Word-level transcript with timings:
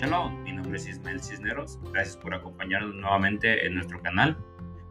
Shalom, 0.00 0.44
mi 0.44 0.52
nombre 0.52 0.76
es 0.76 0.86
Ismael 0.86 1.20
Cisneros, 1.20 1.80
gracias 1.92 2.16
por 2.16 2.32
acompañarnos 2.32 2.94
nuevamente 2.94 3.66
en 3.66 3.74
nuestro 3.74 4.00
canal. 4.00 4.38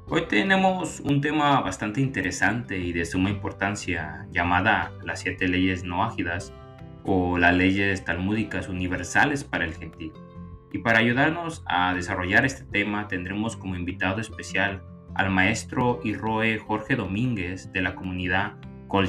Hoy 0.10 0.23
tenemos 0.28 0.99
un 0.99 1.21
tema 1.21 1.62
bastante 1.62 2.01
interesante 2.01 2.78
y 2.78 2.91
de 2.91 3.05
suma 3.05 3.29
importancia 3.29 4.28
llamada 4.31 4.91
las 5.05 5.21
siete 5.21 5.47
leyes 5.47 5.85
no 5.85 6.04
ágidas 6.04 6.51
o 7.06 7.38
las 7.38 7.56
leyes 7.56 8.03
talmúdicas 8.03 8.67
universales 8.67 9.46
para 9.46 9.63
el 9.63 9.75
gentil. 9.75 10.12
Y 10.74 10.79
para 10.79 10.99
ayudarnos 10.99 11.63
a 11.67 11.94
desarrollar 11.94 12.46
este 12.46 12.65
tema 12.65 13.08
tendremos 13.08 13.55
como 13.55 13.78
invitado 13.78 14.19
especial 14.19 14.83
al 15.15 15.29
maestro 15.29 16.02
Irroe 16.03 16.58
Jorge 16.58 16.98
Domínguez 16.98 17.71
de 17.71 17.81
la 17.81 17.95
comunidad 17.95 18.58
Kol 18.89 19.08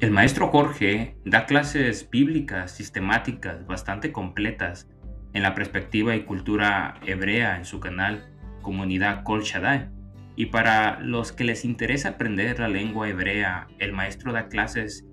El 0.00 0.12
maestro 0.12 0.46
Jorge 0.46 1.16
da 1.24 1.44
clases 1.44 2.08
bíblicas 2.08 2.70
sistemáticas 2.70 3.66
bastante 3.66 4.12
completas 4.12 4.88
en 5.32 5.42
la 5.42 5.56
perspectiva 5.56 6.14
y 6.14 6.22
cultura 6.22 7.00
hebrea 7.04 7.56
en 7.56 7.64
su 7.64 7.80
canal 7.80 8.32
Comunidad 8.62 9.24
Kol 9.24 9.42
Shaddai. 9.42 9.88
Y 10.36 10.46
para 10.46 11.00
los 11.00 11.32
que 11.32 11.42
les 11.42 11.64
interesa 11.64 12.10
aprender 12.10 12.60
la 12.60 12.68
lengua 12.68 13.08
hebrea, 13.08 13.66
el 13.80 13.92
maestro 13.92 14.32
da 14.32 14.46
clases 14.46 15.04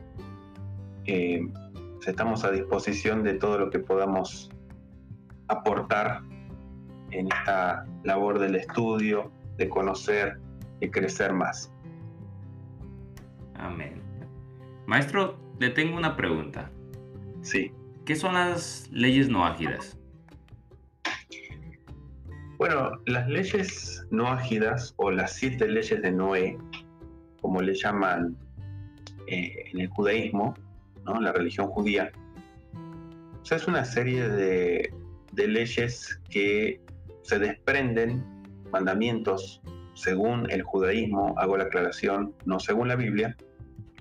eh, 1.06 1.40
estamos 2.06 2.44
a 2.44 2.50
disposición 2.50 3.22
de 3.22 3.34
todo 3.34 3.58
lo 3.58 3.70
que 3.70 3.78
podamos 3.78 4.50
aportar 5.48 6.22
en 7.10 7.26
esta 7.26 7.84
labor 8.04 8.38
del 8.38 8.54
estudio, 8.54 9.32
de 9.56 9.68
conocer, 9.68 10.38
y 10.80 10.90
crecer 10.90 11.32
más. 11.32 11.72
Amén. 13.54 14.02
Maestro, 14.86 15.38
le 15.58 15.70
tengo 15.70 15.96
una 15.96 16.16
pregunta. 16.16 16.70
Sí. 17.42 17.72
¿Qué 18.04 18.16
son 18.16 18.34
las 18.34 18.88
leyes 18.90 19.28
no 19.28 19.44
ágidas? 19.44 19.98
Bueno, 22.58 22.90
las 23.06 23.28
leyes 23.28 24.06
no 24.10 24.28
ágidas 24.28 24.94
o 24.96 25.10
las 25.10 25.34
siete 25.34 25.68
leyes 25.68 26.02
de 26.02 26.12
Noé, 26.12 26.58
como 27.40 27.60
le 27.62 27.74
llaman 27.74 28.36
eh, 29.26 29.70
en 29.72 29.80
el 29.80 29.88
judaísmo, 29.88 30.54
la 31.04 31.32
religión 31.32 31.66
judía. 31.68 32.10
Es 33.50 33.66
una 33.66 33.84
serie 33.84 34.28
de, 34.28 34.92
leyes 35.34 36.20
que 36.30 36.80
se 37.22 37.38
desprenden, 37.38 38.24
mandamientos, 38.70 39.60
según 39.94 40.48
el 40.50 40.62
judaísmo, 40.62 41.34
hago 41.36 41.56
la 41.56 41.64
aclaración, 41.64 42.32
no 42.44 42.60
según 42.60 42.88
la 42.88 42.94
Biblia, 42.94 43.36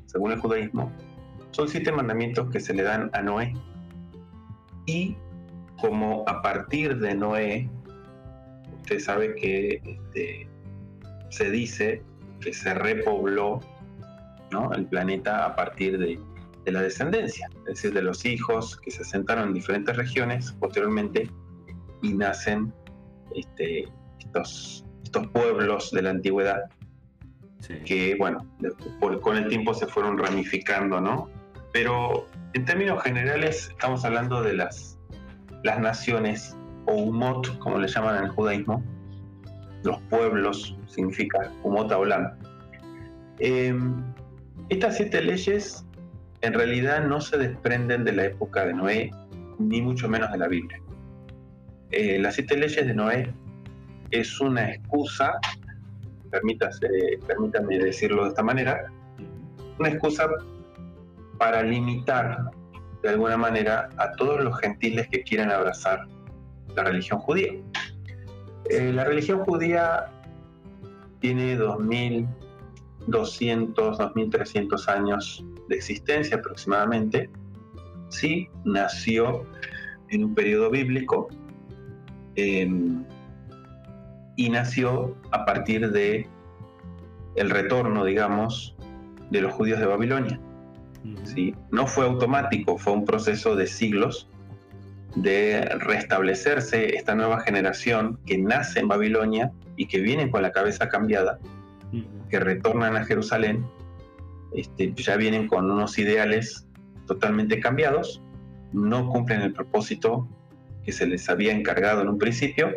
según 0.06 0.34
el 0.34 0.40
judaísmo, 0.40 0.92
son 1.52 1.68
siete 1.68 1.92
mandamientos 1.92 2.52
que 2.52 2.60
se 2.60 2.74
le 2.76 2.84
dan 2.84 3.10
a 3.14 3.22
Noé. 3.24 3.54
Y 4.86 5.18
como 5.82 6.24
a 6.28 6.42
partir 6.44 7.00
de 7.00 7.16
Noé, 7.16 7.70
usted 8.82 9.00
sabe 9.00 9.34
que 9.36 9.82
este, 9.84 10.48
se 11.30 11.50
dice 11.50 12.04
que 12.40 12.54
se 12.54 12.74
repobló 12.76 13.62
el 14.76 14.86
planeta 14.86 15.46
a 15.46 15.56
partir 15.56 15.98
de, 15.98 16.20
de 16.66 16.72
la 16.72 16.82
descendencia, 16.82 17.50
es 17.60 17.66
decir, 17.66 17.94
de 17.94 18.02
los 18.02 18.26
hijos 18.26 18.78
que 18.78 18.92
se 18.92 19.02
asentaron 19.02 19.50
en 19.50 19.54
diferentes 19.54 19.96
regiones 19.96 20.52
posteriormente 20.60 21.30
y 22.02 22.14
nacen 22.14 22.74
este, 23.36 23.88
estos, 24.20 24.86
estos 25.04 25.28
pueblos 25.28 25.92
de 25.92 26.02
la 26.02 26.12
antigüedad 26.12 26.70
que, 27.86 28.16
bueno, 28.16 28.46
con 29.22 29.38
el 29.38 29.48
tiempo 29.48 29.74
se 29.74 29.86
fueron 29.86 30.18
ramificando, 30.18 31.02
¿no? 31.02 31.30
Pero 31.72 32.28
en 32.54 32.66
términos 32.66 33.04
generales 33.04 33.70
estamos 33.70 34.06
hablando 34.06 34.42
de 34.42 34.54
las, 34.54 34.98
las 35.64 35.80
naciones 35.80 36.58
o 36.88 36.94
umot, 36.94 37.58
como 37.60 37.78
le 37.78 37.88
llaman 37.88 38.18
en 38.18 38.24
el 38.26 38.30
judaísmo, 38.30 38.84
los 39.84 40.00
pueblos, 40.10 40.76
significa 40.88 41.52
umot 41.64 41.92
hablando. 41.92 42.32
Eh, 43.40 43.78
estas 44.70 44.98
siete 44.98 45.22
leyes 45.22 45.86
en 46.42 46.54
realidad 46.54 47.04
no 47.06 47.20
se 47.22 47.38
desprenden 47.38 48.04
de 48.04 48.14
la 48.14 48.26
época 48.26 48.66
de 48.66 48.74
Noé, 48.74 49.12
ni 49.58 49.82
mucho 49.82 50.08
menos 50.08 50.32
de 50.32 50.38
la 50.38 50.48
Biblia. 50.48 50.82
Eh, 51.92 52.20
las 52.20 52.36
siete 52.36 52.58
leyes 52.58 52.86
de 52.86 52.94
Noé 52.94 53.34
es 54.12 54.40
una 54.40 54.72
excusa, 54.72 55.34
permítame 56.30 57.80
decirlo 57.80 58.24
de 58.24 58.30
esta 58.30 58.44
manera, 58.44 58.92
una 59.80 59.90
excusa 59.90 60.28
para 61.38 61.64
limitar 61.64 62.52
de 63.02 63.10
alguna 63.10 63.38
manera 63.38 63.90
a 63.98 64.12
todos 64.14 64.44
los 64.44 64.60
gentiles 64.60 65.08
que 65.10 65.24
quieran 65.24 65.52
abrazar 65.52 66.06
la 66.76 66.84
religión 66.84 67.20
judía. 67.20 67.54
Eh, 68.70 68.92
la 68.94 69.04
religión 69.04 69.40
judía 69.46 70.08
tiene 71.20 71.56
2200, 73.12 73.98
2300 73.98 74.88
años 74.90 75.46
de 75.68 75.76
existencia 75.76 76.38
aproximadamente, 76.38 77.30
sí 78.10 78.48
nació 78.66 79.46
en 80.10 80.26
un 80.26 80.36
periodo 80.36 80.70
bíblico 80.70 81.28
em, 82.36 83.04
y 84.36 84.50
nació 84.50 85.16
a 85.32 85.46
partir 85.46 85.92
de 85.92 86.28
el 87.36 87.50
retorno, 87.50 88.04
digamos, 88.06 88.76
de 89.30 89.42
los 89.42 89.54
judíos 89.54 89.80
de 89.80 89.86
Babilonia. 89.86 90.40
¿sí? 91.24 91.56
No 91.72 91.88
fue 91.88 92.06
automático, 92.06 92.78
fue 92.78 92.94
un 92.94 93.06
proceso 93.06 93.56
de 93.56 93.68
siglos 93.68 94.30
de 95.16 95.62
restablecerse 95.80 96.96
esta 96.96 97.16
nueva 97.16 97.42
generación 97.42 98.20
que 98.26 98.38
nace 98.38 98.80
en 98.80 98.88
Babilonia 98.88 99.52
y 99.76 99.88
que 99.88 100.00
viene 100.00 100.30
con 100.30 100.42
la 100.42 100.52
cabeza 100.52 100.90
cambiada, 100.90 101.40
que 102.30 102.40
retornan 102.40 102.96
a 102.96 103.06
Jerusalén 103.06 103.66
este, 104.54 104.94
ya 104.96 105.16
vienen 105.18 105.48
con 105.48 105.70
unos 105.70 105.98
ideales 105.98 106.68
totalmente 107.06 107.60
cambiados, 107.60 108.22
no 108.74 109.10
cumplen 109.10 109.42
el 109.42 109.54
propósito 109.54 110.28
que 110.84 110.92
se 110.92 111.08
les 111.08 111.30
había 111.30 111.52
encargado 111.52 112.02
en 112.02 112.10
un 112.10 112.18
principio. 112.18 112.72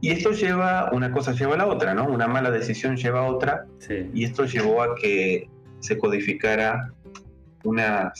Y 0.00 0.10
esto 0.10 0.30
lleva, 0.32 0.90
una 0.92 1.10
cosa 1.10 1.32
lleva 1.32 1.54
a 1.54 1.58
la 1.58 1.66
otra, 1.66 1.94
¿no? 1.94 2.06
Una 2.06 2.28
mala 2.28 2.50
decisión 2.50 2.96
lleva 2.96 3.20
a 3.20 3.30
otra. 3.30 3.66
Y 4.14 4.24
esto 4.24 4.44
llevó 4.44 4.82
a 4.82 4.94
que 4.94 5.48
se 5.80 5.98
codificara 5.98 6.92
una 7.64 8.12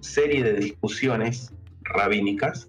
serie 0.00 0.44
de 0.44 0.52
discusiones 0.54 1.52
rabínicas, 1.82 2.68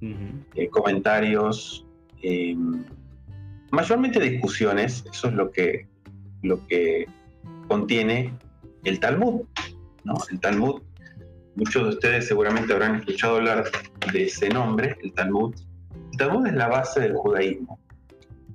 eh, 0.00 0.68
comentarios, 0.70 1.86
em, 2.22 2.84
mayormente 3.74 4.20
discusiones, 4.20 5.04
eso 5.12 5.28
es 5.28 5.34
lo 5.34 5.50
que, 5.50 5.86
lo 6.42 6.66
que 6.66 7.06
contiene 7.68 8.32
el 8.84 9.00
Talmud. 9.00 9.42
¿no? 10.04 10.14
El 10.30 10.40
Talmud, 10.40 10.82
muchos 11.56 11.82
de 11.82 11.88
ustedes 11.90 12.26
seguramente 12.28 12.72
habrán 12.72 12.96
escuchado 12.96 13.36
hablar 13.36 13.64
de 14.12 14.24
ese 14.24 14.48
nombre, 14.48 14.96
el 15.02 15.12
Talmud. 15.12 15.54
El 16.12 16.18
Talmud 16.18 16.46
es 16.46 16.54
la 16.54 16.68
base 16.68 17.00
del 17.00 17.14
judaísmo. 17.14 17.78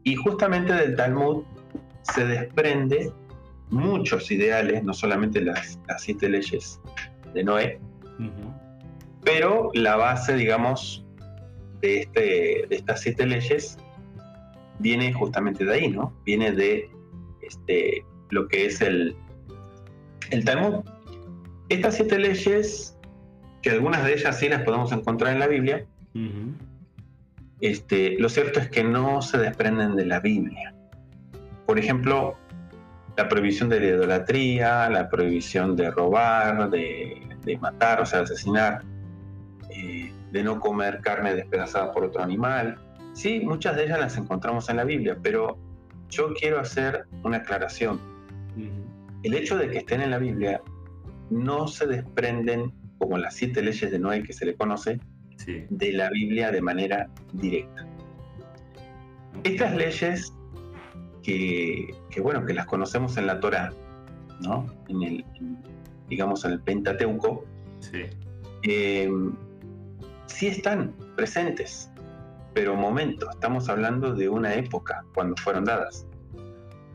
Y 0.03 0.15
justamente 0.15 0.73
del 0.73 0.95
Talmud 0.95 1.43
se 2.03 2.25
desprende 2.25 3.11
muchos 3.69 4.31
ideales, 4.31 4.83
no 4.83 4.93
solamente 4.93 5.41
las, 5.41 5.79
siete 5.97 6.29
leyes 6.29 6.79
de 7.33 7.43
Noé, 7.43 7.79
pero 9.23 9.69
la 9.73 9.95
base, 9.95 10.35
digamos, 10.35 11.05
de, 11.81 12.01
este, 12.01 12.65
de 12.67 12.75
estas 12.75 13.01
siete 13.01 13.25
leyes 13.25 13.77
viene 14.79 15.13
justamente 15.13 15.65
de 15.65 15.73
ahí, 15.73 15.89
¿no? 15.89 16.13
Viene 16.25 16.51
de 16.51 16.89
este, 17.41 18.03
lo 18.29 18.47
que 18.47 18.65
es 18.65 18.81
el, 18.81 19.15
el 20.31 20.43
Talmud. 20.45 20.83
Estas 21.69 21.95
siete 21.95 22.17
leyes, 22.17 22.97
que 23.61 23.71
algunas 23.71 24.03
de 24.03 24.13
ellas 24.13 24.39
sí 24.39 24.49
las 24.49 24.63
podemos 24.63 24.91
encontrar 24.91 25.33
en 25.33 25.39
la 25.39 25.47
Biblia, 25.47 25.85
este, 27.61 28.17
lo 28.19 28.29
cierto 28.29 28.59
es 28.59 28.69
que 28.69 28.83
no 28.83 29.21
se 29.21 29.37
desprenden 29.37 29.95
de 29.95 30.05
la 30.05 30.19
Biblia. 30.19 30.73
Por 31.65 31.77
ejemplo, 31.77 32.37
la 33.17 33.27
prohibición 33.27 33.69
de 33.69 33.79
la 33.79 33.87
idolatría, 33.87 34.89
la 34.89 35.09
prohibición 35.09 35.75
de 35.75 35.91
robar, 35.91 36.69
de, 36.69 37.25
matar, 37.59 38.01
o 38.01 38.05
sea, 38.05 38.21
asesinar, 38.21 38.83
eh, 39.69 40.13
de 40.31 40.43
no 40.43 40.59
comer 40.59 41.01
carne 41.01 41.35
despedazada 41.35 41.91
por 41.91 42.05
otro 42.05 42.21
animal. 42.23 42.79
Sí, 43.13 43.41
muchas 43.41 43.75
de 43.75 43.85
ellas 43.85 43.99
las 43.99 44.17
encontramos 44.17 44.69
en 44.69 44.77
la 44.77 44.83
Biblia, 44.83 45.17
pero 45.21 45.57
yo 46.09 46.33
quiero 46.33 46.59
hacer 46.59 47.05
una 47.23 47.37
aclaración. 47.37 47.99
El 49.23 49.33
hecho 49.33 49.57
de 49.57 49.69
que 49.69 49.79
estén 49.79 50.01
en 50.01 50.11
la 50.11 50.17
Biblia 50.17 50.61
no 51.29 51.67
se 51.67 51.85
desprenden, 51.85 52.71
como 52.97 53.17
las 53.17 53.35
siete 53.35 53.61
leyes 53.61 53.91
de 53.91 53.99
Noé 53.99 54.23
que 54.23 54.33
se 54.33 54.45
le 54.45 54.55
conoce, 54.55 54.99
de 55.69 55.93
la 55.93 56.09
Biblia 56.09 56.51
de 56.51 56.61
manera 56.61 57.09
directa. 57.33 57.87
Estas 59.43 59.75
leyes 59.75 60.33
que, 61.23 61.93
bueno, 62.21 62.45
que 62.45 62.53
las 62.53 62.65
conocemos 62.65 63.17
en 63.17 63.27
la 63.27 63.39
Torah, 63.39 63.71
¿no? 64.41 64.65
En 64.87 65.03
el, 65.03 65.25
digamos, 66.07 66.45
en 66.45 66.51
el 66.53 66.61
Pentateuco, 66.61 67.45
sí. 67.79 68.05
Sí 70.27 70.47
están 70.47 70.93
presentes, 71.15 71.88
pero 72.59 72.75
momento, 72.75 73.29
estamos 73.29 73.69
hablando 73.69 74.13
de 74.13 74.27
una 74.27 74.53
época 74.53 75.05
cuando 75.13 75.33
fueron 75.37 75.63
dadas. 75.63 76.05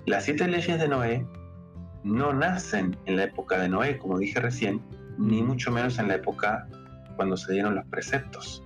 Las 0.05 0.27
siete 0.27 0.47
leyes 0.47 0.79
de 0.79 0.87
Noé 0.87 1.27
no 2.03 2.35
nacen 2.35 2.95
en 3.07 3.17
la 3.17 3.25
época 3.25 3.57
de 3.57 3.71
Noé, 3.71 3.97
como 3.97 4.19
dije 4.19 4.39
recién, 4.41 4.83
ni 5.17 5.43
mucho 5.43 5.73
menos 5.73 5.99
en 5.99 6.09
la 6.09 6.17
época 6.17 6.69
cuando 7.17 7.39
se 7.39 7.55
dieron 7.55 7.77
los 7.77 7.87
preceptos. 7.87 8.63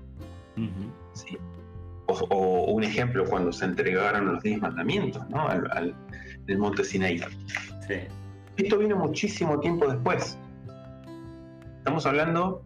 ¿sí? 1.13 1.39
o, 2.07 2.73
un 2.73 2.83
ejemplo, 2.83 3.25
cuando 3.27 3.53
se 3.53 3.67
entregaron 3.67 4.27
los 4.27 4.43
diez 4.43 4.61
mandamientos 4.61 5.23
¿no? 5.31 5.47
al, 5.47 5.95
monte 6.59 6.83
Sinaí. 6.83 7.21
Sí. 7.87 7.95
Esto 8.57 8.77
vino 8.77 8.97
muchísimo 8.97 9.61
tiempo 9.61 9.87
después. 9.87 10.37
Estamos 11.77 12.07
hablando 12.07 12.65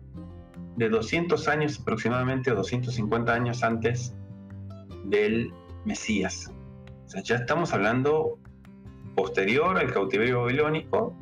de 0.77 0.89
200 0.89 1.49
años 1.49 1.79
aproximadamente, 1.79 2.51
o 2.51 2.55
250 2.55 3.31
años 3.31 3.63
antes 3.63 4.15
del 5.05 5.53
Mesías. 5.85 6.51
O 7.07 7.09
sea, 7.09 7.23
ya 7.23 7.37
estamos 7.37 7.73
hablando 7.73 8.39
posterior 9.15 9.79
al 9.79 9.93
cautiverio 9.93 10.43
babilónico, 10.43 11.15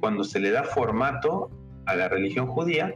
cuando 0.00 0.24
se 0.24 0.40
le 0.40 0.50
da 0.50 0.64
formato 0.64 1.50
a 1.86 1.94
la 1.94 2.08
religión 2.08 2.46
judía 2.46 2.94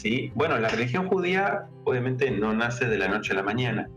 ¿sí? 0.00 0.32
Bueno, 0.34 0.58
la 0.58 0.68
religión 0.68 1.08
judía 1.08 1.66
obviamente 1.84 2.30
no 2.30 2.54
nace 2.54 2.86
de 2.86 2.96
la 2.96 3.08
noche 3.08 3.32
a 3.32 3.36
la 3.36 3.42
mañana. 3.42 3.88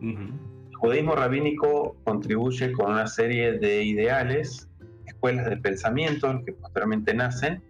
El 0.00 0.74
judaísmo 0.76 1.14
rabínico 1.14 1.96
contribuye 2.04 2.72
con 2.72 2.92
una 2.92 3.06
serie 3.06 3.58
de 3.58 3.84
ideales, 3.84 4.68
escuelas 5.06 5.50
de 5.50 5.58
pensamiento 5.58 6.42
que 6.44 6.52
posteriormente 6.54 7.12
nacen, 7.12 7.62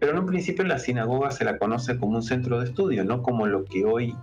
pero 0.00 0.12
en 0.12 0.18
un 0.18 0.26
principio 0.26 0.64
la 0.64 0.80
sinagoga 0.80 1.30
se 1.30 1.44
la 1.44 1.58
conoce 1.58 1.96
como 1.98 2.16
un 2.16 2.22
centro 2.22 2.58
de 2.58 2.66
estudio, 2.66 3.04
no 3.04 3.22
como 3.22 3.46
lo 3.46 3.64
que 3.64 3.84
hoy 3.84 4.16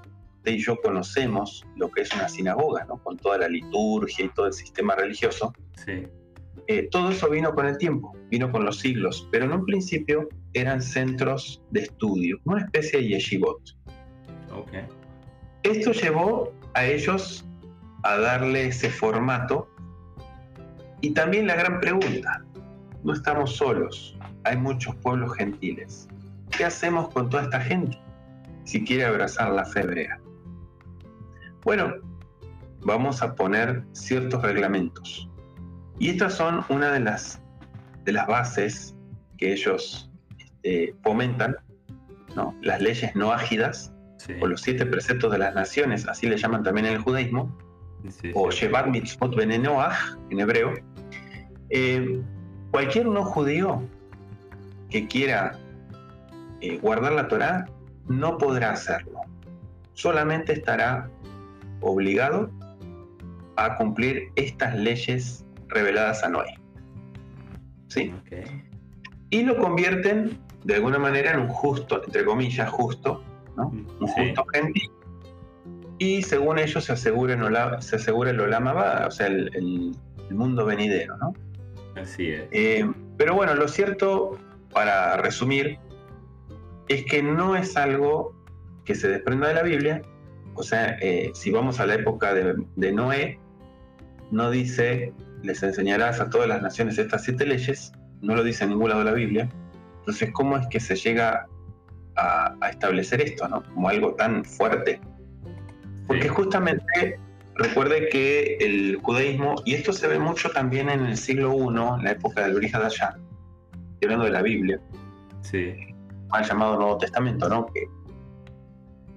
usted 0.45 0.59
y 0.59 0.63
yo 0.63 0.79
conocemos, 0.79 1.65
lo 1.75 1.89
que 1.89 2.01
es 2.01 2.13
una 2.13 2.29
sinagoga, 2.29 2.85
¿no? 2.85 2.97
con 2.97 3.17
toda 3.17 3.39
la 3.39 3.47
liturgia 3.47 4.25
y 4.25 4.29
todo 4.29 4.45
el 4.45 4.53
sistema 4.53 4.93
religioso. 4.95 5.51
Sí. 5.83 6.07
Eh, 6.67 6.87
todo 6.91 7.09
eso 7.09 7.29
vino 7.29 7.53
con 7.53 7.65
el 7.65 7.77
tiempo, 7.79 8.15
vino 8.29 8.51
con 8.51 8.63
los 8.63 8.79
siglos, 8.79 9.27
pero 9.31 9.45
en 9.45 9.53
un 9.53 9.65
principio 9.65 10.29
eran 10.53 10.81
centros 10.81 11.63
de 11.71 11.81
estudio, 11.81 12.39
una 12.45 12.61
especie 12.61 12.99
de 12.99 13.07
yeshivot. 13.07 13.59
Esto 15.63 15.91
llevó 15.93 16.53
a 16.75 16.85
ellos 16.85 17.43
a 18.03 18.17
darle 18.17 18.67
ese 18.67 18.89
formato 18.89 19.67
y 21.01 21.09
también 21.11 21.47
la 21.47 21.55
gran 21.55 21.79
pregunta, 21.79 22.43
no 23.03 23.13
estamos 23.13 23.55
solos, 23.55 24.15
hay 24.43 24.57
muchos 24.57 24.95
pueblos 24.97 25.35
gentiles. 25.35 26.07
¿Qué 26.55 26.65
hacemos 26.65 27.09
con 27.09 27.29
toda 27.29 27.43
esta 27.43 27.59
gente 27.59 27.97
si 28.63 28.83
quiere 28.83 29.05
abrazar 29.05 29.51
la 29.51 29.65
fe 29.65 29.81
hebrea? 29.81 30.19
Bueno, 31.65 31.95
vamos 32.81 33.23
a 33.23 33.33
poner 33.33 33.83
ciertos 33.91 34.43
reglamentos 34.43 35.27
y 35.97 36.09
estas 36.09 36.35
son 36.35 36.63
una 36.69 36.91
de 36.91 36.99
las, 36.99 37.41
de 38.03 38.11
las 38.11 38.27
bases 38.27 38.95
que 39.39 39.53
ellos 39.53 40.11
este, 40.37 40.93
fomentan, 41.01 41.55
¿no? 42.35 42.55
las 42.61 42.81
leyes 42.81 43.15
no 43.15 43.31
ágidas, 43.31 43.91
o 44.41 44.45
los 44.45 44.61
siete 44.61 44.85
preceptos 44.85 45.31
de 45.31 45.39
las 45.39 45.55
naciones, 45.55 46.07
así 46.07 46.27
le 46.27 46.37
llaman 46.37 46.61
también 46.61 46.85
en 46.85 46.93
el 46.93 46.99
judaísmo, 46.99 47.57
o 48.35 48.51
Shevat 48.51 48.85
Mitzvot 48.85 49.35
Benenoach 49.35 49.95
en 50.29 50.39
hebreo. 50.39 50.73
Eh, 51.71 52.21
cualquier 52.69 53.07
no 53.07 53.25
judío 53.25 53.81
que 54.91 55.07
quiera 55.07 55.57
eh, 56.61 56.77
guardar 56.77 57.13
la 57.13 57.27
Torah 57.27 57.65
no 58.07 58.37
podrá 58.37 58.71
hacerlo. 58.71 59.21
Solamente 59.93 60.53
estará 60.53 61.09
obligado 61.81 62.49
a 63.57 63.77
cumplir 63.77 64.31
estas 64.35 64.75
leyes 64.75 65.45
reveladas 65.67 66.23
a 66.23 66.29
Noé. 66.29 66.59
¿Sí? 67.87 68.13
Y 69.29 69.43
lo 69.43 69.57
convierten 69.57 70.37
de 70.63 70.75
alguna 70.75 70.99
manera 70.99 71.31
en 71.31 71.41
un 71.41 71.47
justo, 71.47 72.03
entre 72.03 72.25
comillas, 72.25 72.69
justo, 72.69 73.23
¿no? 73.55 73.67
Un 73.67 74.07
justo 74.07 74.45
gentil. 74.53 74.89
Y 75.97 76.23
según 76.23 76.59
ellos 76.59 76.83
se 76.83 76.93
asegura, 76.93 77.81
se 77.81 77.95
asegura 77.95 78.31
el 78.31 78.39
Olama 78.39 79.05
o 79.07 79.11
sea, 79.11 79.27
el, 79.27 79.95
mundo 80.31 80.65
venidero, 80.65 81.15
¿no? 81.17 81.33
Así 81.95 82.31
es. 82.31 82.47
Eh, 82.51 82.89
pero 83.15 83.35
bueno, 83.35 83.53
lo 83.53 83.67
cierto, 83.67 84.37
para 84.73 85.17
resumir, 85.17 85.79
es 86.89 87.05
que 87.05 87.23
no 87.23 87.55
es 87.55 87.77
algo 87.77 88.35
que 88.83 88.95
se 88.95 89.07
desprenda 89.07 89.47
de 89.47 89.53
la 89.53 89.63
Biblia. 89.63 90.01
O 90.55 90.63
sea, 90.63 90.97
eh, 91.01 91.31
si 91.33 91.51
vamos 91.51 91.79
a 91.79 91.85
la 91.85 91.95
época 91.95 92.33
de, 92.33 92.55
de 92.75 92.91
Noé, 92.91 93.39
no 94.31 94.49
dice 94.49 95.13
les 95.45 95.61
enseñarás 95.63 96.19
a 96.19 96.29
todas 96.29 96.47
las 96.47 96.61
naciones 96.61 96.97
estas 96.97 97.23
siete 97.23 97.45
leyes, 97.45 97.91
no 98.21 98.35
lo 98.35 98.43
dice 98.43 98.63
en 98.63 98.71
ningún 98.71 98.89
lado 98.89 99.03
de 99.03 99.11
la 99.11 99.15
Biblia. 99.15 99.49
Entonces, 99.99 100.31
¿cómo 100.33 100.57
es 100.57 100.67
que 100.67 100.79
se 100.79 100.95
llega 100.95 101.47
a, 102.15 102.69
establecer 102.69 103.21
esto, 103.21 103.47
¿no? 103.47 103.63
Como 103.63 103.89
algo 103.89 104.13
tan 104.15 104.43
fuerte. 104.43 104.99
Porque 106.07 106.29
justamente 106.29 107.19
recuerde 107.55 108.09
que 108.09 108.57
el 108.59 108.97
judaísmo, 109.01 109.55
y 109.65 109.75
esto 109.75 109.93
se 109.93 110.07
ve 110.07 110.19
mucho 110.19 110.49
también 110.49 110.89
en 110.89 111.05
el 111.05 111.17
siglo 111.17 111.55
I, 111.55 112.03
la 112.03 112.11
época 112.11 112.43
del 112.43 112.55
Brija 112.55 112.79
Dayan, 112.79 113.21
hablando 114.03 114.25
de 114.25 114.31
la 114.31 114.41
Biblia, 114.43 114.79
sí. 115.41 115.73
mal 116.29 116.45
llamado 116.45 116.75
Nuevo 116.75 116.97
Testamento, 116.97 117.49
¿no? 117.49 117.65
Que, 117.67 117.87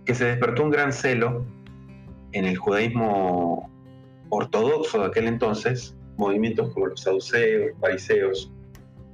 que 0.08 0.14
se 0.14 0.24
despertó 0.24 0.64
un 0.64 0.70
gran 0.70 0.90
celo 0.90 1.44
en 2.32 2.46
el 2.46 2.56
judaísmo 2.56 3.70
ortodoxo 4.30 5.00
de 5.00 5.06
aquel 5.08 5.26
entonces 5.26 5.94
movimientos 6.16 6.72
como 6.72 6.86
los 6.86 7.02
saduceos, 7.02 7.72
fariseos, 7.78 8.50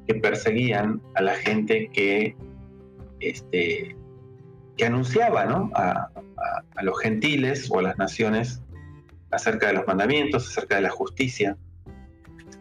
que 0.06 0.14
perseguían 0.14 1.02
a 1.16 1.22
la 1.22 1.34
gente 1.34 1.90
que, 1.92 2.36
este, 3.18 3.96
que 4.76 4.86
anunciaba 4.86 5.42
a, 5.74 6.10
los 6.80 7.00
gentiles 7.00 7.68
o 7.72 7.80
a 7.80 7.82
las 7.82 7.98
naciones 7.98 8.62
acerca 9.32 9.66
de 9.66 9.72
los 9.72 9.86
mandamientos, 9.88 10.46
acerca 10.46 10.76
de 10.76 10.82
la 10.82 10.90
justicia, 10.90 11.56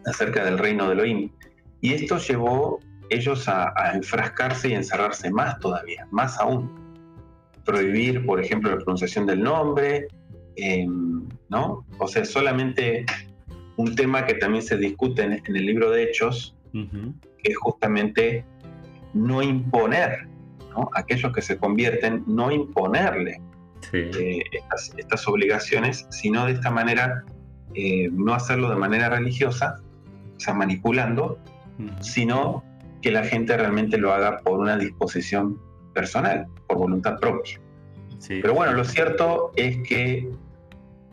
acerca 0.06 0.44
del 0.44 0.58
reino 0.58 0.88
de 0.88 0.94
Elohim. 0.94 1.30
Y 1.82 1.92
esto 1.92 2.18
llevó 2.18 2.80
ellos 3.10 3.48
a, 3.48 3.92
enfrascarse 3.94 4.70
y 4.70 4.72
encerrarse 4.72 5.30
más 5.30 5.60
todavía, 5.60 6.08
más 6.10 6.36
aún. 6.40 6.83
Prohibir, 7.64 8.24
por 8.26 8.40
ejemplo, 8.40 8.70
la 8.70 8.76
pronunciación 8.76 9.26
del 9.26 9.42
nombre, 9.42 10.08
em, 10.56 11.26
¿no? 11.48 11.86
O 11.98 12.08
sea, 12.08 12.24
solamente 12.24 13.06
un 13.76 13.94
tema 13.94 14.24
que 14.26 14.34
también 14.34 14.62
se 14.62 14.76
discute 14.76 15.22
en, 15.22 15.42
el 15.44 15.66
libro 15.66 15.90
de 15.90 16.04
Hechos, 16.04 16.56
que 16.72 17.52
es 17.52 17.56
justamente 17.56 18.44
no 19.12 19.42
imponer, 19.42 20.26
¿no? 20.70 20.90
aquellos 20.94 21.32
que 21.32 21.40
se 21.40 21.56
convierten, 21.56 22.24
no 22.26 22.50
imponerle 22.50 23.40
eh, 23.92 24.42
estas, 24.98 25.28
obligaciones, 25.28 26.06
sino 26.10 26.46
de 26.46 26.52
esta 26.52 26.70
manera 26.70 27.24
eh, 27.74 28.08
no 28.12 28.34
hacerlo 28.34 28.70
de 28.70 28.76
manera 28.76 29.08
religiosa, 29.08 29.80
o 30.36 30.40
sea, 30.40 30.54
manipulando, 30.54 31.38
sino 32.00 32.64
que 33.02 33.10
la 33.10 33.24
gente 33.24 33.56
realmente 33.56 33.98
lo 33.98 34.12
haga 34.12 34.38
por 34.38 34.60
una 34.60 34.76
disposición 34.76 35.60
personal, 35.94 36.46
por 36.66 36.78
voluntad 36.78 37.18
propia. 37.18 37.60
Pero 38.28 38.54
bueno, 38.54 38.72
lo 38.72 38.84
cierto 38.84 39.52
es 39.56 39.76
que 39.86 40.28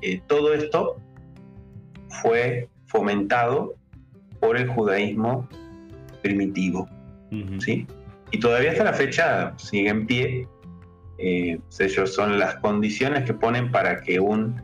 eh, 0.02 0.22
todo 0.28 0.54
esto 0.54 0.98
fue 2.22 2.70
fomentado 2.88 3.76
por 4.40 4.58
el 4.58 4.68
judaísmo 4.68 5.48
primitivo. 6.22 6.88
¿sí? 7.60 7.88
Y 8.32 8.40
todavía 8.40 8.72
hasta 8.72 8.84
la 8.84 8.94
fecha 8.94 9.54
sigue 9.58 9.90
en 9.90 10.06
pie. 10.06 10.48
Eh, 11.18 11.60
ellos 11.80 12.14
son 12.14 12.40
las 12.40 12.56
condiciones 12.56 13.26
que 13.26 13.34
ponen 13.34 13.72
para 13.72 14.02
que 14.02 14.20
un 14.20 14.62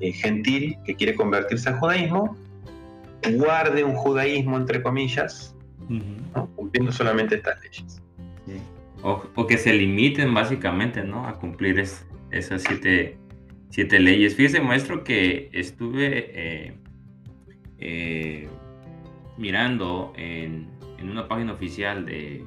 eh, 0.00 0.12
gentil 0.12 0.76
que 0.84 0.94
quiere 0.94 1.14
convertirse 1.14 1.70
al 1.70 1.78
judaísmo 1.78 2.36
guarde 3.30 3.84
un 3.84 3.94
judaísmo, 3.94 4.56
entre 4.56 4.82
comillas, 4.82 5.54
cumpliendo 6.56 6.92
solamente 6.92 7.36
estas 7.36 7.60
leyes. 7.62 8.01
O, 9.02 9.46
que 9.46 9.58
se 9.58 9.72
limiten 9.74 10.32
básicamente 10.32 11.02
¿no? 11.02 11.26
a 11.26 11.34
cumplir 11.34 11.78
esas 12.30 12.62
siete, 12.62 13.18
siete, 13.70 13.98
leyes. 13.98 14.36
Fíjese, 14.36 14.60
maestro, 14.60 15.02
que 15.02 15.50
estuve 15.52 16.76
eh, 17.78 18.48
mirando 19.36 20.12
en, 20.16 20.70
una 21.02 21.26
página 21.26 21.52
oficial 21.52 22.06
de, 22.06 22.44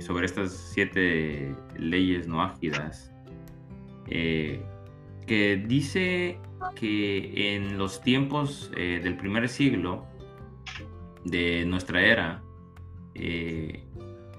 sobre 0.00 0.26
estas 0.26 0.52
siete 0.52 1.52
leyes 1.76 2.28
no 2.28 2.40
ágidas, 2.40 3.12
eh, 4.06 4.62
que 5.26 5.56
dice 5.56 6.38
que 6.76 7.54
en 7.54 7.76
los 7.78 8.00
tiempos 8.00 8.70
eh, 8.76 9.00
del 9.02 9.16
primer 9.16 9.48
siglo 9.48 10.06
de 11.24 11.64
nuestra 11.66 12.00
era, 12.00 12.42
eh, 13.14 13.84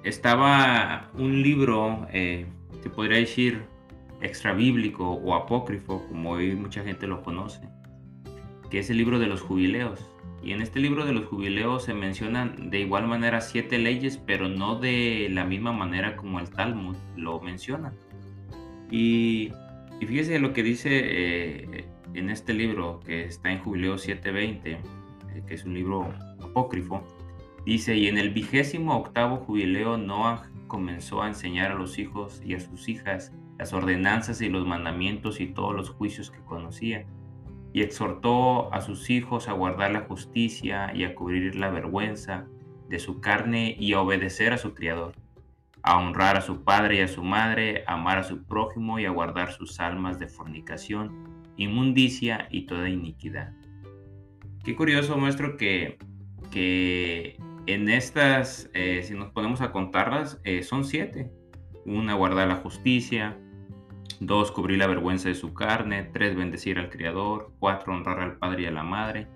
estaba 0.04 1.10
un 1.14 1.42
libro, 1.42 2.08
se 2.12 2.90
podría 2.94 3.18
decir, 3.18 3.64
extra 4.22 4.54
bíblico 4.54 5.10
o 5.12 5.36
apócrifo, 5.36 6.06
como 6.08 6.32
hoy 6.32 6.56
mucha 6.56 6.84
gente 6.84 7.08
lo 7.08 7.24
conoce, 7.24 7.62
que 8.70 8.80
es 8.80 8.90
el 8.90 8.98
libro 8.98 9.20
de 9.20 9.28
los 9.28 9.42
jubileos. 9.42 10.10
Y 10.42 10.54
en 10.54 10.62
este 10.62 10.80
libro 10.80 11.06
de 11.06 11.12
los 11.12 11.26
jubileos 11.26 11.84
se 11.84 11.94
mencionan 11.94 12.70
de 12.70 12.80
igual 12.80 13.08
manera 13.08 13.42
siete 13.42 13.78
leyes, 13.78 14.18
pero 14.18 14.48
no 14.48 14.80
de 14.80 15.28
la 15.32 15.44
misma 15.44 15.74
manera 15.74 16.16
como 16.16 16.40
el 16.40 16.50
Talmud 16.50 16.96
lo 17.18 17.42
menciona. 17.42 17.94
Y, 18.90 19.52
fíjese 20.00 20.40
lo 20.40 20.54
que 20.54 20.64
dice 20.64 20.90
eh, 20.92 21.86
en 22.14 22.30
este 22.30 22.54
libro 22.54 23.02
que 23.06 23.26
está 23.26 23.52
en 23.52 23.60
Jubileo 23.60 23.98
720, 23.98 24.72
eh, 24.72 24.80
que 25.46 25.54
es 25.54 25.66
un 25.66 25.74
libro 25.74 26.14
apócrifo. 26.42 27.04
Dice, 27.70 27.96
y 27.96 28.08
en 28.08 28.18
el 28.18 28.32
vigésimo 28.32 28.98
octavo 28.98 29.38
jubileo 29.46 29.96
Noah 29.96 30.50
comenzó 30.66 31.22
a 31.22 31.28
enseñar 31.28 31.70
a 31.70 31.76
los 31.76 32.00
hijos 32.00 32.42
y 32.44 32.56
a 32.56 32.60
sus 32.60 32.90
hijas 32.90 33.32
las 33.60 33.74
ordenanzas 33.74 34.42
y 34.42 34.50
los 34.50 34.66
mandamientos 34.66 35.40
y 35.40 35.46
todos 35.46 35.76
los 35.76 35.92
juicios 35.92 36.32
que 36.32 36.40
conocía 36.40 37.06
y 37.72 37.84
exhortó 37.84 38.74
a 38.74 38.82
sus 38.82 39.12
hijos 39.12 39.48
a 39.48 39.54
guardar 39.54 39.92
la 39.92 40.02
justicia 40.02 40.92
y 40.96 41.04
a 41.04 41.14
cubrir 41.14 41.56
la 41.58 41.70
vergüenza 41.70 42.48
de 42.88 42.98
su 42.98 43.22
carne 43.22 43.76
y 43.80 43.94
a 43.94 44.02
obedecer 44.02 44.52
a 44.52 44.58
su 44.58 44.74
Criador, 44.74 45.14
a 45.84 46.00
honrar 46.00 46.38
a 46.38 46.42
su 46.42 46.64
padre 46.64 46.96
y 46.96 47.02
a 47.02 47.08
su 47.08 47.24
madre, 47.24 47.84
a 47.86 47.94
amar 47.94 48.18
a 48.18 48.24
su 48.24 48.46
prójimo 48.46 48.98
y 48.98 49.06
a 49.06 49.12
guardar 49.12 49.52
sus 49.52 49.80
almas 49.80 50.18
de 50.18 50.28
fornicación, 50.28 51.54
inmundicia 51.56 52.48
y 52.50 52.66
toda 52.66 52.90
iniquidad. 52.90 53.54
Qué 54.64 54.76
curioso, 54.76 55.20
muestro 55.20 55.56
que, 55.56 56.00
que 56.50 57.38
en 57.74 57.90
estas, 57.90 58.70
eh, 58.74 59.02
si 59.04 59.14
nos 59.14 59.32
ponemos 59.32 59.62
a 59.62 59.72
contarlas, 59.72 60.40
eh, 60.44 60.64
son 60.64 60.86
siete. 60.86 61.32
Una, 61.86 62.14
guardar 62.14 62.48
la 62.48 62.56
justicia, 62.56 63.38
2. 64.20 64.52
Cubrir 64.52 64.78
la 64.80 64.88
vergüenza 64.88 65.30
de 65.30 65.36
su 65.36 65.54
carne. 65.54 66.04
3. 66.04 66.36
Bendecir 66.36 66.80
al 66.80 66.90
Criador. 66.90 67.52
4. 67.60 67.94
Honrar 67.94 68.20
al 68.20 68.38
Padre 68.38 68.64
y 68.64 68.66
a 68.66 68.72
la 68.72 68.84
Madre. 68.84 69.28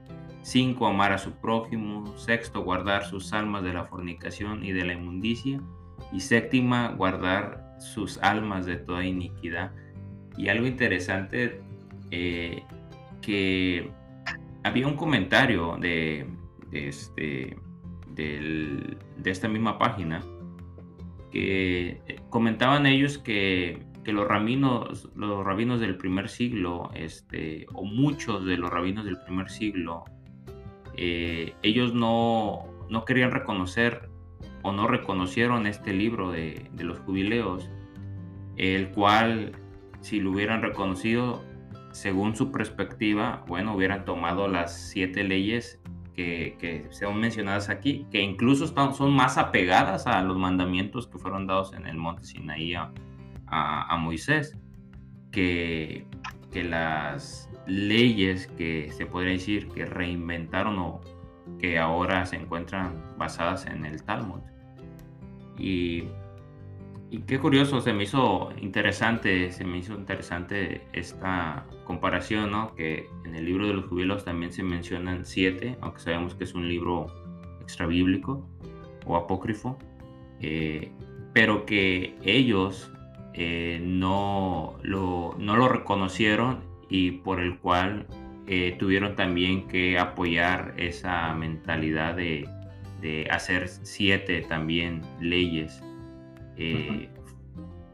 5. 0.41 0.85
Amar 0.87 1.13
a 1.13 1.17
su 1.17 1.31
prójimo. 1.33 2.05
6. 2.17 2.51
Guardar 2.53 3.05
sus 3.05 3.33
almas 3.33 3.63
de 3.63 3.73
la 3.73 3.85
fornicación 3.85 4.63
y 4.63 4.71
de 4.71 4.85
la 4.85 4.93
inmundicia. 4.93 5.61
Y 6.11 6.19
séptima, 6.19 6.89
guardar 6.89 7.75
sus 7.79 8.17
almas 8.19 8.65
de 8.65 8.77
toda 8.77 9.05
iniquidad. 9.05 9.71
Y 10.37 10.49
algo 10.49 10.67
interesante, 10.67 11.61
eh, 12.11 12.63
que 13.21 13.91
había 14.63 14.87
un 14.87 14.95
comentario 14.95 15.77
de, 15.79 16.27
este, 16.71 17.57
de 18.15 18.97
esta 19.25 19.47
misma 19.47 19.77
página 19.77 20.21
que 21.31 22.01
comentaban 22.29 22.85
ellos 22.85 23.17
que 23.17 23.81
que 24.03 24.13
los 24.13 24.27
rabinos, 24.27 25.09
los 25.15 25.43
rabinos 25.43 25.79
del 25.79 25.97
primer 25.97 26.29
siglo, 26.29 26.91
este, 26.93 27.65
o 27.73 27.83
muchos 27.83 28.45
de 28.45 28.57
los 28.57 28.69
rabinos 28.69 29.05
del 29.05 29.17
primer 29.21 29.49
siglo, 29.49 30.03
eh, 30.95 31.53
ellos 31.63 31.93
no, 31.93 32.65
no, 32.89 33.05
querían 33.05 33.31
reconocer 33.31 34.09
o 34.61 34.71
no 34.71 34.87
reconocieron 34.87 35.65
este 35.65 35.93
libro 35.93 36.31
de, 36.31 36.69
de, 36.73 36.83
los 36.83 36.99
jubileos, 36.99 37.69
el 38.57 38.89
cual, 38.91 39.53
si 40.01 40.19
lo 40.19 40.31
hubieran 40.31 40.61
reconocido, 40.61 41.43
según 41.91 42.35
su 42.35 42.51
perspectiva, 42.51 43.43
bueno, 43.47 43.75
hubieran 43.75 44.05
tomado 44.05 44.47
las 44.47 44.89
siete 44.89 45.23
leyes 45.23 45.81
que, 46.13 46.55
que 46.59 46.87
son 46.91 47.19
mencionadas 47.19 47.69
aquí, 47.69 48.05
que 48.11 48.21
incluso 48.21 48.65
están, 48.65 48.93
son 48.93 49.13
más 49.13 49.37
apegadas 49.37 50.07
a 50.07 50.21
los 50.21 50.37
mandamientos 50.37 51.07
que 51.07 51.17
fueron 51.17 51.47
dados 51.47 51.73
en 51.73 51.87
el 51.87 51.97
monte 51.97 52.23
Sinaí 52.23 52.73
a, 52.75 52.91
Moisés 53.99 54.57
que, 55.31 56.07
que, 56.51 56.63
las 56.63 57.49
leyes 57.67 58.47
que 58.47 58.91
se 58.91 59.05
podría 59.05 59.33
decir 59.33 59.67
que 59.69 59.85
reinventaron 59.85 60.79
o 60.79 61.01
que 61.59 61.77
ahora 61.77 62.25
se 62.25 62.37
encuentran 62.37 63.03
basadas 63.17 63.65
en 63.67 63.85
el 63.85 64.03
Talmud. 64.03 64.41
Y, 65.57 66.05
y 67.11 67.19
qué 67.27 67.39
curioso, 67.39 67.79
se 67.79 67.93
me 67.93 68.03
hizo 68.03 68.51
interesante, 68.59 69.51
se 69.51 69.63
me 69.63 69.77
hizo 69.77 69.93
interesante 69.93 70.87
esta 70.93 71.65
comparación, 71.83 72.51
¿no? 72.51 72.75
Que 72.75 73.09
en 73.25 73.35
el 73.35 73.45
libro 73.45 73.67
de 73.67 73.73
los 73.73 73.85
jubilos 73.85 74.25
también 74.25 74.51
se 74.51 74.63
mencionan 74.63 75.25
siete, 75.25 75.77
aunque 75.81 75.99
sabemos 75.99 76.35
que 76.35 76.43
es 76.43 76.53
un 76.53 76.67
libro 76.67 77.07
extra 77.61 77.87
bíblico 77.87 78.47
o 79.05 79.15
apócrifo, 79.15 79.77
eh, 80.39 80.91
pero 81.33 81.65
que 81.65 82.15
ellos 82.23 82.91
eh, 83.33 83.79
no, 83.83 84.75
lo, 84.83 85.35
no 85.37 85.55
lo 85.57 85.67
reconocieron 85.67 86.59
y 86.89 87.11
por 87.11 87.39
el 87.39 87.57
cual 87.57 88.05
eh, 88.47 88.75
tuvieron 88.77 89.15
también 89.15 89.67
que 89.67 89.97
apoyar 89.97 90.73
esa 90.77 91.33
mentalidad 91.33 92.15
de, 92.15 92.47
de 93.01 93.27
hacer 93.31 93.67
siete 93.67 94.41
también 94.41 95.01
leyes 95.19 95.81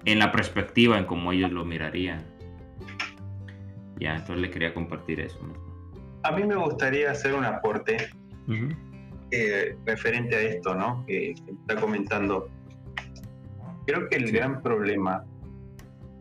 en 0.05 0.19
la 0.19 0.31
perspectiva 0.31 0.97
en 0.97 1.05
cómo 1.05 1.31
ellos 1.31 1.51
lo 1.51 1.65
mirarían. 1.65 2.25
Ya, 3.99 4.15
entonces 4.15 4.37
le 4.37 4.49
quería 4.49 4.73
compartir 4.73 5.19
eso. 5.19 5.39
A 6.23 6.31
mí 6.31 6.43
me 6.43 6.55
gustaría 6.55 7.11
hacer 7.11 7.33
un 7.33 7.45
aporte 7.45 8.09
referente 9.85 10.35
a 10.35 10.41
esto, 10.41 10.73
¿no? 10.73 11.05
Que, 11.05 11.35
que 11.45 11.51
está 11.51 11.75
comentando 11.75 12.49
Creo 13.89 14.07
que 14.07 14.17
el 14.17 14.31
gran 14.31 14.61
problema, 14.61 15.25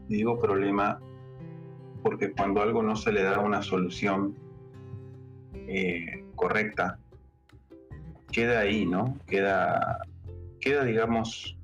digo 0.08 0.40
problema 0.40 0.98
porque 2.02 2.32
cuando 2.32 2.62
algo 2.62 2.82
no 2.82 2.96
se 2.96 3.12
le 3.12 3.22
da 3.22 3.40
una 3.40 3.60
solución 3.60 4.34
eh, 5.52 6.24
correcta, 6.34 6.98
queda 8.32 8.60
ahí, 8.60 8.86
¿no? 8.86 9.18
Queda, 9.26 9.98
queda 10.62 10.82
digamos, 10.82 11.58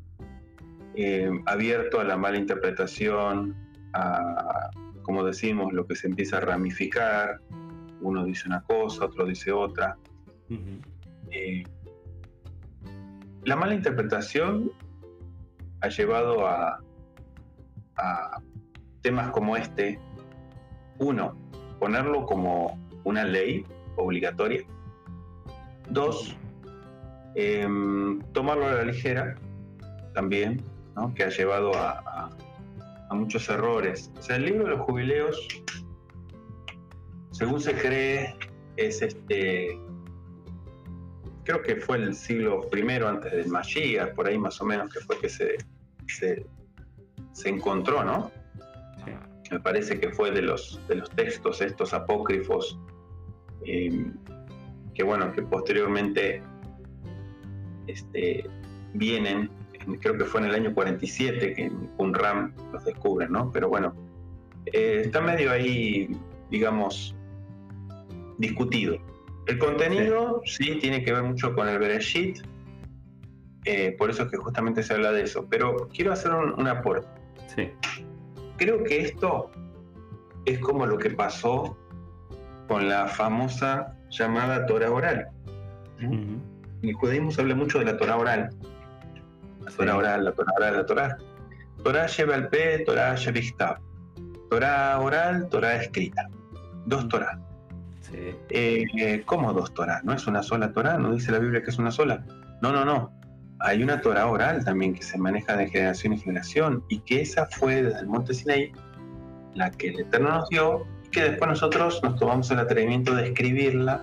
eh, 0.94 1.30
abierto 1.46 2.00
a 2.00 2.04
la 2.04 2.18
mala 2.18 2.36
interpretación, 2.36 3.56
a, 3.94 4.68
como 5.04 5.22
decimos, 5.22 5.72
lo 5.72 5.86
que 5.86 5.94
se 5.94 6.08
empieza 6.08 6.38
a 6.38 6.40
ramificar, 6.40 7.38
uno 8.00 8.24
dice 8.24 8.48
una 8.48 8.62
cosa, 8.62 9.04
otro 9.04 9.24
dice 9.24 9.52
otra. 9.52 9.96
Eh, 11.30 11.62
la 13.44 13.54
mala 13.54 13.74
interpretación 13.74 14.72
ha 15.80 15.88
llevado 15.88 16.46
a, 16.46 16.80
temas 19.02 19.30
como 19.30 19.56
este, 19.56 20.00
uno, 20.98 21.36
ponerlo 21.78 22.26
como 22.26 22.76
una 23.04 23.22
ley 23.22 23.64
obligatoria. 23.96 24.64
Dos, 25.90 26.36
Em, 27.34 28.20
tomarlo 28.32 28.66
a 28.66 28.74
la 28.74 28.84
ligera 28.84 29.34
también, 30.12 30.62
¿no? 30.94 31.12
que 31.14 31.24
ha 31.24 31.30
llevado 31.30 31.74
a, 31.74 31.98
a, 32.06 32.30
muchos 33.10 33.48
errores. 33.48 34.10
O 34.18 34.22
sea, 34.22 34.36
el 34.36 34.46
libro 34.46 34.64
de 34.64 34.70
los 34.70 34.80
jubileos, 34.80 35.48
según 37.32 37.60
se 37.60 37.74
cree, 37.74 38.34
es 38.76 39.02
este, 39.02 39.78
creo 41.44 41.62
que 41.62 41.76
fue 41.76 41.98
el 41.98 42.14
siglo 42.14 42.68
I 42.74 43.02
antes 43.04 43.32
del 43.32 43.48
Mashiach, 43.48 44.14
por 44.14 44.26
ahí 44.26 44.38
más 44.38 44.60
o 44.60 44.64
menos, 44.64 44.92
que 44.92 45.00
fue 45.00 45.18
que 45.18 45.28
se, 45.28 45.56
se, 46.06 47.48
encontró, 47.48 48.02
¿no? 48.04 48.30
Me 49.50 49.60
parece 49.60 50.00
que 50.00 50.10
fue 50.10 50.30
de 50.30 50.42
los, 50.42 50.80
de 50.88 50.96
los 50.96 51.10
textos 51.10 51.60
estos 51.60 51.92
apócrifos, 51.92 52.78
em, 53.64 54.14
que 54.94 55.04
bueno, 55.04 55.30
que 55.32 55.42
posteriormente 55.42 56.42
este, 57.86 58.48
vienen, 58.94 59.50
creo 60.00 60.16
que 60.16 60.24
fue 60.24 60.40
en 60.40 60.46
el 60.46 60.54
año 60.54 60.74
47 60.74 61.54
que 61.54 61.64
en 61.64 61.86
Qumran 61.96 62.54
los 62.72 62.84
descubren, 62.84 63.32
¿no? 63.32 63.50
Pero 63.50 63.68
bueno, 63.68 63.94
eh, 64.66 65.02
está 65.04 65.20
medio 65.20 65.50
ahí, 65.52 66.08
digamos, 66.50 67.14
discutido. 68.38 68.98
El 69.46 69.58
contenido 69.58 70.40
sí. 70.44 70.78
tiene 70.80 71.02
que 71.04 71.12
ver 71.12 71.22
mucho 71.22 71.54
con 71.54 71.68
el 71.68 71.78
Bereshit, 71.78 72.38
eh, 73.66 73.94
por 73.98 74.10
eso 74.10 74.24
es 74.24 74.30
que 74.30 74.36
justamente 74.36 74.82
se 74.82 74.94
habla 74.94 75.12
de 75.12 75.22
eso. 75.22 75.46
Pero 75.48 75.88
quiero 75.94 76.12
hacer 76.12 76.32
un, 76.32 76.66
aporte. 76.66 77.08
Sí. 77.54 77.70
Creo 78.56 78.82
que 78.84 79.00
esto 79.00 79.50
es 80.44 80.58
como 80.58 80.86
lo 80.86 80.98
que 80.98 81.10
pasó 81.10 81.76
con 82.68 82.88
la 82.88 83.06
famosa 83.08 83.96
llamada 84.10 84.66
Torah 84.66 84.90
oral. 84.90 85.28
En 85.98 86.42
el 86.82 86.94
judaísmo 86.94 87.30
se 87.30 87.40
habla 87.40 87.54
mucho 87.54 87.78
de 87.78 87.86
la 87.86 87.96
Torah 87.96 88.16
oral. 88.16 88.50
La 89.64 89.70
Torah 89.70 89.96
oral, 89.96 90.24
la 90.24 90.32
Torah 90.32 90.52
oral, 90.56 90.76
la 90.76 90.86
Torah. 90.86 91.18
Torah 91.82 92.06
lleva 92.06 92.34
al 92.34 92.48
P, 92.48 92.84
Torah 92.86 93.14
lleva 93.14 93.80
Torah 94.50 95.00
oral, 95.00 95.48
Torah 95.48 95.76
escrita. 95.76 96.28
Dos 96.86 97.08
Torah. 97.08 97.40
Eh, 98.12 99.22
¿Cómo 99.26 99.52
dos 99.52 99.74
Torah? 99.74 100.00
¿No 100.04 100.12
es 100.12 100.26
una 100.26 100.42
sola 100.42 100.72
Torah? 100.72 100.98
¿No 100.98 101.12
dice 101.12 101.32
la 101.32 101.38
Biblia 101.38 101.62
que 101.62 101.70
es 101.70 101.78
una 101.78 101.90
sola? 101.90 102.24
No, 102.62 102.72
no, 102.72 102.84
no. 102.84 103.12
Hay 103.60 103.82
una 103.82 104.00
Torah 104.00 104.26
oral 104.26 104.64
también 104.64 104.94
que 104.94 105.02
se 105.02 105.18
maneja 105.18 105.56
de 105.56 105.68
generación 105.68 106.12
en 106.12 106.20
generación 106.20 106.84
y 106.88 107.00
que 107.00 107.22
esa 107.22 107.46
fue 107.46 107.82
desde 107.82 108.00
el 108.00 108.06
monte 108.06 108.34
Sinaí 108.34 108.72
la 109.54 109.70
que 109.70 109.88
el 109.88 110.00
Eterno 110.00 110.30
nos 110.30 110.48
dio 110.48 110.86
y 111.04 111.08
que 111.08 111.22
después 111.22 111.48
nosotros 111.48 112.00
nos 112.02 112.16
tomamos 112.16 112.50
el 112.50 112.58
atrevimiento 112.58 113.14
de 113.14 113.28
escribirla 113.28 114.02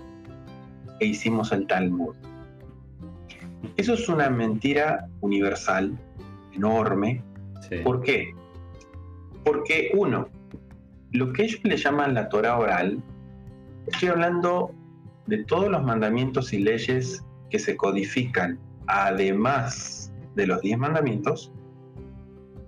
e 0.99 1.07
hicimos 1.07 1.51
el 1.51 1.67
Talmud. 1.67 2.15
Eso 3.77 3.93
es 3.93 4.09
una 4.09 4.29
mentira 4.29 5.07
universal, 5.21 5.97
enorme. 6.53 7.23
¿Por 7.83 8.01
qué? 8.01 8.33
Porque 9.43 9.91
uno, 9.93 10.27
lo 11.11 11.31
que 11.33 11.43
ellos 11.43 11.59
le 11.63 11.77
llaman 11.77 12.13
la 12.13 12.29
Torah 12.29 12.57
oral, 12.57 13.01
estoy 13.87 14.09
hablando 14.09 14.71
de 15.27 15.43
todos 15.45 15.69
los 15.69 15.83
mandamientos 15.83 16.53
y 16.53 16.59
leyes 16.59 17.23
que 17.49 17.59
se 17.59 17.75
codifican 17.77 18.59
además 18.87 20.11
de 20.35 20.47
los 20.47 20.61
diez 20.61 20.77
mandamientos, 20.77 21.51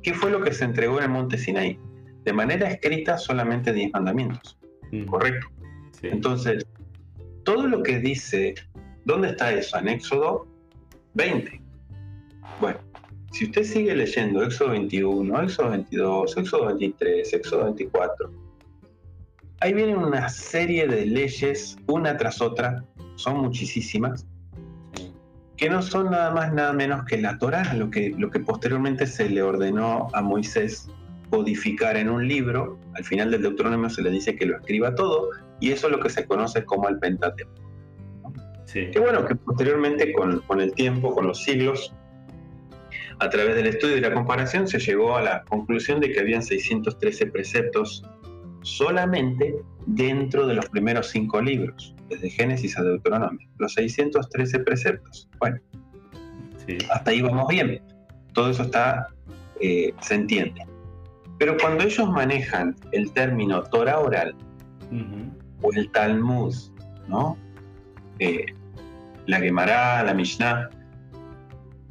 ¿qué 0.02 0.14
fue 0.14 0.32
lo 0.32 0.42
que 0.42 0.54
se 0.54 0.66
entregó 0.66 0.98
en 0.98 1.06
el 1.06 1.10
monte 1.10 1.38
Sinaí? 1.38 1.80
De 2.24 2.34
manera 2.34 2.70
escrita 2.70 3.18
solamente 3.18 3.74
diez 3.74 3.92
mandamientos, 3.92 4.58
¿correcto? 5.08 5.48
Entonces, 6.02 6.66
todo 7.44 7.68
lo 7.68 7.84
que 7.84 8.00
dice, 8.00 8.56
¿dónde 9.06 9.30
está 9.30 9.52
eso? 9.54 9.78
En 9.78 9.90
Éxodo 9.90 10.48
20. 11.14 11.62
Bueno, 12.60 12.80
si 13.32 13.46
usted 13.46 13.64
sigue 13.64 13.96
leyendo 13.96 14.44
Éxodo 14.44 14.70
21, 14.70 15.42
Éxodo 15.44 15.70
22, 15.72 16.38
Éxodo 16.38 16.66
23, 16.68 17.34
Éxodo 17.34 17.64
24, 17.66 18.32
ahí 19.60 19.74
viene 19.74 19.96
una 19.96 20.30
serie 20.30 20.88
de 20.88 21.06
leyes, 21.06 21.78
una 21.88 22.18
tras 22.18 22.42
otra, 22.42 22.84
son 23.16 23.38
muchísimas, 23.38 24.26
que 25.58 25.70
no 25.70 25.82
son 25.82 26.12
nada 26.12 26.32
más, 26.32 26.54
nada 26.54 26.74
menos 26.74 27.06
que 27.06 27.18
la 27.18 27.38
Torah, 27.38 27.74
lo 27.74 27.90
que, 27.90 28.14
lo 28.18 28.30
que 28.30 28.40
posteriormente 28.40 29.08
se 29.08 29.30
le 29.30 29.42
ordenó 29.42 30.10
a 30.14 30.22
Moisés 30.22 30.90
codificar 31.30 31.96
en 31.96 32.10
un 32.10 32.28
libro. 32.28 32.78
Al 32.96 33.04
final 33.04 33.32
del 33.32 33.42
Deuteronomio 33.42 33.90
se 33.90 34.02
le 34.02 34.10
dice 34.10 34.36
que 34.36 34.46
lo 34.46 34.58
escriba 34.58 34.94
todo, 34.94 35.30
y 35.60 35.72
eso 35.72 35.88
es 35.88 35.94
lo 35.94 36.00
que 36.00 36.10
se 36.10 36.26
conoce 36.26 36.66
como 36.66 36.90
el 36.90 37.00
Pentateuco. 37.00 37.63
Sí. 38.74 38.90
Que 38.92 39.00
bueno, 39.00 39.26
que 39.26 39.36
posteriormente 39.36 40.12
con, 40.14 40.40
con 40.42 40.60
el 40.60 40.74
tiempo, 40.74 41.14
con 41.14 41.28
los 41.28 41.44
siglos, 41.44 41.94
a 43.20 43.30
través 43.30 43.56
del 43.56 43.68
estudio 43.68 43.98
y 43.98 44.02
la 44.02 44.14
comparación 44.14 44.68
se 44.68 44.80
llegó 44.80 45.16
a 45.16 45.22
la 45.22 45.44
conclusión 45.44 46.00
de 46.00 46.12
que 46.12 46.20
habían 46.20 46.44
613 46.44 47.28
preceptos 47.28 48.04
solamente 48.64 49.56
dentro 49.86 50.48
de 50.48 50.56
los 50.56 50.68
primeros 50.70 51.10
cinco 51.10 51.42
libros, 51.42 51.96
desde 52.10 52.30
Génesis 52.30 52.78
a 52.78 52.84
Deuteronomio, 52.84 53.48
los 53.58 53.74
613 53.74 54.60
preceptos. 54.60 55.30
Bueno, 55.40 55.60
hasta 56.92 57.12
ahí 57.12 57.22
vamos 57.22 57.48
bien, 57.48 57.82
todo 58.34 58.50
eso 58.50 58.64
está, 58.64 59.08
eh, 59.60 59.94
se 60.02 60.16
entiende. 60.16 60.66
Pero 61.38 61.58
cuando 61.58 61.84
ellos 61.84 62.10
manejan 62.10 62.76
el 62.92 63.12
término 63.12 63.64
Torah 63.64 64.00
oral 64.00 64.36
o 65.62 65.74
el 65.74 65.92
Talmud, 65.92 66.54
¿no? 67.08 67.38
Eh, 68.20 68.46
la 69.26 69.40
Gemara, 69.40 70.04
la 70.04 70.14
Mishnah, 70.14 70.70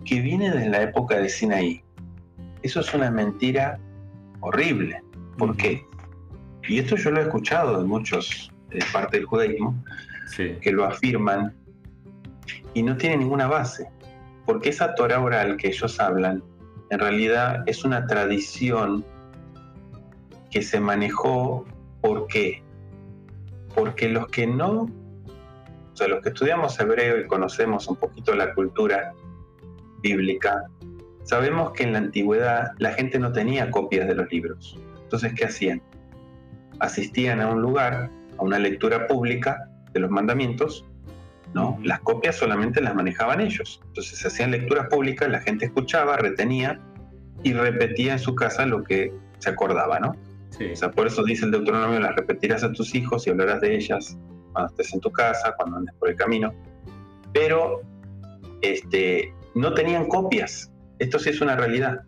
que 0.04 0.20
viene 0.20 0.50
desde 0.50 0.68
la 0.68 0.82
época 0.82 1.18
de 1.18 1.28
Sinaí, 1.28 1.82
eso 2.62 2.80
es 2.80 2.92
una 2.94 3.10
mentira 3.10 3.78
horrible. 4.40 5.02
¿Por 5.38 5.56
qué? 5.56 5.84
y 6.68 6.78
esto 6.78 6.96
yo 6.96 7.10
lo 7.10 7.20
he 7.20 7.24
escuchado 7.24 7.78
de 7.78 7.84
muchos 7.84 8.50
de 8.70 8.82
parte 8.92 9.18
del 9.18 9.26
judaísmo, 9.26 9.82
que 10.36 10.72
lo 10.72 10.84
afirman 10.84 11.54
y 12.74 12.82
no 12.82 12.96
tiene 12.96 13.18
ninguna 13.18 13.46
base, 13.46 13.88
porque 14.46 14.70
esa 14.70 14.94
Torah 14.94 15.20
oral 15.20 15.56
que 15.56 15.68
ellos 15.68 16.00
hablan, 16.00 16.42
en 16.90 16.98
realidad 16.98 17.64
es 17.66 17.84
una 17.84 18.06
tradición 18.06 19.04
que 20.50 20.62
se 20.62 20.80
manejó, 20.80 21.66
¿por 22.00 22.26
qué? 22.28 22.62
Porque 23.74 24.08
los 24.08 24.28
que 24.28 24.46
no, 24.46 24.88
o 25.92 25.96
sea, 25.96 26.08
los 26.08 26.22
que 26.22 26.30
estudiamos 26.30 26.78
hebreo 26.80 27.20
y 27.20 27.26
conocemos 27.26 27.86
un 27.88 27.96
poquito 27.96 28.34
la 28.34 28.54
cultura 28.54 29.12
bíblica, 30.00 30.64
sabemos 31.24 31.72
que 31.72 31.84
en 31.84 31.92
la 31.92 31.98
antigüedad 31.98 32.72
la 32.78 32.92
gente 32.92 33.18
no 33.18 33.32
tenía 33.32 33.70
copias 33.70 34.08
de 34.08 34.14
los 34.14 34.30
libros. 34.30 34.78
Entonces, 35.04 35.34
¿qué 35.34 35.44
hacían? 35.44 35.82
asistían 36.82 37.40
a 37.40 37.48
un 37.48 37.62
lugar, 37.62 38.10
a 38.38 38.42
una 38.42 38.58
lectura 38.58 39.06
pública 39.06 39.68
de 39.92 40.00
los 40.00 40.10
mandamientos, 40.10 40.84
¿no? 41.54 41.78
Las 41.82 42.00
copias 42.00 42.36
solamente 42.36 42.80
las 42.80 42.94
manejaban 42.94 43.40
ellos. 43.40 43.80
Entonces 43.86 44.18
se 44.18 44.28
hacían 44.28 44.50
lecturas 44.50 44.88
públicas, 44.88 45.28
la 45.30 45.40
gente 45.40 45.66
escuchaba, 45.66 46.16
retenía 46.16 46.80
y 47.44 47.52
repetía 47.52 48.14
en 48.14 48.18
su 48.18 48.34
casa 48.34 48.66
lo 48.66 48.82
que 48.82 49.12
se 49.38 49.50
acordaba, 49.50 50.00
¿no? 50.00 50.16
O 50.72 50.76
sea, 50.76 50.90
por 50.90 51.06
eso 51.06 51.24
dice 51.24 51.44
el 51.46 51.50
Deuteronomio, 51.50 51.98
las 52.00 52.14
repetirás 52.14 52.62
a 52.62 52.72
tus 52.72 52.94
hijos 52.94 53.26
y 53.26 53.30
hablarás 53.30 53.60
de 53.60 53.74
ellas 53.74 54.18
cuando 54.52 54.70
estés 54.70 54.92
en 54.94 55.00
tu 55.00 55.10
casa, 55.10 55.54
cuando 55.56 55.78
andes 55.78 55.94
por 55.96 56.08
el 56.10 56.16
camino. 56.16 56.52
Pero 57.32 57.82
este, 58.60 59.34
no 59.54 59.74
tenían 59.74 60.06
copias. 60.08 60.70
Esto 60.98 61.18
sí 61.18 61.30
es 61.30 61.40
una 61.40 61.56
realidad. 61.56 62.02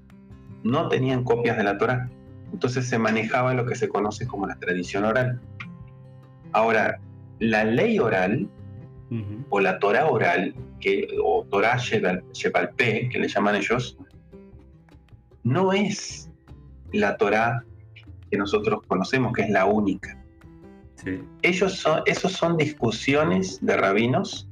No 0.62 0.88
tenían 0.88 1.24
copias 1.24 1.57
de 1.57 1.64
la 1.64 1.78
Torah. 1.78 2.09
Entonces 2.52 2.87
se 2.88 2.98
manejaba 2.98 3.54
lo 3.54 3.66
que 3.66 3.74
se 3.74 3.88
conoce 3.88 4.26
como 4.26 4.46
la 4.46 4.57
tradición 4.57 5.04
oral. 5.04 5.40
Ahora, 6.52 7.00
la 7.40 7.64
ley 7.64 7.98
oral 7.98 8.48
o 9.50 9.61
la 9.61 9.78
Torah 9.78 10.07
oral, 10.07 10.54
que, 10.80 11.07
o 11.22 11.44
Torah 11.50 11.78
P, 12.76 13.09
que 13.09 13.18
le 13.18 13.28
llaman 13.28 13.57
ellos, 13.57 13.96
no 15.44 15.72
es 15.72 16.30
la 16.92 17.16
Torah 17.16 17.64
que 18.30 18.37
nosotros 18.37 18.80
conocemos, 18.87 19.33
que 19.33 19.42
es 19.42 19.50
la 19.50 19.66
única. 19.66 20.23
Ellos 21.42 21.74
son, 21.74 22.02
esos 22.06 22.32
son 22.32 22.56
discusiones 22.56 23.58
de 23.60 23.76
rabinos, 23.76 24.48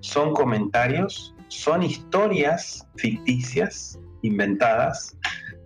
son 0.00 0.32
comentarios, 0.34 1.34
son 1.48 1.82
historias 1.82 2.86
ficticias, 2.96 3.98
inventadas, 4.22 5.16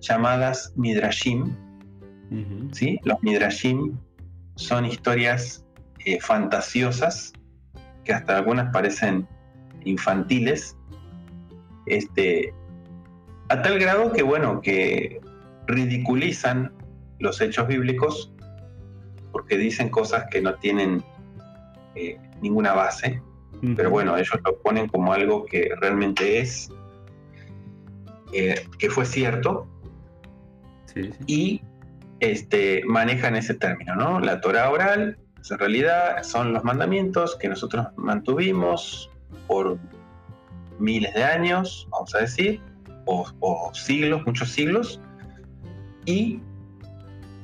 llamadas 0.01 0.73
Midrashim. 0.77 1.57
¿sí? 2.73 2.99
Los 3.05 3.23
Midrashim 3.23 3.97
son 4.57 4.85
historias 4.85 5.65
eh, 6.05 6.21
fantasiosas, 6.21 7.33
que 8.05 8.13
hasta 8.13 8.37
algunas 8.39 8.73
parecen 8.73 9.27
infantiles, 9.85 10.77
este, 11.87 12.55
a 13.49 13.63
tal 13.63 13.79
grado 13.79 14.13
que, 14.13 14.23
bueno, 14.23 14.61
que 14.61 15.21
ridiculizan 15.67 16.73
los 17.19 17.41
hechos 17.41 17.67
bíblicos 17.67 18.33
porque 19.33 19.57
dicen 19.57 19.89
cosas 19.89 20.25
que 20.31 20.41
no 20.41 20.55
tienen 20.55 21.03
eh, 21.95 22.19
ninguna 22.41 22.73
base. 22.73 23.23
Pero 23.77 23.91
bueno, 23.91 24.17
ellos 24.17 24.41
lo 24.43 24.57
ponen 24.63 24.89
como 24.89 25.13
algo 25.13 25.45
que 25.45 25.71
realmente 25.79 26.39
es, 26.39 26.73
eh, 28.33 28.67
que 28.79 28.89
fue 28.89 29.05
cierto, 29.05 29.69
y 31.27 31.61
este, 32.21 32.83
manejan 32.87 33.37
ese 33.37 33.53
término, 33.53 33.95
¿no? 33.97 34.19
La 34.19 34.41
Torah 34.41 34.71
oral, 34.71 35.19
pues, 35.35 35.51
en 35.51 35.59
realidad 35.59 36.23
son 36.23 36.55
los 36.55 36.65
mandamientos 36.65 37.37
que 37.37 37.49
nosotros 37.51 37.89
mantuvimos 37.97 39.11
por 39.47 39.79
miles 40.79 41.13
de 41.13 41.25
años, 41.25 41.87
vamos 41.91 42.15
a 42.15 42.21
decir, 42.21 42.63
o 43.05 43.71
siglos, 43.75 44.25
muchos 44.25 44.49
siglos, 44.49 45.03
y 46.07 46.41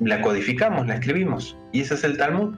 la 0.01 0.21
codificamos, 0.21 0.87
la 0.87 0.95
escribimos. 0.95 1.57
Y 1.73 1.81
ese 1.81 1.95
es 1.95 2.05
el 2.05 2.17
Talmud. 2.17 2.57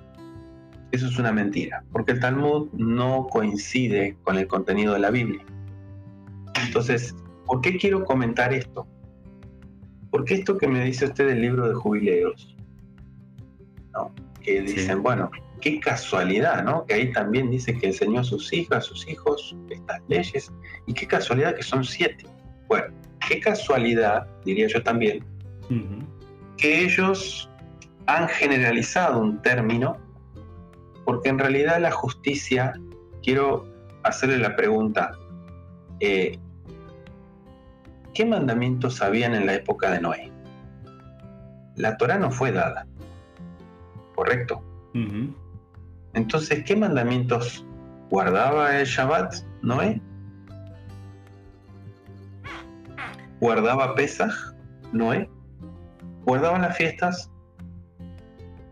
Eso 0.90 1.06
es 1.06 1.18
una 1.18 1.32
mentira, 1.32 1.84
porque 1.92 2.12
el 2.12 2.20
Talmud 2.20 2.70
no 2.72 3.26
coincide 3.26 4.16
con 4.22 4.38
el 4.38 4.46
contenido 4.46 4.94
de 4.94 5.00
la 5.00 5.10
Biblia. 5.10 5.44
Entonces, 6.64 7.14
¿por 7.44 7.60
qué 7.60 7.76
quiero 7.76 8.04
comentar 8.04 8.54
esto? 8.54 8.86
Porque 10.10 10.34
esto 10.34 10.56
que 10.56 10.66
me 10.66 10.82
dice 10.82 11.04
usted 11.04 11.28
del 11.28 11.42
libro 11.42 11.68
de 11.68 11.74
jubileos, 11.74 12.56
que 14.40 14.62
dicen, 14.62 15.02
bueno, 15.02 15.30
qué 15.60 15.78
casualidad, 15.78 16.64
¿no? 16.64 16.86
Que 16.86 16.94
ahí 16.94 17.12
también 17.12 17.50
dice 17.50 17.76
que 17.76 17.88
enseñó 17.88 18.20
a 18.20 18.24
sus 18.24 18.50
hijas, 18.54 18.78
a 18.78 18.80
sus 18.80 19.06
hijos, 19.08 19.54
estas 19.68 20.00
leyes, 20.08 20.50
y 20.86 20.94
qué 20.94 21.06
casualidad 21.06 21.54
que 21.54 21.62
son 21.62 21.84
siete. 21.84 22.24
Bueno, 22.66 22.94
qué 23.28 23.40
casualidad, 23.40 24.26
diría 24.44 24.68
yo 24.68 24.82
también, 24.82 25.22
que 26.58 26.84
ellos 26.84 27.48
han 28.06 28.28
generalizado 28.28 29.20
un 29.20 29.40
término, 29.42 29.96
porque 31.04 31.30
en 31.30 31.38
realidad 31.38 31.80
la 31.80 31.90
justicia, 31.90 32.74
quiero 33.22 33.66
hacerle 34.02 34.38
la 34.38 34.56
pregunta, 34.56 35.12
eh, 36.00 36.38
¿qué 38.14 38.24
mandamientos 38.26 39.00
habían 39.00 39.34
en 39.34 39.46
la 39.46 39.54
época 39.54 39.90
de 39.90 40.00
Noé? 40.00 40.32
La 41.76 41.96
Torah 41.96 42.18
no 42.18 42.30
fue 42.30 42.50
dada, 42.50 42.86
¿correcto? 44.14 44.62
Entonces, 46.14 46.64
¿qué 46.64 46.74
mandamientos 46.74 47.64
guardaba 48.10 48.76
el 48.80 48.86
Shabbat 48.86 49.36
Noé? 49.62 50.02
¿Guardaba 53.38 53.94
Pesach 53.94 54.34
Noé? 54.92 55.30
¿Guardaban 56.28 56.60
las 56.60 56.76
fiestas? 56.76 57.30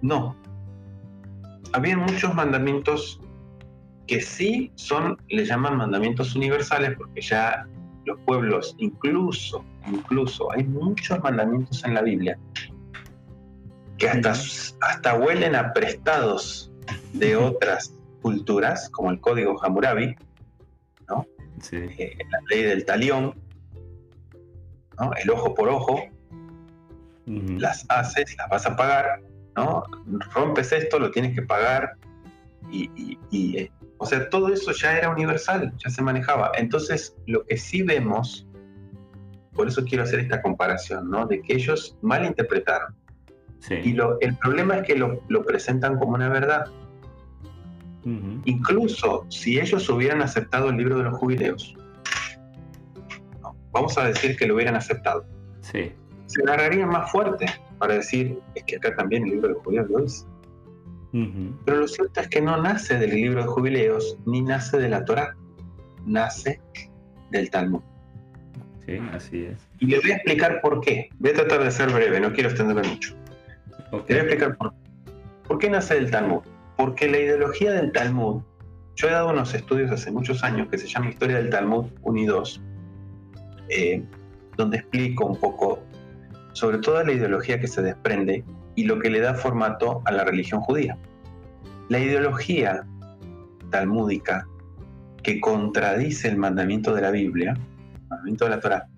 No. 0.03 0.37
Había 1.73 1.97
muchos 1.97 2.35
mandamientos 2.35 3.19
que 4.07 4.21
sí 4.21 4.71
son, 4.75 5.17
le 5.29 5.47
llaman 5.47 5.79
mandamientos 5.79 6.37
universales, 6.37 6.95
porque 6.99 7.23
ya 7.23 7.67
los 8.05 8.21
pueblos, 8.27 8.75
incluso, 8.77 9.65
incluso, 9.87 10.53
hay 10.53 10.65
muchos 10.65 11.19
mandamientos 11.21 11.83
en 11.87 11.95
la 11.95 12.03
Biblia 12.03 12.39
que 13.97 14.11
hasta, 14.11 14.33
hasta 14.83 15.15
huelen 15.15 15.57
a 15.57 15.73
prestados 15.73 16.71
de 17.15 17.37
otras 17.37 17.91
culturas, 18.21 18.91
como 18.91 19.11
el 19.11 19.19
código 19.19 19.59
Hammurabi, 19.65 20.15
¿no? 21.09 21.27
Eh, 21.73 22.19
la 22.31 22.39
ley 22.51 22.65
del 22.65 22.85
talión, 22.85 23.35
¿no? 25.01 25.11
el 25.15 25.31
ojo 25.31 25.55
por 25.55 25.71
ojo, 25.71 26.03
las 27.27 27.85
haces, 27.89 28.37
las 28.39 28.49
vas 28.49 28.67
a 28.67 28.77
pagar, 28.77 29.21
¿no? 29.57 29.83
Rompes 30.33 30.73
esto, 30.73 30.99
lo 30.99 31.11
tienes 31.11 31.35
que 31.35 31.43
pagar. 31.43 31.97
Y, 32.71 33.19
eh, 33.33 33.71
o 33.99 34.07
sea, 34.07 34.29
todo 34.29 34.53
eso 34.53 34.73
ya 34.73 34.97
era 34.97 35.11
universal, 35.11 35.73
ya 35.79 35.91
se 35.91 36.03
manejaba. 36.03 36.53
Entonces, 36.57 37.17
lo 37.27 37.45
que 37.45 37.57
sí 37.57 37.83
vemos, 37.83 38.47
por 39.53 39.69
eso 39.69 39.85
quiero 39.85 40.05
hacer 40.05 40.21
esta 40.21 40.41
comparación, 40.43 41.11
¿no? 41.11 41.27
De 41.27 41.41
que 41.43 41.55
ellos 41.55 41.97
malinterpretaron. 42.03 42.95
Y 43.83 43.95
lo, 43.95 44.21
el 44.21 44.37
problema 44.37 44.77
es 44.77 44.87
que 44.87 44.95
lo, 44.95 45.21
presentan 45.45 45.99
como 45.99 46.15
una 46.15 46.29
verdad. 46.29 46.67
Incluso 48.45 49.27
si 49.29 49.59
ellos 49.59 49.89
hubieran 49.89 50.23
aceptado 50.23 50.69
el 50.71 50.77
libro 50.77 50.99
de 50.99 51.05
los 51.05 51.19
jubileos, 51.19 51.75
vamos 53.73 53.99
a 53.99 54.07
decir 54.07 54.37
que 54.37 54.47
lo 54.47 54.55
hubieran 54.55 54.77
aceptado. 54.77 55.27
Sí 55.61 55.93
se 56.27 56.43
agarrarían 56.43 56.89
más 56.89 57.11
fuerte 57.11 57.47
para 57.79 57.95
decir, 57.95 58.39
es 58.55 58.65
que 58.65 58.77
acá 58.77 58.95
también 58.97 59.25
el 59.25 59.31
libro 59.31 59.49
de 59.49 59.55
jubileos 59.55 59.91
lo 59.91 59.99
dice. 60.01 60.27
Pero 61.65 61.79
lo 61.79 61.89
cierto 61.89 62.21
es 62.21 62.29
que 62.29 62.43
no 62.43 62.61
nace 62.61 62.99
del 62.99 63.11
libro 63.11 63.41
de 63.41 63.49
jubileos 63.49 64.19
ni 64.27 64.43
nace 64.43 64.77
de 64.77 64.91
la 64.91 65.03
Torah, 65.05 65.35
nace 66.05 66.61
del 67.31 67.49
Talmud. 67.49 67.81
Sí, 68.85 68.99
así 69.13 69.45
es. 69.45 69.59
Y 69.81 69.87
les 69.87 70.03
voy 70.03 70.13
a 70.13 70.17
explicar 70.17 70.61
por 70.61 70.81
qué. 70.81 71.09
Voy 71.19 71.31
a 71.31 71.35
tratar 71.35 71.65
de 71.65 71.71
ser 71.71 71.91
breve, 71.91 72.21
no 72.21 72.33
quiero 72.33 72.51
extenderme 72.51 72.87
mucho. 72.87 73.17
Les 73.93 74.05
voy 74.07 74.17
a 74.17 74.21
explicar 74.21 74.57
por, 74.59 74.75
por 75.49 75.59
qué 75.59 75.71
nace 75.71 75.95
del 75.95 76.11
Talmud. 76.11 76.43
Porque 76.77 77.09
la 77.09 77.19
ideología 77.19 77.73
del 77.73 77.93
Talmud, 77.93 78.43
yo 78.97 79.09
he 79.09 79.13
dado 79.13 79.31
unos 79.31 79.55
estudios 79.55 79.91
hace 79.91 80.11
muchos 80.11 80.45
años 80.45 80.69
que 80.69 80.77
se 80.77 80.87
llama 80.87 81.09
Historia 81.09 81.39
del 81.39 81.49
Talmud 81.49 81.87
1 82.03 82.19
y 82.19 82.27
2, 82.27 82.63
eh, 83.71 84.03
donde 84.57 84.77
explico 84.79 85.25
un 85.25 85.37
poco 85.41 85.83
sobre 86.57 86.79
toda 86.79 87.05
la 87.05 87.13
ideología 87.13 87.61
que 87.61 87.69
se 87.69 87.83
desprende 87.83 88.43
y 88.77 88.85
lo 88.85 88.99
que 88.99 89.11
le 89.11 89.21
da 89.21 89.35
formato 89.35 90.01
a 90.07 90.11
la 90.11 90.25
religión 90.25 90.63
judía. 90.63 90.97
La 91.91 91.99
ideología 91.99 92.87
talmúdica 93.71 94.49
que 95.23 95.39
contradice 95.39 96.29
el 96.29 96.39
mandamiento 96.39 96.95
de 96.95 97.03
la 97.03 97.11
Biblia, 97.11 97.53
el 97.53 98.09
mandamiento 98.09 98.47
de 98.47 98.51
la 98.51 98.61
Torah, 98.61 98.89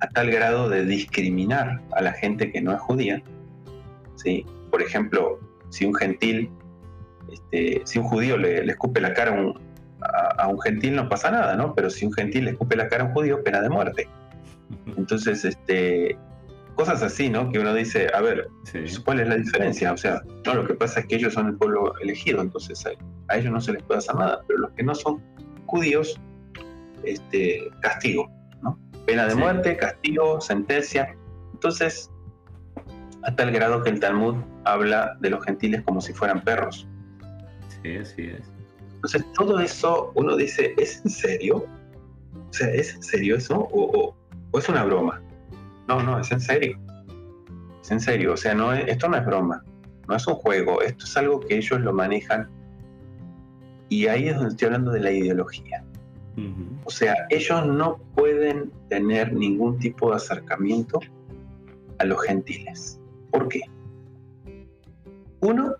a 0.00 0.08
tal 0.08 0.32
grado 0.32 0.68
de 0.68 0.84
discriminar 0.84 1.80
a 1.92 2.02
la 2.02 2.12
gente 2.12 2.50
que 2.50 2.60
no 2.60 2.72
es 2.72 2.80
judía. 2.80 3.22
¿sí? 4.16 4.44
Por 4.72 4.82
ejemplo, 4.82 5.38
si 5.68 5.84
un 5.84 5.94
gentil, 5.94 6.50
este, 7.30 7.82
si 7.84 8.00
un 8.00 8.06
judío 8.06 8.36
le, 8.36 8.64
escupe 8.64 9.00
la 9.00 9.14
cara 9.14 9.30
a 9.30 9.40
un, 9.40 9.60
a 10.38 10.48
un, 10.48 10.60
gentil 10.60 10.96
no 10.96 11.08
pasa 11.08 11.30
nada, 11.30 11.54
¿no? 11.54 11.72
Pero 11.72 11.88
si 11.88 12.04
un 12.04 12.12
gentil 12.12 12.46
le 12.46 12.50
escupe 12.50 12.74
la 12.74 12.88
cara 12.88 13.04
a 13.04 13.06
un 13.06 13.12
judío, 13.12 13.44
pena 13.44 13.60
de 13.60 13.70
muerte. 13.70 14.08
Entonces, 14.96 15.44
este, 15.44 16.18
cosas 16.74 17.02
así, 17.02 17.30
¿no? 17.30 17.50
Que 17.50 17.58
uno 17.58 17.72
dice, 17.74 18.08
a 18.14 18.20
ver, 18.20 18.48
¿cuál 19.04 19.20
es 19.20 19.28
la 19.28 19.36
diferencia? 19.36 19.92
O 19.92 19.96
sea, 19.96 20.22
no, 20.46 20.54
lo 20.54 20.66
que 20.66 20.74
pasa 20.74 21.00
es 21.00 21.06
que 21.06 21.16
ellos 21.16 21.34
son 21.34 21.48
el 21.48 21.56
pueblo 21.56 21.94
elegido, 22.00 22.40
entonces 22.40 22.84
a, 22.86 23.36
ellos 23.36 23.52
no 23.52 23.60
se 23.60 23.72
les 23.72 23.82
puede 23.82 23.98
hacer 23.98 24.14
nada, 24.16 24.42
pero 24.46 24.60
los 24.60 24.70
que 24.72 24.82
no 24.82 24.94
son 24.94 25.22
judíos, 25.66 26.20
este, 27.04 27.70
castigo, 27.80 28.30
¿no? 28.62 28.78
Pena 29.06 29.26
de 29.26 29.34
muerte, 29.34 29.76
castigo, 29.76 30.40
sentencia. 30.40 31.16
Entonces, 31.52 32.10
a 33.22 33.34
tal 33.34 33.52
grado 33.52 33.82
que 33.82 33.90
el 33.90 34.00
Talmud 34.00 34.36
habla 34.64 35.16
de 35.20 35.30
los 35.30 35.44
gentiles 35.44 35.82
como 35.82 36.00
si 36.00 36.12
fueran 36.12 36.42
perros. 36.42 36.86
Sí, 37.82 37.96
así 37.96 38.22
es. 38.22 38.50
Entonces, 38.94 39.24
todo 39.34 39.60
eso 39.60 40.12
uno 40.14 40.36
dice, 40.36 40.74
¿es 40.78 41.02
en 41.04 41.10
serio? 41.10 41.66
O 42.48 42.52
sea, 42.52 42.68
¿es 42.68 42.94
en 42.94 43.02
serio 43.02 43.36
eso? 43.36 43.68
o 43.70 44.14
es 44.58 44.68
una 44.68 44.84
broma? 44.84 45.23
No, 45.88 46.02
no, 46.02 46.18
es 46.18 46.30
en 46.32 46.40
serio. 46.40 46.78
Es 47.82 47.90
en 47.90 48.00
serio. 48.00 48.32
O 48.32 48.36
sea, 48.36 48.54
no 48.54 48.72
esto 48.72 49.08
no 49.08 49.16
es 49.16 49.26
broma. 49.26 49.62
No 50.08 50.16
es 50.16 50.26
un 50.26 50.34
juego. 50.34 50.82
Esto 50.82 51.04
es 51.04 51.16
algo 51.16 51.40
que 51.40 51.56
ellos 51.56 51.80
lo 51.80 51.92
manejan. 51.92 52.48
Y 53.88 54.06
ahí 54.06 54.28
es 54.28 54.36
donde 54.36 54.50
estoy 54.50 54.66
hablando 54.66 54.92
de 54.92 55.00
la 55.00 55.10
ideología. 55.10 55.84
O 56.84 56.90
sea, 56.90 57.14
ellos 57.30 57.64
no 57.66 57.98
pueden 58.16 58.72
tener 58.88 59.32
ningún 59.32 59.78
tipo 59.78 60.10
de 60.10 60.16
acercamiento 60.16 60.98
a 61.98 62.04
los 62.04 62.20
gentiles. 62.22 63.00
¿Por 63.30 63.48
qué? 63.48 63.60
Uno, 65.40 65.76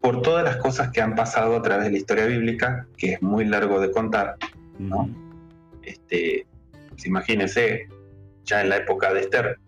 por 0.00 0.20
todas 0.20 0.44
las 0.44 0.56
cosas 0.56 0.90
que 0.90 1.00
han 1.00 1.14
pasado 1.14 1.56
a 1.56 1.62
través 1.62 1.86
de 1.86 1.92
la 1.92 1.96
historia 1.96 2.26
bíblica, 2.26 2.86
que 2.98 3.14
es 3.14 3.22
muy 3.22 3.44
largo 3.44 3.80
de 3.80 3.90
contar, 3.90 4.36
¿no? 4.78 5.08
Este, 5.82 6.46
pues 6.90 7.06
imagínense, 7.06 7.88
ya 8.44 8.62
en 8.62 8.68
la 8.68 8.78
época 8.78 9.12
de 9.12 9.20
Esther, 9.20 9.58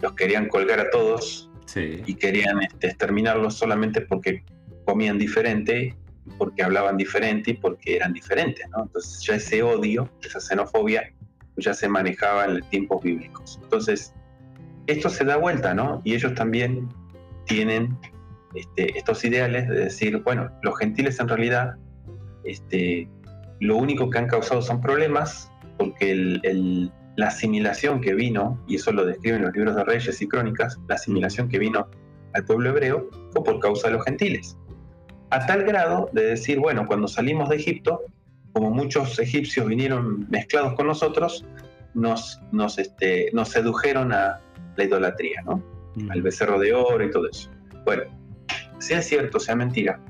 los 0.00 0.14
querían 0.14 0.48
colgar 0.48 0.80
a 0.80 0.90
todos 0.90 1.50
y 1.74 2.14
querían 2.14 2.62
este, 2.62 2.88
exterminarlos 2.88 3.54
solamente 3.54 4.02
porque 4.02 4.44
comían 4.84 5.18
diferente, 5.18 5.96
porque 6.38 6.62
hablaban 6.62 6.96
diferente 6.96 7.52
y 7.52 7.54
porque 7.54 7.96
eran 7.96 8.12
diferentes. 8.12 8.68
¿no? 8.70 8.82
Entonces 8.82 9.22
ya 9.24 9.36
ese 9.36 9.62
odio, 9.62 10.10
esa 10.22 10.40
xenofobia, 10.40 11.12
ya 11.56 11.74
se 11.74 11.88
manejaba 11.88 12.46
en 12.46 12.60
tiempos 12.70 13.02
bíblicos. 13.02 13.58
Entonces, 13.62 14.12
esto 14.86 15.08
se 15.08 15.24
da 15.24 15.36
vuelta, 15.36 15.74
¿no? 15.74 16.00
Y 16.04 16.14
ellos 16.14 16.34
también 16.34 16.88
tienen 17.46 17.96
este, 18.54 18.98
estos 18.98 19.24
ideales 19.24 19.68
de 19.68 19.76
decir, 19.84 20.18
bueno, 20.18 20.50
los 20.62 20.78
gentiles 20.78 21.20
en 21.20 21.28
realidad, 21.28 21.74
este, 22.44 23.08
lo 23.60 23.76
único 23.76 24.10
que 24.10 24.18
han 24.18 24.26
causado 24.26 24.62
son 24.62 24.80
problemas, 24.80 25.50
porque 25.78 26.10
el, 26.10 26.92
la 27.16 27.28
asimilación 27.28 28.00
que 28.00 28.14
vino, 28.14 28.62
y 28.66 28.76
eso 28.76 28.92
lo 28.92 29.04
describen 29.04 29.42
los 29.42 29.54
libros 29.54 29.76
de 29.76 29.84
Reyes 29.84 30.20
y 30.22 30.28
Crónicas, 30.28 30.78
la 30.88 30.94
asimilación 30.94 31.48
que 31.48 31.58
vino 31.58 31.88
al 32.34 32.44
pueblo 32.44 32.70
hebreo 32.70 33.10
fue 33.32 33.44
por 33.44 33.60
causa 33.60 33.88
de 33.88 33.94
los 33.94 34.04
gentiles. 34.04 34.56
A 35.30 35.46
tal 35.46 35.64
grado 35.64 36.10
de 36.12 36.24
decir, 36.24 36.58
bueno, 36.58 36.86
cuando 36.86 37.08
salimos 37.08 37.48
de 37.48 37.56
Egipto, 37.56 38.00
como 38.52 38.70
muchos 38.70 39.18
egipcios 39.18 39.66
vinieron 39.66 40.26
mezclados 40.30 40.74
con 40.74 40.86
nosotros, 40.86 41.44
nos, 41.94 42.40
nos, 42.52 42.78
este, 42.78 43.30
nos 43.32 43.48
sedujeron 43.48 44.12
a 44.12 44.40
la 44.76 44.84
idolatría, 44.84 45.42
¿no? 45.42 45.62
Mm. 45.96 46.10
Al 46.10 46.22
becerro 46.22 46.58
de 46.58 46.72
oro 46.72 47.04
y 47.04 47.10
todo 47.10 47.28
eso. 47.28 47.50
Bueno, 47.84 48.04
sea 48.78 49.02
cierto, 49.02 49.38
sea 49.38 49.54
mentira, 49.54 50.00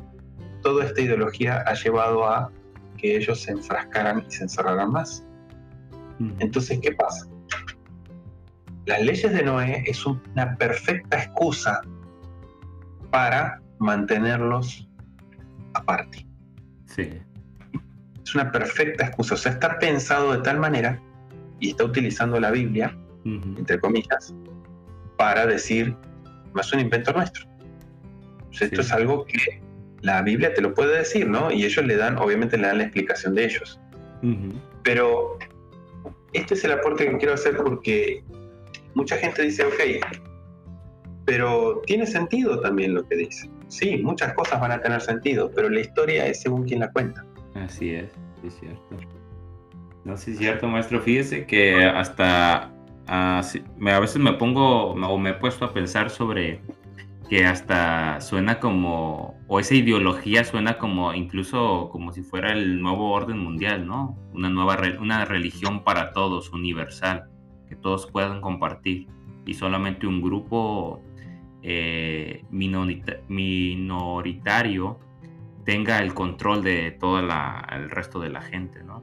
toda 0.63 0.85
esta 0.85 1.01
ideología 1.01 1.63
ha 1.67 1.75
llevado 1.75 2.25
a 2.25 2.51
que 2.97 3.17
ellos 3.17 3.41
se 3.41 3.53
enfrascaran 3.53 4.25
y 4.29 4.31
se 4.31 4.45
encerraran 4.45 4.91
más. 4.93 5.27
Entonces, 6.39 6.79
¿qué 6.81 6.93
pasa? 6.93 7.27
Las 8.87 9.03
leyes 9.03 9.33
de 9.33 9.43
Noé 9.43 9.85
es 9.87 10.05
una 10.05 10.57
perfecta 10.57 11.19
excusa 11.19 11.81
para 13.11 13.61
mantenerlos 13.79 14.89
aparte. 15.75 16.27
Sí. 16.87 17.11
Es 18.25 18.35
una 18.35 18.51
perfecta 18.51 19.07
excusa. 19.07 19.35
O 19.35 19.39
sea, 19.39 19.53
está 19.53 19.79
pensado 19.79 20.33
de 20.33 20.39
tal 20.43 20.59
manera 20.59 21.01
y 21.61 21.71
está 21.71 21.85
utilizando 21.85 22.41
la 22.41 22.51
Biblia, 22.51 22.97
entre 23.25 23.79
comillas, 23.79 24.35
para 25.17 25.47
decir, 25.47 25.97
no 26.55 26.61
es 26.61 26.73
un 26.73 26.81
invento 26.81 27.13
nuestro. 27.13 27.47
Esto 28.51 28.81
es 28.81 28.93
algo 28.93 29.25
que 29.25 29.63
la 30.01 30.23
Biblia 30.23 30.53
te 30.53 30.61
lo 30.61 30.75
puede 30.75 30.99
decir, 30.99 31.29
¿no? 31.29 31.51
Y 31.51 31.65
ellos 31.65 31.87
le 31.87 31.97
dan, 31.97 32.19
obviamente 32.19 32.57
le 32.59 32.67
dan 32.67 32.79
la 32.79 32.85
explicación 32.85 33.35
de 33.35 33.45
ellos. 33.45 33.81
Pero 34.83 35.39
este 36.33 36.55
es 36.55 36.65
el 36.65 36.73
aporte 36.73 37.09
que 37.09 37.17
quiero 37.19 37.35
hacer 37.35 37.57
porque 37.57 38.25
mucha 38.95 39.17
gente 39.17 39.43
dice, 39.43 39.65
ok, 39.65 40.05
pero 41.25 41.83
tiene 41.87 42.07
sentido 42.07 42.61
también 42.61 42.95
lo 42.95 43.07
que 43.07 43.17
dice. 43.17 43.49
Sí, 43.69 43.99
muchas 44.03 44.35
cosas 44.35 44.61
van 44.61 44.73
a 44.73 44.81
tener 44.81 45.01
sentido, 45.01 45.51
pero 45.55 45.69
la 45.71 45.81
historia 45.81 46.27
es 46.27 46.43
según 46.43 46.65
quien 46.65 46.81
la 46.81 46.93
cuenta. 46.93 47.25
Así 47.55 47.95
es, 47.95 48.11
es 48.47 48.55
cierto. 48.59 48.97
No, 50.05 50.17
sí 50.17 50.33
es 50.33 50.39
cierto, 50.39 50.67
maestro. 50.67 51.01
Fíjese 51.01 51.47
que 51.47 51.85
hasta 51.85 52.71
ah, 53.07 53.43
a 53.43 54.01
veces 54.01 54.19
me 54.19 54.33
pongo 54.35 54.93
o 54.93 55.19
me 55.19 55.31
he 55.31 55.35
puesto 55.35 55.65
a 55.65 55.73
pensar 55.73 56.11
sobre 56.11 56.61
que 57.33 57.47
hasta 57.47 58.21
suena 58.21 58.61
como, 58.61 59.41
o 59.49 59.59
esa 59.59 59.75
ideología 59.75 60.45
suena 60.45 60.77
como 60.77 61.15
incluso 61.15 61.89
como 61.91 62.13
si 62.13 62.23
fuera 62.23 62.53
el 62.53 62.83
nuevo 62.83 63.11
orden 63.11 63.39
mundial, 63.39 63.87
¿no? 63.87 64.19
Una 64.35 64.51
nueva, 64.51 64.77
una 65.01 65.25
religión 65.25 65.83
para 65.83 66.13
todos, 66.13 66.53
universal, 66.53 67.31
que 67.71 67.75
todos 67.75 68.07
puedan 68.07 68.43
compartir 68.43 69.07
y 69.47 69.55
solamente 69.55 70.07
un 70.07 70.21
grupo 70.21 71.03
eh, 71.63 72.45
minoritario 72.51 75.01
tenga 75.65 76.01
el 76.01 76.13
control 76.13 76.63
de 76.63 76.91
todo 76.91 77.19
el 77.19 77.89
resto 77.89 78.21
de 78.21 78.29
la 78.29 78.43
gente, 78.43 78.85
¿no? 78.85 79.03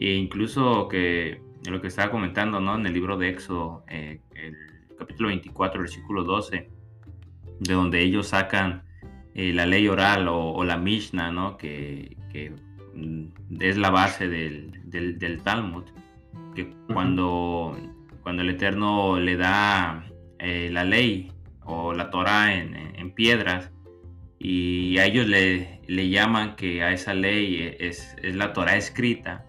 E 0.00 0.14
incluso 0.14 0.88
que 0.88 1.40
lo 1.70 1.80
que 1.80 1.86
estaba 1.86 2.10
comentando, 2.10 2.58
¿no? 2.58 2.74
En 2.74 2.84
el 2.84 2.92
libro 2.92 3.16
de 3.16 3.28
Éxodo, 3.28 3.84
eh, 3.86 4.22
el 4.34 4.56
capítulo 4.98 5.28
24, 5.28 5.82
versículo 5.82 6.24
12, 6.24 6.73
de 7.60 7.74
donde 7.74 8.00
ellos 8.02 8.28
sacan 8.28 8.82
eh, 9.34 9.52
la 9.52 9.66
ley 9.66 9.88
oral 9.88 10.28
o, 10.28 10.62
la 10.64 10.76
Mishnah, 10.76 11.32
¿no? 11.32 11.56
Que, 11.56 12.16
mm, 12.94 13.24
es 13.60 13.76
la 13.76 13.90
base 13.90 14.28
del, 14.28 14.70
del, 14.84 15.42
Talmud, 15.42 15.84
que 16.54 16.72
cuando, 16.92 17.76
cuando 18.22 18.42
el 18.42 18.50
Eterno 18.50 19.18
le 19.18 19.36
da 19.36 20.04
eh, 20.38 20.68
la 20.72 20.84
ley 20.84 21.32
o 21.64 21.92
la 21.94 22.10
Torah 22.10 22.54
en, 22.54 22.76
en 22.76 23.10
piedras, 23.10 23.70
y 24.38 24.98
a 24.98 25.06
ellos 25.06 25.26
le, 25.26 25.80
le, 25.86 26.08
llaman 26.10 26.54
que 26.54 26.82
a 26.82 26.92
esa 26.92 27.14
ley 27.14 27.76
es, 27.80 28.14
es 28.22 28.36
la 28.36 28.52
Torah 28.52 28.76
escrita, 28.76 29.46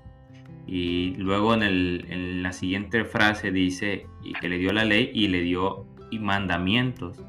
y 0.67 1.15
luego 1.17 1.53
en, 1.53 1.63
el, 1.63 2.05
en, 2.09 2.41
la 2.41 2.51
siguiente 2.51 3.05
frase 3.05 3.51
dice 3.51 4.07
y 4.23 4.33
que 4.33 4.49
le 4.49 4.57
dio 4.57 4.73
la 4.73 4.83
ley 4.83 5.11
y 5.13 5.27
le 5.27 5.41
dio 5.41 5.85
y 6.09 6.19
mandamientos. 6.19 7.19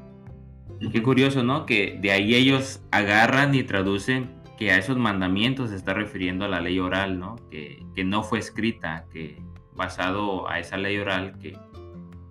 Qué 0.91 1.01
curioso, 1.01 1.43
¿no? 1.43 1.65
Que 1.65 1.97
de 2.01 2.11
ahí 2.11 2.35
ellos 2.35 2.81
agarran 2.91 3.55
y 3.55 3.63
traducen 3.63 4.37
que 4.57 4.71
a 4.71 4.77
esos 4.77 4.97
mandamientos 4.97 5.69
se 5.69 5.75
está 5.75 5.93
refiriendo 5.93 6.45
a 6.45 6.47
la 6.47 6.61
ley 6.61 6.79
oral, 6.79 7.19
¿no? 7.19 7.35
Que, 7.51 7.83
que 7.95 8.03
no 8.03 8.23
fue 8.23 8.39
escrita, 8.39 9.05
que 9.11 9.41
basado 9.75 10.49
a 10.49 10.59
esa 10.59 10.77
ley 10.77 10.97
oral 10.97 11.37
que 11.39 11.57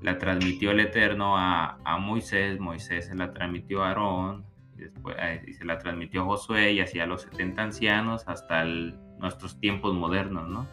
la 0.02 0.18
transmitió 0.18 0.72
el 0.72 0.80
Eterno 0.80 1.36
a, 1.36 1.78
a 1.84 1.98
Moisés, 1.98 2.58
Moisés 2.60 3.06
se 3.06 3.14
la 3.14 3.32
transmitió 3.32 3.82
a 3.82 3.88
Aarón, 3.88 4.44
y 4.76 4.82
después 4.82 5.16
eh, 5.18 5.42
y 5.46 5.52
se 5.54 5.64
la 5.64 5.78
transmitió 5.78 6.22
a 6.22 6.24
Josué 6.24 6.72
y 6.72 6.80
así 6.80 6.98
a 6.98 7.06
los 7.06 7.22
70 7.22 7.62
ancianos 7.62 8.24
hasta 8.26 8.64
nuestros 8.64 9.58
tiempos 9.60 9.94
modernos, 9.94 10.48
¿no? 10.48 10.66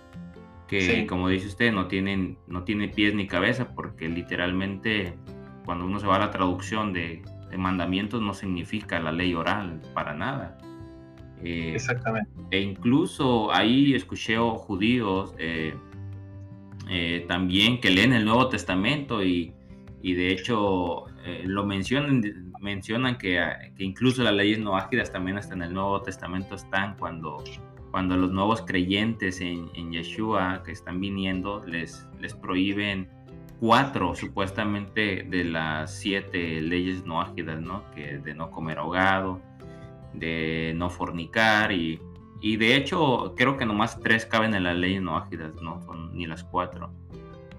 que 0.68 1.06
como 1.08 1.30
dice 1.30 1.48
usted 1.48 1.72
no 1.72 1.88
tienen 1.88 2.38
no 2.48 2.64
tiene 2.64 2.88
pies 2.88 3.14
ni 3.14 3.28
cabeza 3.28 3.76
porque 3.76 4.08
literalmente 4.08 5.14
cuando 5.66 5.86
uno 5.86 6.00
se 6.00 6.08
va 6.08 6.16
a 6.16 6.20
la 6.20 6.32
traducción 6.32 6.94
de, 6.94 7.22
mandamientos 7.58 8.22
no 8.22 8.34
significa 8.34 9.00
la 9.00 9.12
ley 9.12 9.34
oral 9.34 9.82
para 9.94 10.14
nada. 10.14 10.58
Eh, 11.44 11.74
exactamente. 11.76 12.32
e 12.52 12.62
incluso 12.62 13.54
ahí 13.54 13.94
escuché 13.94 14.38
judíos 14.38 15.36
eh, 15.38 15.74
eh, 16.90 17.26
también 17.28 17.82
que 17.82 17.90
leen 17.90 18.14
el 18.14 18.24
Nuevo 18.24 18.48
Testamento 18.48 19.22
y, 19.22 19.54
y 20.02 20.14
de 20.14 20.32
hecho 20.32 21.06
lo 21.44 21.66
mencionan 21.66 22.22
mencionan 22.62 23.18
que, 23.18 23.42
que, 23.76 23.84
incluso 23.84 24.24
las 24.24 24.34
leyes 24.34 24.60
no 24.60 24.78
ágidas 24.78 25.12
también 25.12 25.38
hasta 25.38 25.54
en 25.54 25.64
el 25.64 25.74
Nuevo 25.74 26.02
Testamento 26.02 26.56
están 26.56 26.96
cuando 26.98 27.44
cuando 27.92 28.18
los 28.18 28.32
nuevos 28.32 28.62
creyentes 28.62 29.40
en, 29.40 29.92
Yeshua 29.92 30.64
que 30.66 30.72
están 30.72 31.00
viniendo 31.00 31.64
les, 31.64 32.08
les 32.20 32.34
prohíben 32.34 33.08
cuatro 33.64 34.14
supuestamente 34.14 35.24
de 35.24 35.46
las 35.46 35.96
siete 35.96 36.60
leyes 36.60 37.06
no 37.06 37.22
ágidas, 37.22 37.62
¿no? 37.62 37.90
Que 37.92 38.18
de 38.18 38.34
no 38.34 38.52
comer 38.52 38.78
ahogado, 38.78 39.40
de 40.12 40.74
no 40.76 40.90
fornicar 40.90 41.72
y, 41.72 42.02
y 42.42 42.58
de 42.58 42.76
hecho 42.76 43.34
creo 43.38 43.56
que 43.56 43.66
nomás 43.66 44.02
tres 44.02 44.26
caben 44.26 44.54
en 44.54 44.64
las 44.64 44.76
leyes 44.76 45.02
no 45.02 45.16
ágidas, 45.16 45.54
no 45.62 45.82
son 45.86 46.14
ni 46.14 46.28
las 46.28 46.44
cuatro. 46.44 46.92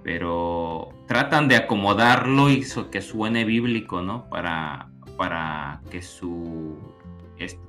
Pero 0.02 0.90
tratan 1.08 1.48
de 1.48 1.56
acomodarlo 1.56 2.50
y 2.50 2.62
que 2.90 3.00
suene 3.00 3.46
bíblico, 3.46 4.02
¿no? 4.02 4.28
Para, 4.28 4.90
para 5.16 5.80
que 5.90 6.02
su 6.02 6.76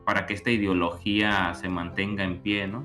para 0.03 0.25
que 0.25 0.33
esta 0.33 0.51
ideología 0.51 1.53
se 1.53 1.69
mantenga 1.69 2.25
en 2.25 2.41
pie, 2.41 2.67
¿no? 2.67 2.83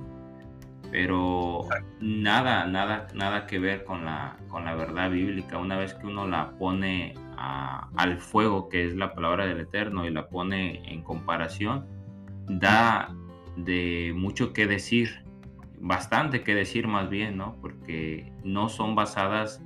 Pero 0.91 1.69
nada, 2.01 2.67
nada, 2.67 3.07
nada 3.15 3.47
que 3.47 3.59
ver 3.59 3.85
con 3.85 4.05
la, 4.05 4.37
con 4.49 4.65
la 4.65 4.75
verdad 4.75 5.11
bíblica. 5.11 5.59
Una 5.59 5.77
vez 5.77 5.95
que 5.95 6.07
uno 6.07 6.27
la 6.27 6.53
pone 6.59 7.15
al 7.37 8.21
fuego, 8.21 8.69
que 8.69 8.87
es 8.87 8.97
la 8.97 9.15
palabra 9.15 9.47
del 9.47 9.61
Eterno, 9.61 10.07
y 10.07 10.11
la 10.11 10.29
pone 10.29 10.83
en 10.93 11.03
comparación, 11.03 11.87
da 12.49 13.15
de 13.57 14.13
mucho 14.15 14.53
que 14.53 14.67
decir, 14.67 15.25
bastante 15.79 16.43
que 16.43 16.55
decir 16.55 16.87
más 16.89 17.09
bien, 17.09 17.37
¿no? 17.37 17.57
Porque 17.61 18.33
no 18.45 18.69
son 18.69 18.95
basadas 18.95 19.63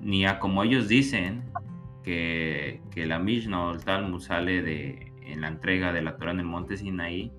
ni 0.00 0.26
a 0.26 0.38
como 0.38 0.62
ellos 0.62 0.88
dicen, 0.88 1.44
que, 2.02 2.80
que 2.90 3.06
la 3.06 3.18
Mishnah 3.18 3.66
o 3.66 3.72
el 3.72 3.84
Talmud 3.84 4.20
sale 4.20 4.62
de, 4.62 5.12
en 5.22 5.40
la 5.40 5.48
entrega 5.48 5.92
de 5.92 6.02
la 6.02 6.16
Torah 6.16 6.32
en 6.32 6.40
el 6.40 6.46
monte 6.46 6.76
Sinaí, 6.76 7.32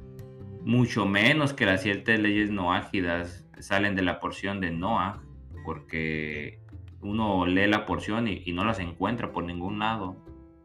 mucho 0.65 1.05
menos 1.05 1.53
que 1.53 1.65
las 1.65 1.81
siete 1.81 2.17
leyes 2.17 2.49
noágidas 2.51 3.45
salen 3.59 3.95
de 3.95 4.01
la 4.01 4.19
porción 4.19 4.59
de 4.59 4.71
Noah, 4.71 5.21
porque 5.65 6.59
uno 7.01 7.45
lee 7.45 7.67
la 7.67 7.85
porción 7.85 8.27
y, 8.27 8.51
no 8.53 8.63
las 8.65 8.79
encuentra 8.79 9.31
por 9.31 9.43
ningún 9.43 9.79
lado, 9.79 10.17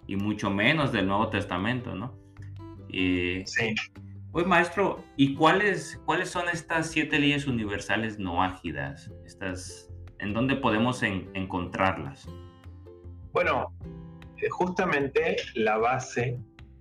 y 0.06 0.16
mucho 0.16 0.50
menos 0.50 0.92
del 0.92 1.06
Nuevo 1.06 1.28
Testamento, 1.28 1.94
¿no? 1.94 2.14
sí. 2.90 3.74
Pues 4.30 4.46
maestro, 4.46 5.04
¿y 5.16 5.34
cuáles, 5.34 6.00
cuáles 6.04 6.28
son 6.28 6.48
estas 6.50 6.90
siete 6.90 7.18
leyes 7.18 7.46
universales 7.46 8.18
noágidas? 8.18 9.10
Estas, 9.24 9.90
¿En 10.18 10.34
dónde 10.34 10.56
podemos 10.56 11.02
encontrarlas? 11.02 12.28
Bueno, 13.32 13.72
eh, 14.36 14.48
justamente 14.50 15.36
la 15.54 15.78
base 15.78 16.38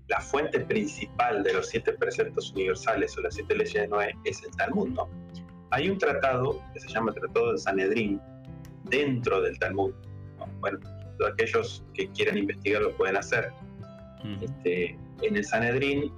la 0.07 0.21
fuente 0.21 0.59
principal 0.61 1.43
de 1.43 1.53
los 1.53 1.67
siete 1.67 1.93
preceptos 1.93 2.51
universales 2.53 3.17
o 3.17 3.21
las 3.21 3.35
siete 3.35 3.55
leyes 3.55 3.73
de 3.73 3.87
Noé 3.87 4.15
es 4.23 4.41
el 4.43 4.51
Talmud, 4.51 4.89
¿no? 4.89 5.09
Hay 5.71 5.89
un 5.89 5.97
tratado 5.97 6.61
que 6.73 6.79
se 6.79 6.87
llama 6.87 7.11
Tratado 7.11 7.51
de 7.51 7.57
Sanedrín 7.57 8.21
dentro 8.85 9.41
del 9.41 9.59
Talmud. 9.59 9.93
Bueno, 10.61 10.79
todos 11.17 11.33
aquellos 11.33 11.83
que 11.93 12.09
quieran 12.11 12.37
investigar 12.37 12.81
lo 12.81 12.95
pueden 12.95 13.17
hacer. 13.17 13.51
Este, 14.41 14.97
en 15.21 15.35
el 15.35 15.43
Sanedrín, 15.43 16.11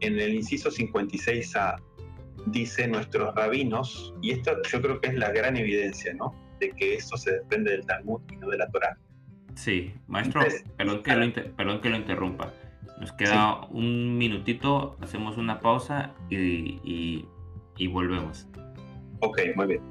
en 0.00 0.20
el 0.20 0.34
inciso 0.34 0.70
56a, 0.70 1.76
dice 2.46 2.86
nuestros 2.86 3.34
rabinos, 3.34 4.14
y 4.20 4.32
esto 4.32 4.52
yo 4.70 4.82
creo 4.82 5.00
que 5.00 5.08
es 5.08 5.14
la 5.14 5.30
gran 5.30 5.56
evidencia, 5.56 6.12
¿no? 6.14 6.34
De 6.60 6.70
que 6.72 6.96
eso 6.96 7.16
se 7.16 7.32
depende 7.32 7.70
del 7.70 7.86
Talmud 7.86 8.20
y 8.30 8.36
no 8.36 8.48
de 8.50 8.58
la 8.58 8.68
Torah. 8.68 8.98
Sí, 9.54 9.94
maestro, 10.06 10.42
perdón, 10.76 11.02
que 11.02 11.14
lo, 11.14 11.56
perdón 11.56 11.80
que 11.80 11.90
lo 11.90 11.96
interrumpa 11.96 12.52
Nos 13.02 13.10
queda 13.14 13.66
un 13.70 14.16
minutito, 14.16 14.96
hacemos 15.00 15.36
una 15.36 15.58
pausa 15.58 16.14
y, 16.30 17.26
y 17.76 17.86
volvemos. 17.88 18.46
Ok, 19.18 19.40
muy 19.56 19.66
bien. 19.66 19.82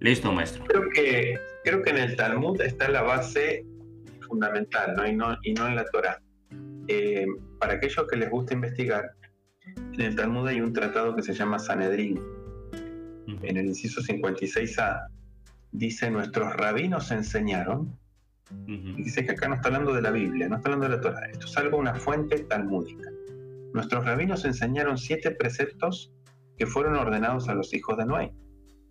Listo, 0.00 0.32
maestro. 0.32 0.64
Creo 0.64 0.88
que, 0.94 1.38
creo 1.62 1.82
que 1.82 1.90
en 1.90 1.98
el 1.98 2.16
Talmud 2.16 2.58
está 2.62 2.88
la 2.88 3.02
base 3.02 3.66
fundamental 4.26 4.94
¿no? 4.96 5.06
Y, 5.06 5.14
no, 5.14 5.36
y 5.42 5.52
no 5.52 5.66
en 5.66 5.76
la 5.76 5.84
Torah. 5.84 6.23
Eh, 6.88 7.26
para 7.58 7.74
aquellos 7.74 8.06
que 8.08 8.16
les 8.16 8.30
gusta 8.30 8.54
investigar, 8.54 9.12
en 9.76 10.00
el 10.00 10.16
Talmud 10.16 10.46
hay 10.46 10.60
un 10.60 10.72
tratado 10.72 11.14
que 11.14 11.22
se 11.22 11.34
llama 11.34 11.58
Sanedrín. 11.58 12.20
En 13.42 13.56
el 13.56 13.66
inciso 13.66 14.00
56a 14.02 15.08
dice, 15.72 16.10
nuestros 16.10 16.54
rabinos 16.54 17.10
enseñaron, 17.10 17.98
y 18.66 19.02
dice 19.02 19.24
que 19.24 19.32
acá 19.32 19.48
no 19.48 19.54
está 19.54 19.68
hablando 19.68 19.94
de 19.94 20.02
la 20.02 20.10
Biblia, 20.10 20.48
no 20.48 20.56
está 20.56 20.68
hablando 20.68 20.88
de 20.88 20.96
la 20.96 21.00
Torah, 21.00 21.26
esto 21.30 21.46
es 21.46 21.56
algo, 21.56 21.78
una 21.78 21.94
fuente 21.94 22.40
talmúdica. 22.40 23.10
Nuestros 23.72 24.04
rabinos 24.04 24.44
enseñaron 24.44 24.98
siete 24.98 25.30
preceptos 25.30 26.12
que 26.58 26.66
fueron 26.66 26.94
ordenados 26.96 27.48
a 27.48 27.54
los 27.54 27.72
hijos 27.74 27.96
de 27.96 28.04
Noé 28.04 28.32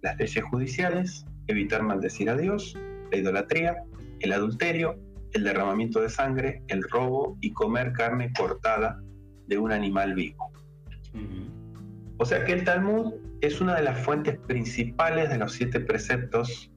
las 0.04 0.18
leyes 0.18 0.44
judiciales, 0.44 1.26
evitar 1.48 1.82
maldecir 1.82 2.30
a 2.30 2.38
Dios, 2.38 2.78
la 3.10 3.18
idolatría, 3.18 3.78
el 4.20 4.34
adulterio, 4.34 5.00
el 5.34 5.44
derramamiento 5.44 6.02
de 6.02 6.10
sangre, 6.10 6.62
el 6.68 6.84
robo 6.84 7.38
y 7.42 7.52
comer 7.52 7.94
carne 7.94 8.32
cortada 8.38 9.02
de 9.48 9.58
un 9.58 9.72
animal 9.72 10.14
vivo. 10.14 10.52
O 12.18 12.26
sea 12.26 12.44
que 12.46 12.54
el 12.54 12.64
Talmud 12.64 13.14
es 13.42 13.60
una 13.60 13.76
de 13.76 13.84
las 13.84 14.00
fuentes 14.00 14.38
principales 14.48 15.30
de 15.30 15.38
los 15.38 15.54
siete 15.54 15.80
preceptos 15.80 16.72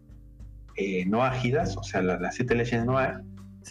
eh, 0.77 1.07
no 1.07 1.23
ágidas, 1.23 1.77
o 1.77 1.83
sea, 1.83 2.03
las, 2.03 2.35
siete 2.35 2.55
leyes 2.55 2.81
de 2.81 2.85
Noé. 2.85 3.13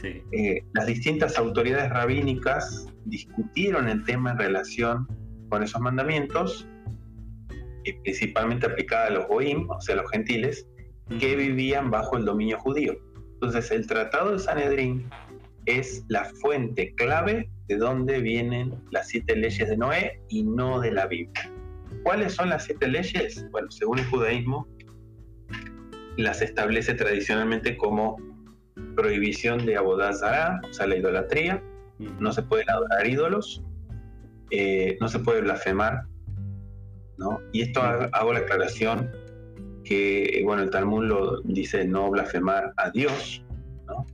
Eh, 0.03 0.61
las 0.73 0.87
distintas 0.87 1.37
autoridades 1.37 1.89
rabínicas 1.89 2.87
discutieron 3.05 3.87
el 3.87 4.03
tema 4.03 4.31
en 4.31 4.39
relación 4.39 5.07
con 5.49 5.63
esos 5.63 5.79
mandamientos 5.79 6.67
principalmente 7.93 8.65
aplicada 8.65 9.07
a 9.07 9.09
los 9.11 9.27
goim, 9.27 9.69
o 9.69 9.79
sea, 9.81 9.95
los 9.95 10.09
gentiles, 10.09 10.67
que 11.19 11.35
vivían 11.35 11.91
bajo 11.91 12.17
el 12.17 12.25
dominio 12.25 12.59
judío. 12.59 12.95
Entonces, 13.35 13.71
el 13.71 13.87
Tratado 13.87 14.33
de 14.33 14.39
Sanedrín 14.39 15.09
es 15.65 16.03
la 16.07 16.25
fuente 16.25 16.93
clave 16.95 17.49
de 17.67 17.77
donde 17.77 18.19
vienen 18.21 18.73
las 18.91 19.09
siete 19.09 19.35
leyes 19.35 19.67
de 19.67 19.77
Noé 19.77 20.21
y 20.29 20.43
no 20.43 20.79
de 20.79 20.91
la 20.91 21.07
Biblia. 21.07 21.51
¿Cuáles 22.03 22.33
son 22.33 22.49
las 22.49 22.65
siete 22.65 22.87
leyes? 22.87 23.45
Bueno, 23.51 23.69
según 23.71 23.99
el 23.99 24.05
judaísmo, 24.05 24.67
las 26.17 26.41
establece 26.41 26.93
tradicionalmente 26.93 27.75
como 27.77 28.17
prohibición 28.95 29.65
de 29.65 29.75
abodazara, 29.77 30.61
o 30.69 30.73
sea, 30.73 30.87
la 30.87 30.97
idolatría, 30.97 31.61
no 32.19 32.31
se 32.31 32.43
pueden 32.43 32.69
adorar 32.69 33.07
ídolos, 33.07 33.63
eh, 34.51 34.97
no 35.01 35.07
se 35.09 35.19
puede 35.19 35.41
blasfemar 35.41 36.05
y 37.51 37.61
esto 37.61 37.81
hago 37.81 38.33
la 38.33 38.39
aclaración 38.39 39.11
que, 39.85 40.41
bueno, 40.43 40.63
el 40.63 40.69
Talmud 40.69 41.05
lo 41.05 41.41
dice 41.41 41.85
no 41.85 42.09
blasfemar 42.09 42.73
a 42.77 42.89
Dios, 42.89 43.45
¿no? 43.87 44.05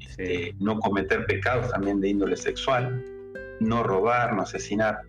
Este, 0.00 0.54
no 0.60 0.78
cometer 0.78 1.26
pecados 1.26 1.70
también 1.70 2.00
de 2.00 2.10
índole 2.10 2.36
sexual, 2.36 3.02
no 3.60 3.82
robar, 3.82 4.34
no 4.34 4.42
asesinar, 4.42 5.00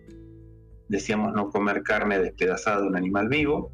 decíamos 0.88 1.32
no 1.34 1.50
comer 1.50 1.82
carne 1.82 2.18
despedazada 2.18 2.80
de 2.80 2.88
un 2.88 2.96
animal 2.96 3.28
vivo 3.28 3.70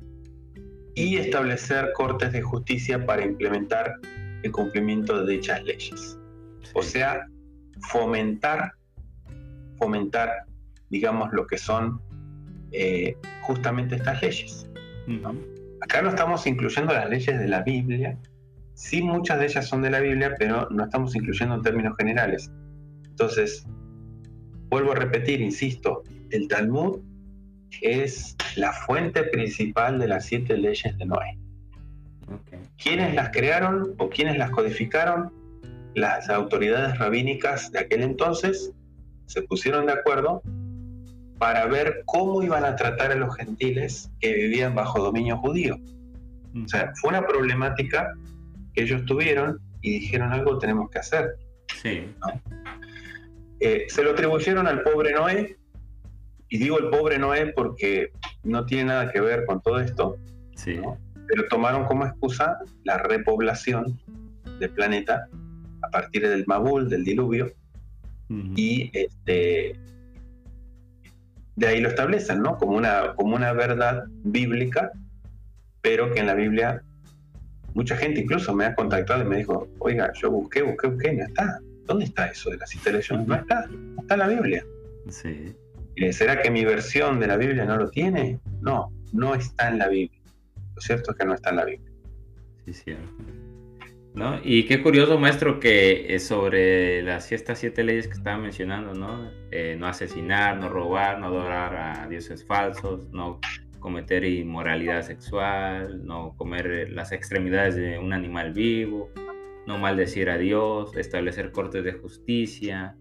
y 0.94 1.16
establecer 1.16 1.92
cortes 1.94 2.32
de 2.32 2.42
justicia 2.42 3.06
para 3.06 3.24
implementar 3.24 3.94
el 4.42 4.52
cumplimiento 4.52 5.24
de 5.24 5.32
dichas 5.34 5.62
leyes. 5.64 6.18
O 6.74 6.82
sea, 6.82 7.26
fomentar, 7.90 8.72
fomentar, 9.78 10.44
digamos, 10.90 11.32
lo 11.32 11.46
que 11.46 11.58
son 11.58 12.00
eh, 12.72 13.16
justamente 13.42 13.96
estas 13.96 14.20
leyes. 14.22 14.68
Acá 15.82 16.00
no 16.00 16.10
estamos 16.10 16.46
incluyendo 16.46 16.94
las 16.94 17.10
leyes 17.10 17.36
de 17.36 17.48
la 17.48 17.62
Biblia, 17.62 18.16
sí 18.74 19.02
muchas 19.02 19.40
de 19.40 19.46
ellas 19.46 19.66
son 19.66 19.82
de 19.82 19.90
la 19.90 19.98
Biblia, 19.98 20.32
pero 20.38 20.68
no 20.70 20.84
estamos 20.84 21.16
incluyendo 21.16 21.56
en 21.56 21.62
términos 21.62 21.96
generales. 21.96 22.52
Entonces, 23.04 23.66
vuelvo 24.68 24.92
a 24.92 24.94
repetir, 24.94 25.40
insisto, 25.40 26.04
el 26.30 26.46
Talmud 26.46 27.00
es 27.80 28.36
la 28.54 28.72
fuente 28.72 29.24
principal 29.24 29.98
de 29.98 30.06
las 30.06 30.26
siete 30.26 30.56
leyes 30.56 30.96
de 30.96 31.04
Noé. 31.04 31.36
¿Quiénes 32.80 33.16
las 33.16 33.30
crearon 33.30 33.96
o 33.98 34.08
quiénes 34.08 34.38
las 34.38 34.50
codificaron? 34.50 35.32
Las 35.96 36.30
autoridades 36.30 36.96
rabínicas 36.96 37.72
de 37.72 37.80
aquel 37.80 38.02
entonces 38.02 38.72
se 39.26 39.42
pusieron 39.42 39.86
de 39.86 39.94
acuerdo 39.94 40.42
para 41.42 41.66
ver 41.66 42.04
cómo 42.06 42.40
iban 42.44 42.64
a 42.64 42.76
tratar 42.76 43.10
a 43.10 43.16
los 43.16 43.34
gentiles 43.34 44.08
que 44.20 44.32
vivían 44.32 44.76
bajo 44.76 45.02
dominio 45.02 45.36
judío. 45.38 45.76
O 46.54 46.68
sea, 46.68 46.92
fue 47.00 47.10
una 47.10 47.26
problemática 47.26 48.12
que 48.72 48.84
ellos 48.84 49.04
tuvieron 49.06 49.58
y 49.80 49.98
dijeron 49.98 50.32
algo 50.32 50.58
tenemos 50.58 50.88
que 50.92 51.00
hacer. 51.00 51.34
Sí. 51.82 52.14
Eh, 53.58 53.86
se 53.88 54.04
lo 54.04 54.12
atribuyeron 54.12 54.68
al 54.68 54.84
pobre 54.84 55.14
Noé, 55.14 55.56
y 56.48 56.58
digo 56.58 56.78
el 56.78 56.90
pobre 56.90 57.18
Noé 57.18 57.52
porque 57.56 58.12
no 58.44 58.64
tiene 58.64 58.84
nada 58.84 59.10
que 59.10 59.20
ver 59.20 59.44
con 59.44 59.60
todo 59.62 59.80
esto, 59.80 60.18
sí. 60.54 60.78
pero 61.26 61.48
tomaron 61.48 61.86
como 61.86 62.06
excusa 62.06 62.56
la 62.84 62.98
repoblación 62.98 64.00
del 64.60 64.70
planeta 64.70 65.26
a 65.82 65.90
partir 65.90 66.28
del 66.28 66.44
Mabul, 66.46 66.88
del 66.88 67.02
diluvio, 67.02 67.50
y 68.28 68.92
este, 68.94 69.74
de 71.56 71.66
ahí 71.66 71.80
lo 71.80 71.88
establecen, 71.88 72.40
¿no? 72.40 72.56
Como 72.56 72.76
una, 72.76 73.14
como 73.14 73.36
una 73.36 73.52
verdad 73.52 74.04
bíblica, 74.24 74.92
pero 75.80 76.12
que 76.12 76.20
en 76.20 76.26
la 76.26 76.34
Biblia 76.34 76.82
mucha 77.74 77.96
gente 77.96 78.20
incluso 78.20 78.54
me 78.54 78.64
ha 78.64 78.74
contactado 78.74 79.22
y 79.22 79.26
me 79.26 79.38
dijo, 79.38 79.68
oiga, 79.78 80.12
yo 80.14 80.30
busqué, 80.30 80.62
busqué, 80.62 80.88
busqué, 80.88 81.12
no 81.12 81.24
está. 81.24 81.60
¿Dónde 81.86 82.04
está 82.04 82.26
eso 82.26 82.50
de 82.50 82.58
las 82.58 82.72
instalaciones? 82.74 83.26
No 83.26 83.34
está, 83.34 83.66
no 83.66 84.02
está 84.02 84.14
en 84.14 84.20
la 84.20 84.28
Biblia. 84.28 84.64
Sí. 85.08 85.54
¿Será 86.12 86.40
que 86.40 86.50
mi 86.50 86.64
versión 86.64 87.20
de 87.20 87.26
la 87.26 87.36
Biblia 87.36 87.64
no 87.64 87.76
lo 87.76 87.90
tiene? 87.90 88.40
No, 88.60 88.92
no 89.12 89.34
está 89.34 89.68
en 89.68 89.78
la 89.78 89.88
Biblia. 89.88 90.20
Lo 90.74 90.80
cierto 90.80 91.10
es 91.10 91.18
que 91.18 91.24
no 91.26 91.34
está 91.34 91.50
en 91.50 91.56
la 91.56 91.64
Biblia. 91.64 91.92
Sí, 92.64 92.72
cierto. 92.72 93.41
¿No? 94.14 94.40
Y 94.44 94.64
qué 94.66 94.82
curioso, 94.82 95.18
maestro, 95.18 95.58
que 95.58 96.18
sobre 96.18 97.02
las 97.02 97.32
estas 97.32 97.58
siete 97.58 97.82
leyes 97.82 98.08
que 98.08 98.14
estaba 98.14 98.38
mencionando, 98.38 98.94
¿no? 98.94 99.30
Eh, 99.50 99.76
no 99.78 99.86
asesinar, 99.86 100.58
no 100.58 100.68
robar, 100.68 101.18
no 101.18 101.26
adorar 101.26 101.76
a 101.76 102.08
dioses 102.08 102.44
falsos, 102.46 103.08
no 103.10 103.40
cometer 103.78 104.24
inmoralidad 104.24 105.02
sexual, 105.02 106.06
no 106.06 106.34
comer 106.36 106.90
las 106.90 107.12
extremidades 107.12 107.74
de 107.74 107.98
un 107.98 108.12
animal 108.12 108.52
vivo, 108.52 109.10
no 109.66 109.78
maldecir 109.78 110.30
a 110.30 110.38
Dios, 110.38 110.96
establecer 110.96 111.50
cortes 111.50 111.84
de 111.84 111.92
justicia. 111.92 112.96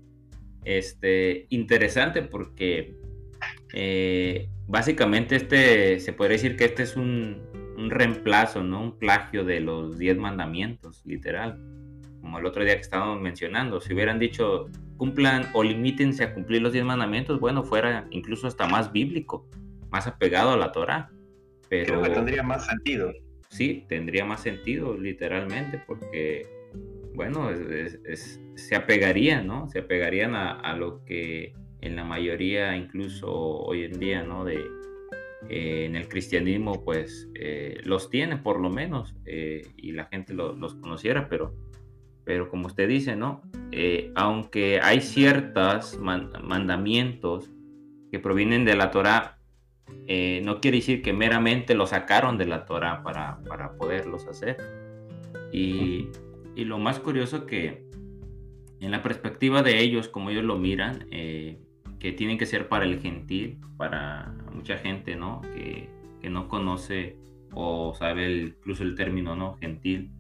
Este, 0.64 1.48
interesante 1.50 2.22
porque 2.22 2.96
eh, 3.74 4.50
básicamente 4.68 5.36
este, 5.36 6.00
se 6.00 6.14
podría 6.14 6.38
decir 6.38 6.56
que 6.56 6.66
este 6.66 6.84
es 6.84 6.96
un, 6.96 7.51
un 7.82 7.90
reemplazo, 7.90 8.64
¿no? 8.64 8.82
Un 8.82 8.98
plagio 8.98 9.44
de 9.44 9.60
los 9.60 9.98
diez 9.98 10.18
mandamientos, 10.18 11.02
literal. 11.06 11.60
Como 12.22 12.40
el 12.40 12.46
otro 12.46 12.64
día 12.64 12.76
que 12.76 12.82
estábamos 12.82 13.20
mencionando, 13.22 13.82
si 13.82 13.94
hubieran 13.94 14.20
dicho 14.20 14.68
cumplan 14.98 15.48
o 15.54 15.64
limítense 15.64 16.24
a 16.24 16.34
cumplir 16.34 16.62
los 16.62 16.74
diez 16.74 16.86
mandamientos, 16.86 17.40
bueno, 17.40 17.64
fuera 17.64 18.06
incluso 18.12 18.46
hasta 18.46 18.68
más 18.68 18.92
bíblico, 18.92 19.50
más 19.90 20.06
apegado 20.06 20.52
a 20.52 20.58
la 20.58 20.72
Torah. 20.72 21.10
Pero 21.70 22.02
tendría 22.04 22.44
más 22.44 22.68
sentido. 22.68 23.12
Sí, 23.50 23.86
tendría 23.90 24.26
más 24.26 24.42
sentido, 24.42 24.98
literalmente, 24.98 25.82
porque, 25.88 26.48
bueno, 27.16 27.50
se 28.56 28.76
apegarían, 28.76 29.48
¿no? 29.48 29.70
Se 29.70 29.80
apegarían 29.80 30.36
a, 30.36 30.52
a 30.52 30.76
lo 30.76 31.04
que 31.04 31.54
en 31.82 31.96
la 31.96 32.04
mayoría, 32.04 32.76
incluso 32.78 33.32
hoy 33.32 33.84
en 33.86 34.00
día, 34.00 34.24
¿no? 34.24 34.46
De, 34.46 34.64
eh, 35.52 35.86
en 35.86 35.98
el 35.98 36.08
cristianismo 36.08 36.84
pues 36.86 37.30
eh, 37.36 37.82
los 37.84 38.10
tiene 38.10 38.38
por 38.38 38.62
lo 38.62 38.70
menos 38.70 39.14
eh, 39.26 39.68
y 39.76 39.92
la 39.92 40.06
gente 40.06 40.34
los 40.34 40.76
conociera, 40.76 41.28
pero, 41.28 41.54
pero 42.24 42.50
como 42.50 42.68
usted 42.68 42.88
dice, 42.88 43.18
¿no? 43.18 43.42
aunque 44.16 44.80
hay 44.82 45.02
ciertos 45.02 46.00
mandamientos 46.00 47.52
que 48.12 48.20
provienen 48.20 48.64
de 48.64 48.76
la 48.76 48.92
Torah, 48.92 49.38
no 50.44 50.62
quiere 50.62 50.78
decir 50.78 51.02
que 51.02 51.14
meramente 51.14 51.76
los 51.76 51.90
sacaron 51.90 52.38
de 52.38 52.46
la 52.46 52.66
Torah 52.66 53.04
para, 53.04 53.40
para 53.48 53.74
poderlos 53.74 54.28
hacer. 54.28 54.58
Y, 55.52 56.08
y, 56.56 56.66
lo 56.66 56.80
más 56.80 57.00
curioso 57.00 57.46
que 57.46 57.86
en 58.82 58.92
la 58.92 59.04
perspectiva 59.04 59.64
de 59.64 59.80
ellos, 59.80 60.08
como 60.08 60.32
ellos 60.32 60.44
lo 60.44 60.58
miran, 60.58 61.08
eh, 61.12 61.60
que 62.00 62.12
tienen 62.12 62.38
que 62.38 62.48
ser 62.48 62.68
para 62.68 62.84
el 62.84 63.00
gentil, 63.00 63.60
para 63.78 64.34
mucha 64.54 64.78
gente, 64.78 65.16
¿no? 65.16 65.42
Que, 65.42 65.90
no 66.30 66.48
conoce 66.48 67.18
o 67.52 67.94
sabe 67.96 68.32
incluso 68.32 68.84
el 68.84 68.96
término, 68.96 69.36
¿no? 69.36 69.58
Gentil, 69.58 70.12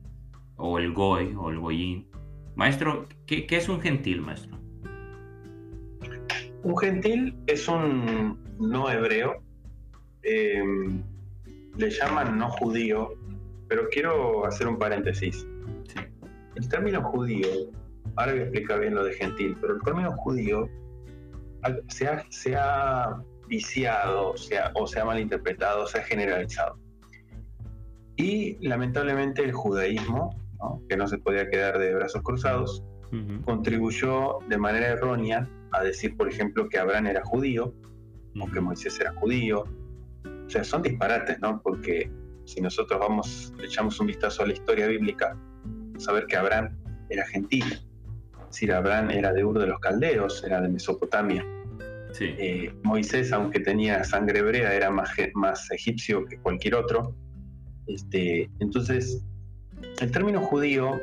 o 0.57 0.79
el 0.79 0.91
goy, 0.93 1.36
o 1.38 1.51
el 1.51 1.59
goyín. 1.59 2.07
Maestro, 2.55 3.07
¿qué, 3.27 3.45
es 3.49 3.69
un 3.69 3.79
gentil, 3.79 4.19
maestro? 4.21 4.57
Un 6.63 6.77
gentil 6.77 7.36
es 7.47 7.67
un 7.67 8.39
no 8.59 8.89
hebreo, 8.89 9.41
em, 10.23 11.01
le 11.77 11.89
llaman 11.89 12.38
no 12.38 12.49
judío, 12.49 13.13
pero 13.67 13.88
quiero 13.89 14.45
hacer 14.45 14.67
un 14.67 14.77
paréntesis. 14.77 15.47
El 16.55 16.67
término 16.67 17.01
judío, 17.03 17.47
ahora 18.15 18.34
voy 18.34 18.41
a 18.41 18.43
explicar 18.43 18.79
bien 18.82 18.95
lo 18.95 19.03
de 19.05 19.13
gentil, 19.13 19.55
pero 19.61 19.75
el 19.75 19.82
término 19.82 20.11
judío 20.17 20.67
se 21.88 22.07
ha, 22.07 22.25
se 22.29 22.55
ha 22.55 23.23
viciado 23.52 24.34
o 24.76 24.88
se 24.88 24.99
ha 24.99 25.06
malinterpretado, 25.06 25.86
se 25.86 25.99
ha 25.99 26.04
generalizado. 26.04 26.80
Y 28.16 28.58
lamentablemente 28.66 29.43
el 29.43 29.52
judaísmo, 29.52 30.30
que 30.88 30.95
no 30.95 31.06
se 31.06 31.18
podía 31.18 31.49
quedar 31.49 31.78
de 31.78 31.93
brazos 31.93 32.22
cruzados, 32.24 32.84
contribuyó 33.43 34.39
de 34.47 34.58
manera 34.58 34.88
errónea 34.88 35.49
a 35.74 35.84
decir, 35.84 36.16
por 36.16 36.30
ejemplo, 36.30 36.70
que 36.70 36.80
Abraham 36.80 37.08
era 37.08 37.26
judío 37.26 37.74
o 38.39 38.47
que 38.49 38.62
Moisés 38.62 38.97
era 39.02 39.14
judío. 39.16 39.66
O 40.47 40.49
sea, 40.49 40.64
son 40.64 40.82
disparates, 40.82 41.38
¿no? 41.41 41.62
Porque 41.62 42.10
si 42.45 42.62
nosotros 42.62 43.02
vamos, 43.02 43.54
echamos 43.62 43.99
un 43.99 44.08
vistazo 44.08 44.43
a 44.43 44.47
la 44.47 44.54
historia 44.54 44.88
bíblica, 44.88 45.38
saber 45.97 46.26
que 46.28 46.38
Abraham 46.38 46.78
era 47.10 47.26
gentil. 47.28 47.66
Es 47.66 48.47
decir, 48.47 48.72
Abraham 48.72 49.10
era 49.12 49.34
de 49.34 49.43
Ur 49.43 49.60
de 49.60 49.68
los 49.68 49.80
Caldeos, 49.80 50.41
era 50.45 50.62
de 50.62 50.70
Mesopotamia. 50.70 51.45
Eh, 52.20 52.74
Moisés, 52.84 53.32
aunque 53.32 53.59
tenía 53.59 54.03
sangre 54.03 54.39
hebrea, 54.39 54.74
era 54.74 54.89
más, 54.91 55.09
más 55.34 55.72
egipcio 55.72 56.26
que 56.26 56.38
cualquier 56.38 56.76
otro. 56.76 57.16
Este, 57.88 58.49
entonces, 58.59 59.24
el 59.99 60.12
término 60.12 60.41
judío 60.41 60.99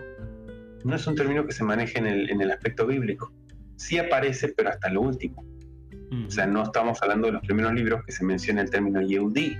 no 0.84 0.94
es 0.94 1.06
un 1.06 1.14
término 1.14 1.46
que 1.46 1.52
se 1.52 1.64
maneje 1.64 1.98
en 1.98 2.06
el, 2.06 2.30
en 2.30 2.40
el 2.40 2.50
aspecto 2.50 2.86
bíblico. 2.86 3.32
Sí 3.76 3.98
aparece, 3.98 4.48
pero 4.48 4.70
hasta 4.70 4.88
lo 4.90 5.02
último. 5.02 5.44
O 6.26 6.30
sea, 6.30 6.46
no 6.46 6.62
estamos 6.62 7.02
hablando 7.02 7.26
de 7.26 7.34
los 7.34 7.42
primeros 7.42 7.74
libros 7.74 8.02
que 8.04 8.12
se 8.12 8.24
menciona 8.24 8.62
el 8.62 8.70
término 8.70 9.02
Yehudí. 9.02 9.56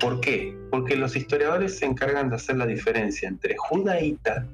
¿Por 0.00 0.20
qué? 0.20 0.56
Porque 0.70 0.96
los 0.96 1.16
historiadores 1.16 1.78
se 1.78 1.84
encargan 1.84 2.30
de 2.30 2.36
hacer 2.36 2.56
la 2.56 2.66
diferencia 2.66 3.28
entre 3.28 3.56
judaíta, 3.58 4.46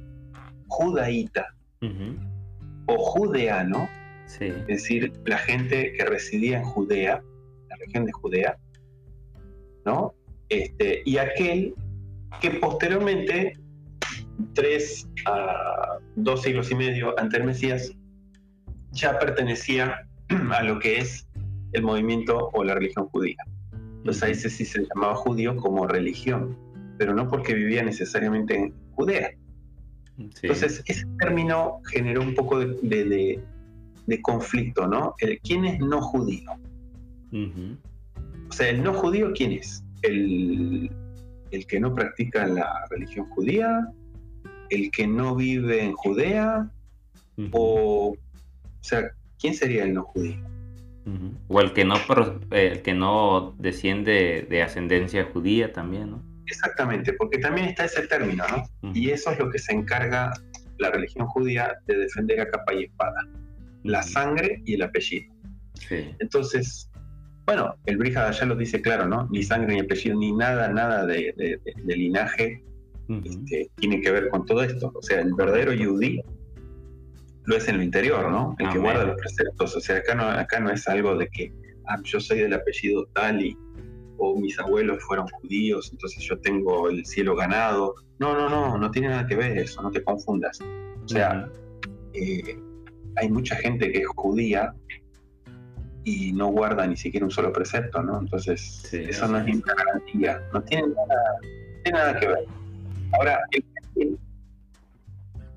judaíta 0.66 1.54
o 2.86 2.98
judeano, 2.98 3.88
es 4.40 4.66
decir, 4.66 5.12
la 5.24 5.38
gente 5.38 5.92
que 5.92 6.04
residía 6.04 6.58
en 6.58 6.64
Judea, 6.64 7.22
la 7.68 7.76
región 7.76 8.04
de 8.04 8.12
Judea, 8.12 8.58
¿no? 9.84 10.14
Este, 10.48 11.02
y 11.04 11.16
aquel 11.18 11.74
que 12.40 12.50
posteriormente, 12.50 13.58
tres 14.54 15.08
a 15.26 15.98
dos 16.16 16.42
siglos 16.42 16.70
y 16.70 16.74
medio 16.74 17.18
ante 17.18 17.36
el 17.38 17.44
Mesías, 17.44 17.92
ya 18.92 19.18
pertenecía 19.18 20.08
a 20.52 20.62
lo 20.62 20.78
que 20.78 20.98
es 20.98 21.26
el 21.72 21.82
movimiento 21.82 22.50
o 22.52 22.64
la 22.64 22.74
religión 22.74 23.08
judía. 23.08 23.36
Entonces 23.98 24.22
a 24.22 24.28
ese 24.28 24.50
sí 24.50 24.64
se 24.64 24.84
llamaba 24.86 25.14
judío 25.14 25.56
como 25.56 25.86
religión, 25.86 26.58
pero 26.98 27.14
no 27.14 27.28
porque 27.28 27.54
vivía 27.54 27.82
necesariamente 27.82 28.56
en 28.56 28.74
Judea. 28.92 29.30
Entonces 30.18 30.82
ese 30.86 31.06
término 31.18 31.80
generó 31.90 32.22
un 32.22 32.34
poco 32.34 32.58
de, 32.58 33.42
conflicto, 34.22 34.86
¿no? 34.86 35.14
¿Quién 35.42 35.64
es 35.64 35.80
no 35.80 36.00
judío? 36.00 36.50
O 38.48 38.52
sea, 38.52 38.68
el 38.68 38.82
no 38.82 38.92
judío, 38.92 39.32
¿quién 39.34 39.52
es? 39.52 39.84
El, 40.02 40.90
el 41.50 41.66
que 41.66 41.80
no 41.80 41.94
practica 41.94 42.46
la 42.46 42.86
religión 42.90 43.26
judía, 43.30 43.88
el 44.70 44.90
que 44.90 45.06
no 45.06 45.34
vive 45.36 45.84
en 45.84 45.92
Judea, 45.92 46.70
o, 47.52 48.10
o 48.10 48.16
sea, 48.80 49.10
¿quién 49.38 49.54
sería 49.54 49.84
el 49.84 49.94
no 49.94 50.04
judío? 50.04 50.42
O 51.48 51.60
el 51.60 51.72
que 51.72 51.84
no 51.84 51.94
el 52.50 52.82
que 52.82 52.94
no 52.94 53.54
desciende 53.58 54.46
de 54.48 54.62
ascendencia 54.62 55.28
judía 55.32 55.72
también, 55.72 56.10
¿no? 56.12 56.22
Exactamente, 56.46 57.12
porque 57.14 57.38
también 57.38 57.68
está 57.68 57.84
ese 57.84 58.06
término, 58.06 58.44
¿no? 58.48 58.92
Y 58.94 59.10
eso 59.10 59.30
es 59.30 59.38
lo 59.38 59.50
que 59.50 59.58
se 59.58 59.72
encarga 59.72 60.32
la 60.78 60.90
religión 60.90 61.26
judía 61.26 61.76
de 61.86 61.96
defender 61.96 62.40
a 62.40 62.50
capa 62.50 62.74
y 62.74 62.84
espada, 62.84 63.26
la 63.84 64.02
sangre 64.02 64.62
y 64.64 64.74
el 64.74 64.82
apellido. 64.82 65.32
Sí. 65.74 66.14
Entonces, 66.20 66.90
bueno, 67.46 67.74
el 67.86 67.96
Brihad 67.96 68.32
ya 68.32 68.46
lo 68.46 68.54
dice 68.54 68.80
claro, 68.80 69.06
¿no? 69.06 69.28
Ni 69.30 69.42
sangre, 69.42 69.74
ni 69.74 69.80
apellido, 69.80 70.16
ni 70.16 70.32
nada, 70.32 70.68
nada 70.68 71.04
de, 71.06 71.34
linaje 71.84 72.62
este, 73.24 73.70
tiene 73.76 74.00
que 74.00 74.10
ver 74.10 74.28
con 74.28 74.46
todo 74.46 74.62
esto. 74.62 74.92
O 74.94 75.02
sea, 75.02 75.20
el 75.20 75.34
verdadero 75.34 75.72
yudí 75.72 76.20
lo 77.44 77.56
es 77.56 77.66
en 77.68 77.76
el 77.76 77.82
interior, 77.82 78.30
¿no? 78.30 78.54
El 78.58 78.68
que 78.70 78.78
guarda 78.78 79.04
los 79.04 79.16
preceptos. 79.16 79.76
O 79.76 79.80
sea, 79.80 79.96
acá 79.96 80.14
no, 80.14 80.24
acá 80.24 80.60
no 80.60 80.70
es 80.70 80.86
algo 80.86 81.16
de 81.16 81.28
que 81.28 81.52
ah, 81.88 81.98
yo 82.04 82.20
soy 82.20 82.38
del 82.38 82.54
apellido 82.54 83.06
tal 83.12 83.44
y 83.44 83.56
o 84.18 84.38
mis 84.38 84.56
abuelos 84.60 85.02
fueron 85.02 85.26
judíos, 85.26 85.90
entonces 85.90 86.22
yo 86.22 86.38
tengo 86.38 86.88
el 86.88 87.04
cielo 87.04 87.34
ganado. 87.34 87.96
No, 88.20 88.34
no, 88.34 88.48
no, 88.48 88.78
no 88.78 88.90
tiene 88.92 89.08
nada 89.08 89.26
que 89.26 89.34
ver 89.34 89.58
eso, 89.58 89.82
no 89.82 89.90
te 89.90 90.02
confundas. 90.04 90.60
O 90.60 91.08
sea, 91.08 91.50
eh, 92.14 92.56
hay 93.16 93.28
mucha 93.28 93.56
gente 93.56 93.90
que 93.92 93.98
es 93.98 94.06
judía 94.08 94.74
y 96.04 96.32
no 96.32 96.48
guarda 96.48 96.86
ni 96.86 96.96
siquiera 96.96 97.26
un 97.26 97.30
solo 97.30 97.52
precepto, 97.52 98.02
¿no? 98.02 98.18
Entonces, 98.20 98.92
eso 98.92 99.28
no 99.28 99.38
es 99.38 99.44
ninguna 99.44 99.74
garantía, 99.74 100.42
no 100.52 100.62
tiene 100.62 100.88
nada, 100.88 101.38
tiene 101.84 101.98
nada 101.98 102.18
que 102.18 102.26
ver. 102.26 102.44
Ahora, 103.12 103.38
el, 103.52 104.18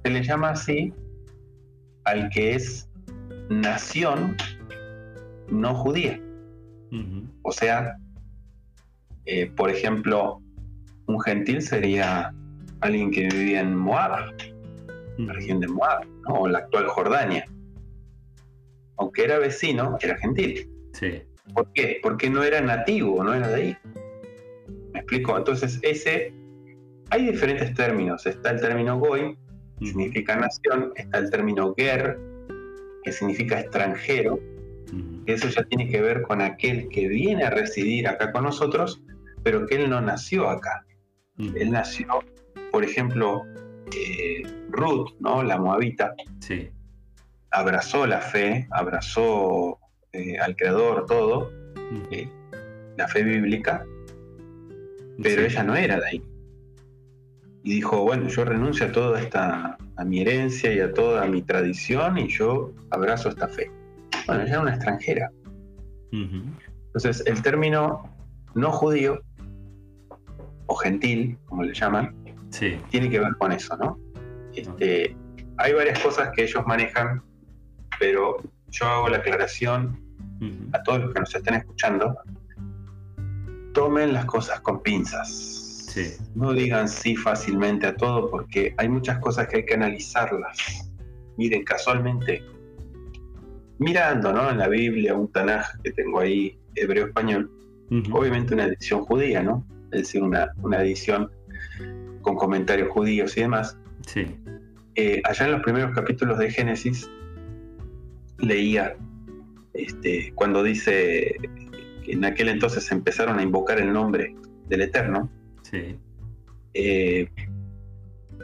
se 0.03 0.09
le 0.11 0.23
llama 0.23 0.51
así 0.51 0.93
al 2.03 2.29
que 2.29 2.53
es 2.55 2.87
nación 3.49 4.37
no 5.49 5.73
judía. 5.75 6.19
O 7.41 7.51
sea, 7.51 7.97
eh, 9.25 9.51
por 9.57 9.69
ejemplo, 9.69 10.41
un 11.07 11.19
gentil 11.19 11.61
sería 11.61 12.33
alguien 12.81 13.11
que 13.11 13.27
vivía 13.27 13.61
en 13.61 13.75
Moab, 13.75 14.33
la 15.17 15.33
región 15.33 15.59
de 15.59 15.67
Moab, 15.67 16.05
o 16.27 16.47
la 16.47 16.59
actual 16.59 16.87
Jordania 16.87 17.47
aunque 18.97 19.23
era 19.23 19.39
vecino, 19.39 19.97
era 20.01 20.17
gentil. 20.17 20.69
Sí. 20.93 21.21
¿Por 21.53 21.71
qué? 21.73 21.99
Porque 22.01 22.29
no 22.29 22.43
era 22.43 22.61
nativo, 22.61 23.23
no 23.23 23.33
era 23.33 23.47
de 23.49 23.55
ahí. 23.55 23.77
¿Me 24.93 24.99
explico? 24.99 25.37
Entonces, 25.37 25.79
ese. 25.81 26.33
Hay 27.11 27.25
diferentes 27.31 27.73
términos. 27.75 28.25
Está 28.25 28.51
el 28.51 28.61
término 28.61 28.97
goy, 28.97 29.37
que 29.79 29.87
significa 29.87 30.35
nación. 30.35 30.91
Está 30.95 31.19
el 31.19 31.29
término 31.29 31.73
ger, 31.75 32.17
que 33.03 33.11
significa 33.11 33.59
extranjero. 33.59 34.39
Eso 35.25 35.49
ya 35.49 35.63
tiene 35.63 35.89
que 35.89 36.01
ver 36.01 36.21
con 36.21 36.41
aquel 36.41 36.87
que 36.89 37.07
viene 37.07 37.43
a 37.43 37.49
residir 37.49 38.07
acá 38.07 38.31
con 38.31 38.43
nosotros, 38.43 39.01
pero 39.43 39.65
que 39.67 39.75
él 39.75 39.89
no 39.89 40.01
nació 40.01 40.49
acá. 40.49 40.85
Él 41.37 41.71
nació, 41.71 42.07
por 42.71 42.83
ejemplo, 42.83 43.43
eh, 43.93 44.43
Ruth, 44.69 45.11
¿no? 45.19 45.43
La 45.43 45.57
moabita. 45.57 46.13
Sí 46.39 46.69
abrazó 47.55 48.05
la 48.05 48.19
fe, 48.19 48.67
abrazó 48.71 49.79
eh, 50.11 50.37
al 50.39 50.55
Creador 50.55 51.05
todo, 51.05 51.51
eh, 52.11 52.29
la 52.97 53.07
fe 53.07 53.23
bíblica, 53.23 53.85
pero 55.23 55.43
ella 55.43 55.63
no 55.63 55.75
era 55.75 55.99
de 55.99 56.07
ahí. 56.07 56.23
Y 57.63 57.75
dijo, 57.75 58.03
bueno, 58.03 58.27
yo 58.27 58.45
renuncio 58.45 58.87
a 58.87 58.91
toda 58.91 59.21
esta, 59.21 59.77
a 59.95 60.05
mi 60.05 60.21
herencia 60.21 60.71
y 60.73 60.79
a 60.79 60.93
toda 60.93 61.25
mi 61.25 61.41
tradición 61.41 62.17
y 62.17 62.27
yo 62.27 62.71
abrazo 62.91 63.29
esta 63.29 63.47
fe. 63.47 63.71
Bueno, 64.27 64.43
ella 64.43 64.51
era 64.51 64.61
una 64.61 64.75
extranjera. 64.75 65.31
Entonces, 66.11 67.23
el 67.25 67.41
término 67.41 68.03
no 68.53 68.71
judío 68.71 69.21
o 70.67 70.75
gentil, 70.75 71.37
como 71.45 71.63
le 71.63 71.73
llaman, 71.73 72.15
tiene 72.89 73.09
que 73.09 73.19
ver 73.19 73.35
con 73.37 73.51
eso, 73.51 73.75
¿no? 73.77 73.99
Este, 74.53 75.15
hay 75.57 75.73
varias 75.73 75.99
cosas 75.99 76.29
que 76.35 76.43
ellos 76.43 76.63
manejan 76.65 77.21
pero 77.99 78.37
yo 78.69 78.85
hago 78.85 79.09
la 79.09 79.17
aclaración 79.17 80.01
a 80.73 80.83
todos 80.83 81.01
los 81.01 81.13
que 81.13 81.19
nos 81.19 81.33
estén 81.33 81.55
escuchando, 81.55 82.17
tomen 83.73 84.13
las 84.13 84.25
cosas 84.25 84.59
con 84.61 84.81
pinzas. 84.81 85.61
No 86.35 86.51
digan 86.51 86.89
sí 86.89 87.15
fácilmente 87.15 87.87
a 87.87 87.95
todo 87.95 88.29
porque 88.29 88.75
hay 88.77 88.89
muchas 88.89 89.19
cosas 89.19 89.47
que 89.47 89.57
hay 89.57 89.65
que 89.65 89.75
analizarlas. 89.75 90.91
Miren, 91.37 91.63
casualmente, 91.63 92.43
mirando 93.79 94.33
¿no? 94.33 94.49
en 94.49 94.57
la 94.57 94.67
Biblia 94.67 95.15
un 95.15 95.31
Tanaj 95.31 95.65
que 95.83 95.91
tengo 95.91 96.19
ahí, 96.19 96.59
hebreo-español, 96.75 97.49
obviamente 98.11 98.53
una 98.53 98.65
edición 98.65 99.05
judía, 99.05 99.41
¿no? 99.41 99.65
Es 99.91 100.01
decir, 100.01 100.21
una, 100.21 100.51
una 100.57 100.81
edición 100.81 101.31
con 102.25 102.35
comentarios 102.35 102.89
judíos 102.89 103.37
y 103.37 103.41
demás. 103.41 103.77
Sí. 104.07 104.25
eh, 104.95 105.21
allá 105.23 105.45
en 105.45 105.51
los 105.51 105.61
primeros 105.61 105.93
capítulos 105.93 106.37
de 106.39 106.51
Génesis 106.51 107.09
leía 108.39 108.95
este, 109.73 110.31
cuando 110.35 110.63
dice 110.63 111.35
que 112.03 112.11
en 112.11 112.25
aquel 112.25 112.49
entonces 112.49 112.91
empezaron 112.91 113.39
a 113.39 113.43
invocar 113.43 113.79
el 113.79 113.93
nombre 113.93 114.35
del 114.67 114.81
Eterno. 114.81 115.29
Sí. 115.61 115.97
Eh, 116.73 117.29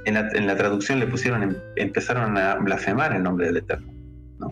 en, 0.06 0.48
la, 0.48 0.56
traducción 0.56 1.00
le 1.00 1.08
pusieron, 1.08 1.44
em, 1.44 1.56
empezaron 1.76 2.38
a 2.38 2.56
blasfemar 2.56 3.16
el 3.16 3.24
nombre 3.24 3.48
del 3.48 3.58
Eterno. 3.58 3.92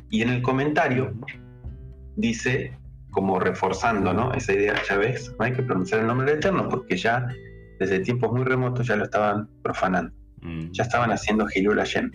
Y 0.09 0.21
en 0.21 0.29
el 0.29 0.41
comentario 0.41 1.13
dice, 2.15 2.73
como 3.11 3.39
reforzando 3.39 4.13
¿no? 4.13 4.33
esa 4.33 4.53
idea, 4.53 4.75
ya 4.87 4.97
ves, 4.97 5.33
no 5.37 5.45
hay 5.45 5.53
que 5.53 5.63
pronunciar 5.63 6.01
el 6.01 6.07
nombre 6.07 6.27
del 6.27 6.37
Eterno 6.37 6.67
porque 6.69 6.97
ya 6.97 7.27
desde 7.79 7.99
tiempos 7.99 8.31
muy 8.31 8.43
remotos 8.43 8.87
ya 8.87 8.95
lo 8.95 9.05
estaban 9.05 9.49
profanando. 9.63 10.13
Mm. 10.41 10.71
Ya 10.71 10.83
estaban 10.83 11.11
haciendo 11.11 11.47
Hilul 11.53 11.77
Hashem. 11.77 12.11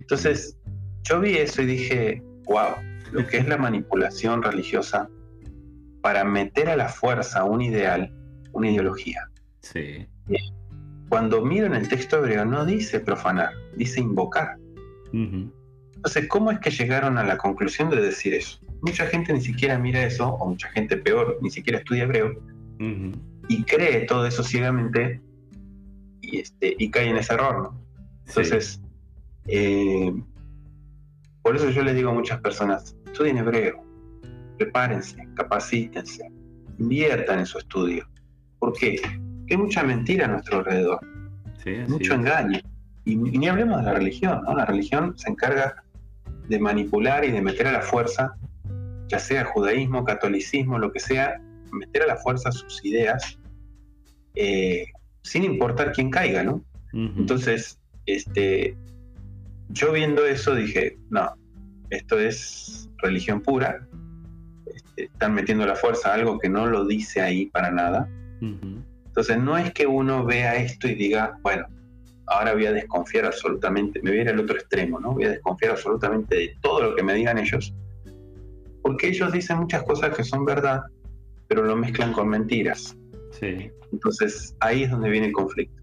Entonces, 0.00 0.58
yo 1.04 1.20
vi 1.20 1.36
eso 1.36 1.62
y 1.62 1.66
dije, 1.66 2.22
wow, 2.44 2.74
lo 3.12 3.26
que 3.26 3.38
es 3.38 3.48
la 3.48 3.56
manipulación 3.56 4.42
religiosa 4.42 5.08
para 6.02 6.24
meter 6.24 6.68
a 6.68 6.76
la 6.76 6.88
fuerza 6.88 7.44
un 7.44 7.62
ideal, 7.62 8.12
una 8.52 8.70
ideología. 8.70 9.28
Sí. 9.60 10.06
Cuando 11.08 11.44
miro 11.44 11.66
en 11.66 11.74
el 11.74 11.88
texto 11.88 12.18
hebreo 12.18 12.44
no 12.44 12.64
dice 12.64 12.98
profanar, 12.98 13.52
dice 13.76 14.00
invocar. 14.00 14.56
Entonces, 15.12 16.26
¿cómo 16.28 16.50
es 16.50 16.58
que 16.58 16.70
llegaron 16.70 17.18
a 17.18 17.24
la 17.24 17.36
conclusión 17.36 17.90
de 17.90 18.00
decir 18.00 18.34
eso? 18.34 18.58
Mucha 18.80 19.06
gente 19.06 19.32
ni 19.32 19.40
siquiera 19.40 19.78
mira 19.78 20.04
eso, 20.04 20.28
o 20.28 20.48
mucha 20.48 20.68
gente 20.70 20.96
peor, 20.96 21.38
ni 21.40 21.50
siquiera 21.50 21.78
estudia 21.78 22.04
hebreo, 22.04 22.34
y 23.48 23.64
cree 23.64 24.06
todo 24.06 24.26
eso 24.26 24.42
ciegamente 24.42 25.20
y, 26.20 26.38
este, 26.38 26.74
y 26.78 26.90
cae 26.90 27.08
en 27.08 27.16
ese 27.16 27.34
error. 27.34 27.62
¿no? 27.62 27.82
Entonces, 28.26 28.80
eh, 29.46 30.12
por 31.42 31.56
eso 31.56 31.70
yo 31.70 31.82
les 31.82 31.94
digo 31.94 32.10
a 32.10 32.14
muchas 32.14 32.40
personas, 32.40 32.96
estudien 33.06 33.38
hebreo, 33.38 33.84
prepárense, 34.58 35.28
capacítense, 35.34 36.30
inviertan 36.78 37.40
en 37.40 37.46
su 37.46 37.58
estudio. 37.58 38.08
¿Por 38.58 38.72
qué? 38.74 38.96
Porque 39.02 39.54
hay 39.54 39.56
mucha 39.56 39.82
mentira 39.82 40.26
a 40.26 40.28
nuestro 40.28 40.58
alrededor, 40.58 41.00
mucho 41.88 42.14
engaño. 42.14 42.60
Y, 43.04 43.16
ni 43.16 43.48
hablemos 43.48 43.78
de 43.78 43.84
la 43.84 43.94
religión, 43.94 44.42
¿no? 44.44 44.54
La 44.54 44.64
religión 44.64 45.18
se 45.18 45.30
encarga 45.30 45.82
de 46.48 46.58
manipular 46.60 47.24
y 47.24 47.32
de 47.32 47.42
meter 47.42 47.66
a 47.66 47.72
la 47.72 47.80
fuerza, 47.80 48.36
ya 49.08 49.18
sea 49.18 49.44
judaísmo, 49.44 50.04
catolicismo, 50.04 50.78
lo 50.78 50.92
que 50.92 51.00
sea, 51.00 51.40
meter 51.72 52.02
a 52.02 52.06
la 52.06 52.16
fuerza 52.16 52.52
sus 52.52 52.84
ideas, 52.84 53.38
eh, 54.34 54.86
sin 55.22 55.44
importar 55.44 55.92
quién 55.92 56.10
caiga, 56.10 56.42
¿no? 56.42 56.64
Entonces, 56.92 57.78
este, 58.04 58.76
yo 59.70 59.92
viendo 59.92 60.26
eso 60.26 60.54
dije, 60.54 60.98
no, 61.08 61.34
esto 61.88 62.18
es 62.18 62.90
religión 62.98 63.40
pura, 63.40 63.86
este, 64.66 65.04
están 65.04 65.34
metiendo 65.34 65.66
la 65.66 65.74
fuerza 65.74 66.10
a 66.10 66.14
algo 66.14 66.38
que 66.38 66.50
no 66.50 66.66
lo 66.66 66.84
dice 66.84 67.22
ahí 67.22 67.46
para 67.46 67.70
nada. 67.70 68.08
Entonces 68.40 69.38
no 69.38 69.56
es 69.56 69.72
que 69.72 69.86
uno 69.86 70.24
vea 70.24 70.56
esto 70.56 70.88
y 70.88 70.94
diga, 70.94 71.38
bueno, 71.42 71.66
ahora 72.26 72.54
voy 72.54 72.66
a 72.66 72.72
desconfiar 72.72 73.26
absolutamente, 73.26 74.00
me 74.02 74.10
voy 74.10 74.18
a 74.18 74.22
ir 74.22 74.28
al 74.28 74.40
otro 74.40 74.56
extremo, 74.56 74.98
¿no? 75.00 75.12
Voy 75.12 75.24
a 75.24 75.30
desconfiar 75.30 75.72
absolutamente 75.72 76.36
de 76.36 76.56
todo 76.60 76.82
lo 76.82 76.96
que 76.96 77.02
me 77.02 77.14
digan 77.14 77.38
ellos, 77.38 77.74
porque 78.82 79.08
ellos 79.08 79.32
dicen 79.32 79.58
muchas 79.58 79.82
cosas 79.84 80.16
que 80.16 80.24
son 80.24 80.44
verdad, 80.44 80.82
pero 81.52 81.66
lo 81.66 81.76
mezclan 81.76 82.14
con 82.14 82.30
mentiras. 82.30 82.96
Sí. 83.38 83.70
Entonces 83.92 84.56
ahí 84.60 84.84
es 84.84 84.90
donde 84.90 85.10
viene 85.10 85.26
el 85.26 85.34
conflicto. 85.34 85.82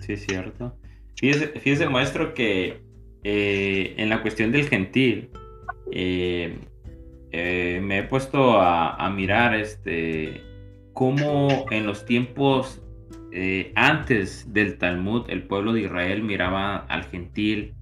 Sí, 0.00 0.14
es 0.14 0.26
cierto. 0.26 0.76
Fíjese, 1.14 1.88
maestro, 1.88 2.34
que 2.34 2.82
eh, 3.22 3.94
en 3.98 4.08
la 4.08 4.20
cuestión 4.20 4.50
del 4.50 4.68
gentil, 4.68 5.30
eh, 5.92 6.58
eh, 7.30 7.80
me 7.84 8.00
he 8.00 8.02
puesto 8.02 8.60
a, 8.60 9.08
mirar 9.14 9.54
este, 9.54 10.42
cómo 10.92 11.66
en 11.70 11.86
los 11.86 12.04
tiempos 12.04 12.82
antes 13.76 14.52
del 14.52 14.76
Talmud 14.76 15.26
el 15.28 15.44
pueblo 15.44 15.72
de 15.72 15.82
Israel 15.82 16.24
miraba 16.24 16.78
al 16.78 17.04
gentil 17.04 17.74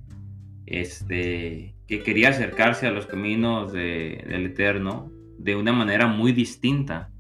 este, 0.67 1.75
que 1.87 2.03
quería 2.03 2.29
acercarse 2.29 2.87
a 2.87 2.91
los 2.91 3.07
caminos 3.07 3.73
del 3.73 4.45
Eterno 4.45 5.11
de 5.39 5.57
una 5.57 5.73
manera 5.73 6.07
muy 6.07 6.33
distinta 6.33 7.11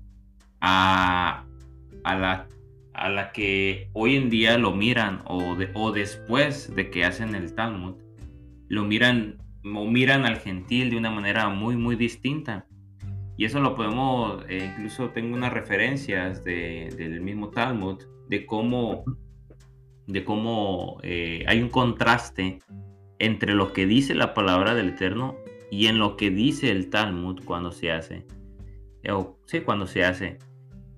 a, 0.60 1.44
a 2.04 2.14
la 2.16 2.48
a 2.98 3.08
la 3.08 3.30
que 3.30 3.90
hoy 3.92 4.16
en 4.16 4.28
día 4.28 4.58
lo 4.58 4.72
miran 4.72 5.22
o, 5.24 5.56
o 5.74 5.92
después 5.92 6.74
de 6.74 6.90
que 6.90 7.04
hacen 7.04 7.36
el 7.36 7.54
Talmud, 7.54 7.94
lo 8.68 8.84
miran 8.84 9.38
o 9.64 9.86
miran 9.86 10.26
al 10.26 10.38
gentil 10.38 10.90
de 10.90 10.96
una 10.96 11.10
manera 11.10 11.48
muy, 11.48 11.76
muy 11.76 11.94
distinta. 11.94 12.66
Y 13.36 13.44
eso 13.44 13.60
lo 13.60 13.76
podemos, 13.76 14.42
eh, 14.48 14.68
incluso 14.72 15.10
tengo 15.10 15.36
unas 15.36 15.52
referencias 15.52 16.42
de, 16.42 16.92
del 16.96 17.20
mismo 17.20 17.50
Talmud, 17.50 18.02
de 18.28 18.44
cómo, 18.46 19.04
de 20.08 20.24
cómo 20.24 20.98
eh, 21.04 21.44
hay 21.46 21.62
un 21.62 21.68
contraste 21.68 22.58
entre 23.20 23.54
lo 23.54 23.72
que 23.72 23.86
dice 23.86 24.14
la 24.16 24.34
palabra 24.34 24.74
del 24.74 24.88
Eterno 24.88 25.36
y 25.70 25.86
en 25.86 25.98
lo 25.98 26.16
que 26.16 26.30
dice 26.30 26.70
el 26.70 26.90
Talmud 26.90 27.42
cuando 27.44 27.72
se 27.72 27.92
hace. 27.92 28.26
O, 29.10 29.38
sí, 29.46 29.60
cuando 29.60 29.86
se 29.86 30.04
hace. 30.04 30.38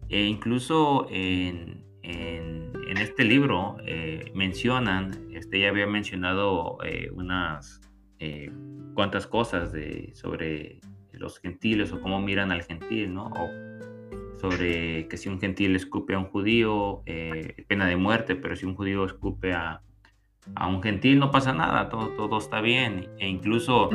E 0.09 0.25
incluso 0.25 1.07
en, 1.11 1.85
en, 2.03 2.97
este 2.99 3.25
libro 3.25 3.77
eh, 3.87 4.31
mencionan, 4.35 5.29
este 5.33 5.61
ya 5.61 5.69
había 5.69 5.87
mencionado 5.87 6.79
eh, 6.85 7.09
unas 7.13 7.81
eh, 8.19 8.53
cuantas 8.95 9.27
cosas 9.27 9.73
de, 9.73 10.11
sobre 10.15 10.81
los 11.13 11.39
gentiles 11.39 11.93
o 11.93 12.01
cómo 12.01 12.21
miran 12.21 12.53
al 12.53 12.63
gentil, 12.63 13.15
¿no? 13.15 13.27
O 13.27 13.49
sobre 14.39 15.07
que 15.09 15.17
si 15.17 15.29
un 15.29 15.39
gentil 15.39 15.77
escupe 15.77 16.15
a 16.15 16.19
un 16.19 16.25
judío, 16.25 17.03
pena 17.69 17.87
de 17.87 17.97
muerte, 17.97 18.37
pero 18.37 18.57
si 18.57 18.65
un 18.67 18.75
judío 18.75 19.05
escupe 19.05 19.53
a, 19.53 19.83
a 20.55 20.67
un 20.67 20.83
gentil 20.83 21.19
no 21.19 21.31
pasa 21.31 21.53
nada, 21.53 21.89
todo, 21.89 22.09
todo 22.11 22.39
está 22.39 22.61
bien. 22.61 23.09
E 23.19 23.29
incluso 23.29 23.91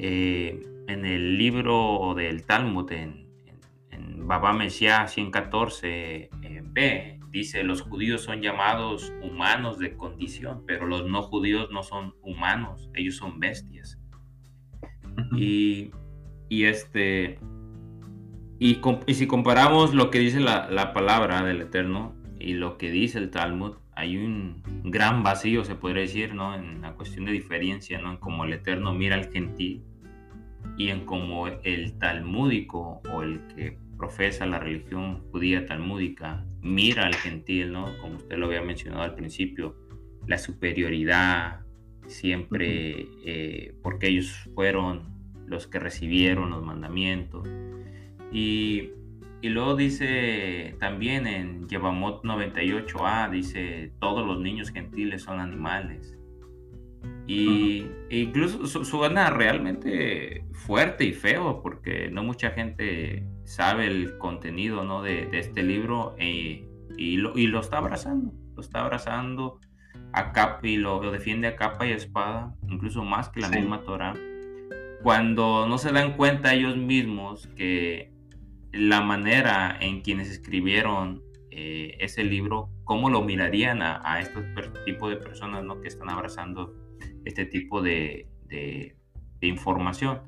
en 0.00 1.04
el 1.04 1.36
libro 1.36 2.14
del 2.16 2.44
Talmud, 2.44 2.90
en, 2.92 3.28
en, 3.90 4.26
Baba 4.26 4.56
114, 4.68 6.30
b, 6.64 7.20
dice, 7.30 7.64
los 7.64 7.82
judíos 7.82 8.22
son 8.22 8.40
llamados 8.40 9.12
humanos 9.22 9.78
de 9.78 9.96
condición, 9.96 10.64
pero 10.66 10.86
los 10.86 11.08
no 11.08 11.22
judíos 11.22 11.70
no 11.70 11.82
son 11.82 12.14
humanos, 12.22 12.90
ellos 12.94 13.16
son 13.16 13.40
bestias. 13.40 13.98
y, 15.36 15.90
este, 16.48 17.38
y, 18.58 18.80
si 19.14 19.26
comparamos 19.26 19.94
lo 19.94 20.10
que 20.10 20.18
dice 20.18 20.40
la, 20.40 20.92
palabra 20.92 21.42
del 21.42 21.62
Eterno 21.62 22.14
y 22.38 22.54
lo 22.54 22.78
que 22.78 22.90
dice 22.90 23.18
el 23.18 23.30
Talmud, 23.30 23.76
hay 23.94 24.16
un 24.16 24.62
gran 24.84 25.22
vacío, 25.22 25.64
se 25.64 25.74
podría 25.74 26.02
decir, 26.02 26.34
¿no? 26.34 26.54
En 26.54 26.80
la 26.80 26.94
cuestión 26.94 27.26
de 27.26 27.32
diferencia, 27.32 28.00
¿no? 28.00 28.12
En 28.12 28.16
cómo 28.16 28.44
el 28.44 28.52
Eterno 28.54 28.94
mira 28.94 29.16
al 29.16 29.30
gentil 29.30 29.84
y 30.76 30.88
en 30.88 31.04
cómo 31.04 31.48
el 31.48 31.98
talmúdico 31.98 33.02
o 33.12 33.22
el 33.22 33.40
que 33.54 33.76
profesa 33.96 34.46
la 34.46 34.58
religión 34.58 35.22
judía 35.30 35.66
talmúdica 35.66 36.46
mira 36.62 37.06
al 37.06 37.14
gentil, 37.14 37.72
¿no? 37.72 37.98
Como 37.98 38.16
usted 38.16 38.38
lo 38.38 38.46
había 38.46 38.62
mencionado 38.62 39.02
al 39.02 39.14
principio, 39.14 39.76
la 40.26 40.38
superioridad 40.38 41.60
siempre, 42.06 43.08
eh, 43.24 43.74
porque 43.82 44.08
ellos 44.08 44.48
fueron 44.54 45.20
los 45.46 45.66
que 45.66 45.78
recibieron 45.78 46.50
los 46.50 46.64
mandamientos. 46.64 47.48
Y, 48.32 48.90
luego 49.42 49.74
dice 49.74 50.76
también 50.78 51.26
en 51.26 51.68
Yevamot 51.68 52.22
98a, 52.24 53.30
dice, 53.30 53.92
todos 54.00 54.26
los 54.26 54.40
niños 54.40 54.70
gentiles 54.70 55.22
son 55.22 55.40
animales. 55.40 56.16
Y 57.26 57.86
e 58.10 58.18
incluso 58.18 58.66
suena 58.84 59.30
realmente 59.30 60.44
fuerte 60.52 61.04
y 61.04 61.12
feo 61.12 61.62
porque 61.62 62.10
no 62.10 62.24
mucha 62.24 62.50
gente 62.50 63.24
sabe 63.44 63.86
el 63.86 64.18
contenido 64.18 64.84
¿no? 64.84 65.02
de, 65.02 65.28
este 65.32 65.62
libro 65.62 66.16
eh, 66.18 66.68
y, 66.96 67.16
lo, 67.18 67.38
y, 67.38 67.46
lo, 67.46 67.60
está 67.60 67.78
abrazando, 67.78 68.32
lo 68.56 68.60
está 68.60 68.80
abrazando 68.80 69.60
a 70.12 70.32
capa 70.32 70.66
y 70.66 70.76
lo, 70.76 71.00
defiende 71.12 71.46
a 71.46 71.56
capa 71.56 71.86
y 71.86 71.92
espada, 71.92 72.54
incluso 72.68 73.04
más 73.04 73.28
que 73.28 73.40
la 73.40 73.48
misma 73.48 73.82
Torah, 73.82 74.14
cuando 75.02 75.66
no 75.68 75.78
se 75.78 75.92
dan 75.92 76.16
cuenta 76.16 76.52
ellos 76.52 76.76
mismos 76.76 77.46
que 77.56 78.12
la 78.72 79.00
manera 79.02 79.76
en 79.80 80.00
quienes 80.00 80.30
escribieron 80.30 81.22
eh, 81.50 81.96
ese 82.00 82.24
libro, 82.24 82.70
cómo 82.84 83.08
lo 83.08 83.22
mirarían 83.22 83.82
a, 83.82 84.00
a 84.04 84.20
este 84.20 84.40
tipo 84.84 85.08
de 85.08 85.16
personas 85.16 85.64
¿no? 85.64 85.80
que 85.80 85.88
están 85.88 86.10
abrazando 86.10 86.74
este 87.24 87.44
tipo 87.44 87.82
de, 87.82 88.26
de, 88.48 88.96
información. 89.42 90.20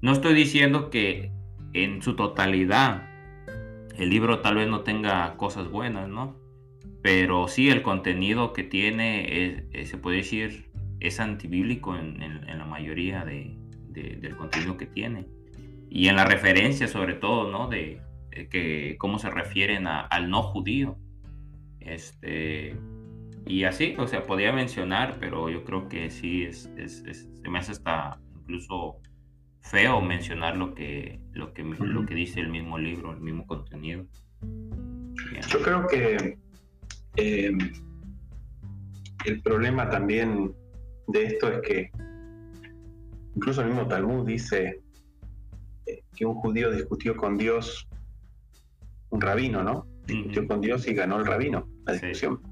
No 0.00 0.12
estoy 0.12 0.34
diciendo 0.34 0.90
que 0.90 1.32
en 1.72 2.02
su 2.02 2.14
totalidad 2.14 3.08
el 3.98 4.10
libro 4.10 4.40
tal 4.40 4.56
vez 4.56 4.68
no 4.68 4.80
tenga 4.80 5.36
cosas 5.36 5.68
buenas, 5.68 6.08
¿no? 6.08 6.40
pero 7.02 7.48
sí, 7.48 7.70
el 7.70 7.82
contenido 7.82 8.52
que 8.52 8.62
tiene, 8.62 9.66
se 9.84 9.96
puede 9.96 10.18
decir, 10.18 10.70
es 11.00 11.18
antibíblico 11.18 11.96
en, 11.96 12.18
la 12.46 12.64
mayoría 12.66 13.24
de, 13.24 13.56
del 13.88 14.36
contenido 14.36 14.76
que 14.76 14.86
tiene. 14.86 15.26
Y 15.88 16.08
en 16.08 16.16
la 16.16 16.24
referencia, 16.24 16.88
sobre 16.88 17.14
todo, 17.14 17.50
¿no? 17.50 17.68
De, 17.68 18.02
que 18.50 18.96
cómo 18.98 19.18
se 19.18 19.30
refieren 19.30 19.86
al 19.86 20.30
no 20.30 20.42
judío. 20.42 20.98
Este, 21.80 22.76
y 23.46 23.64
así, 23.64 23.94
o 23.98 24.06
sea, 24.06 24.22
podía 24.24 24.52
mencionar, 24.52 25.16
pero 25.18 25.48
yo 25.48 25.64
creo 25.64 25.88
que 25.88 26.10
sí, 26.10 26.44
es, 26.44 26.70
se 26.76 27.48
me 27.48 27.58
hace 27.58 27.72
hasta 27.72 28.20
incluso 28.40 29.00
feo 29.60 30.00
mencionar 30.00 30.56
lo 30.56 30.74
que, 30.74 31.20
lo 31.32 31.52
que, 31.52 31.62
lo 31.62 32.06
que 32.06 32.14
dice 32.14 32.40
el 32.40 32.48
mismo 32.48 32.78
libro, 32.78 33.12
el 33.12 33.20
mismo 33.20 33.46
contenido. 33.46 34.06
Yo 35.48 35.62
creo 35.62 35.86
que 35.86 36.38
eh, 37.16 37.52
el 39.24 39.42
problema 39.42 39.88
también 39.90 40.54
de 41.08 41.24
esto 41.24 41.48
es 41.48 41.60
que 41.62 41.90
incluso 43.34 43.62
el 43.62 43.68
mismo 43.68 43.86
Talmud 43.86 44.26
dice 44.26 44.80
eh, 45.86 46.02
que 46.16 46.24
un 46.24 46.34
judío 46.34 46.70
discutió 46.70 47.16
con 47.16 47.36
Dios, 47.36 47.88
un 49.10 49.20
rabino, 49.20 49.62
¿no? 49.62 49.86
Discutió 50.06 50.46
con 50.46 50.60
Dios 50.60 50.86
y 50.88 50.94
ganó 50.94 51.18
el 51.18 51.26
rabino 51.26 51.68
la 51.84 51.92
discusión. 51.94 52.49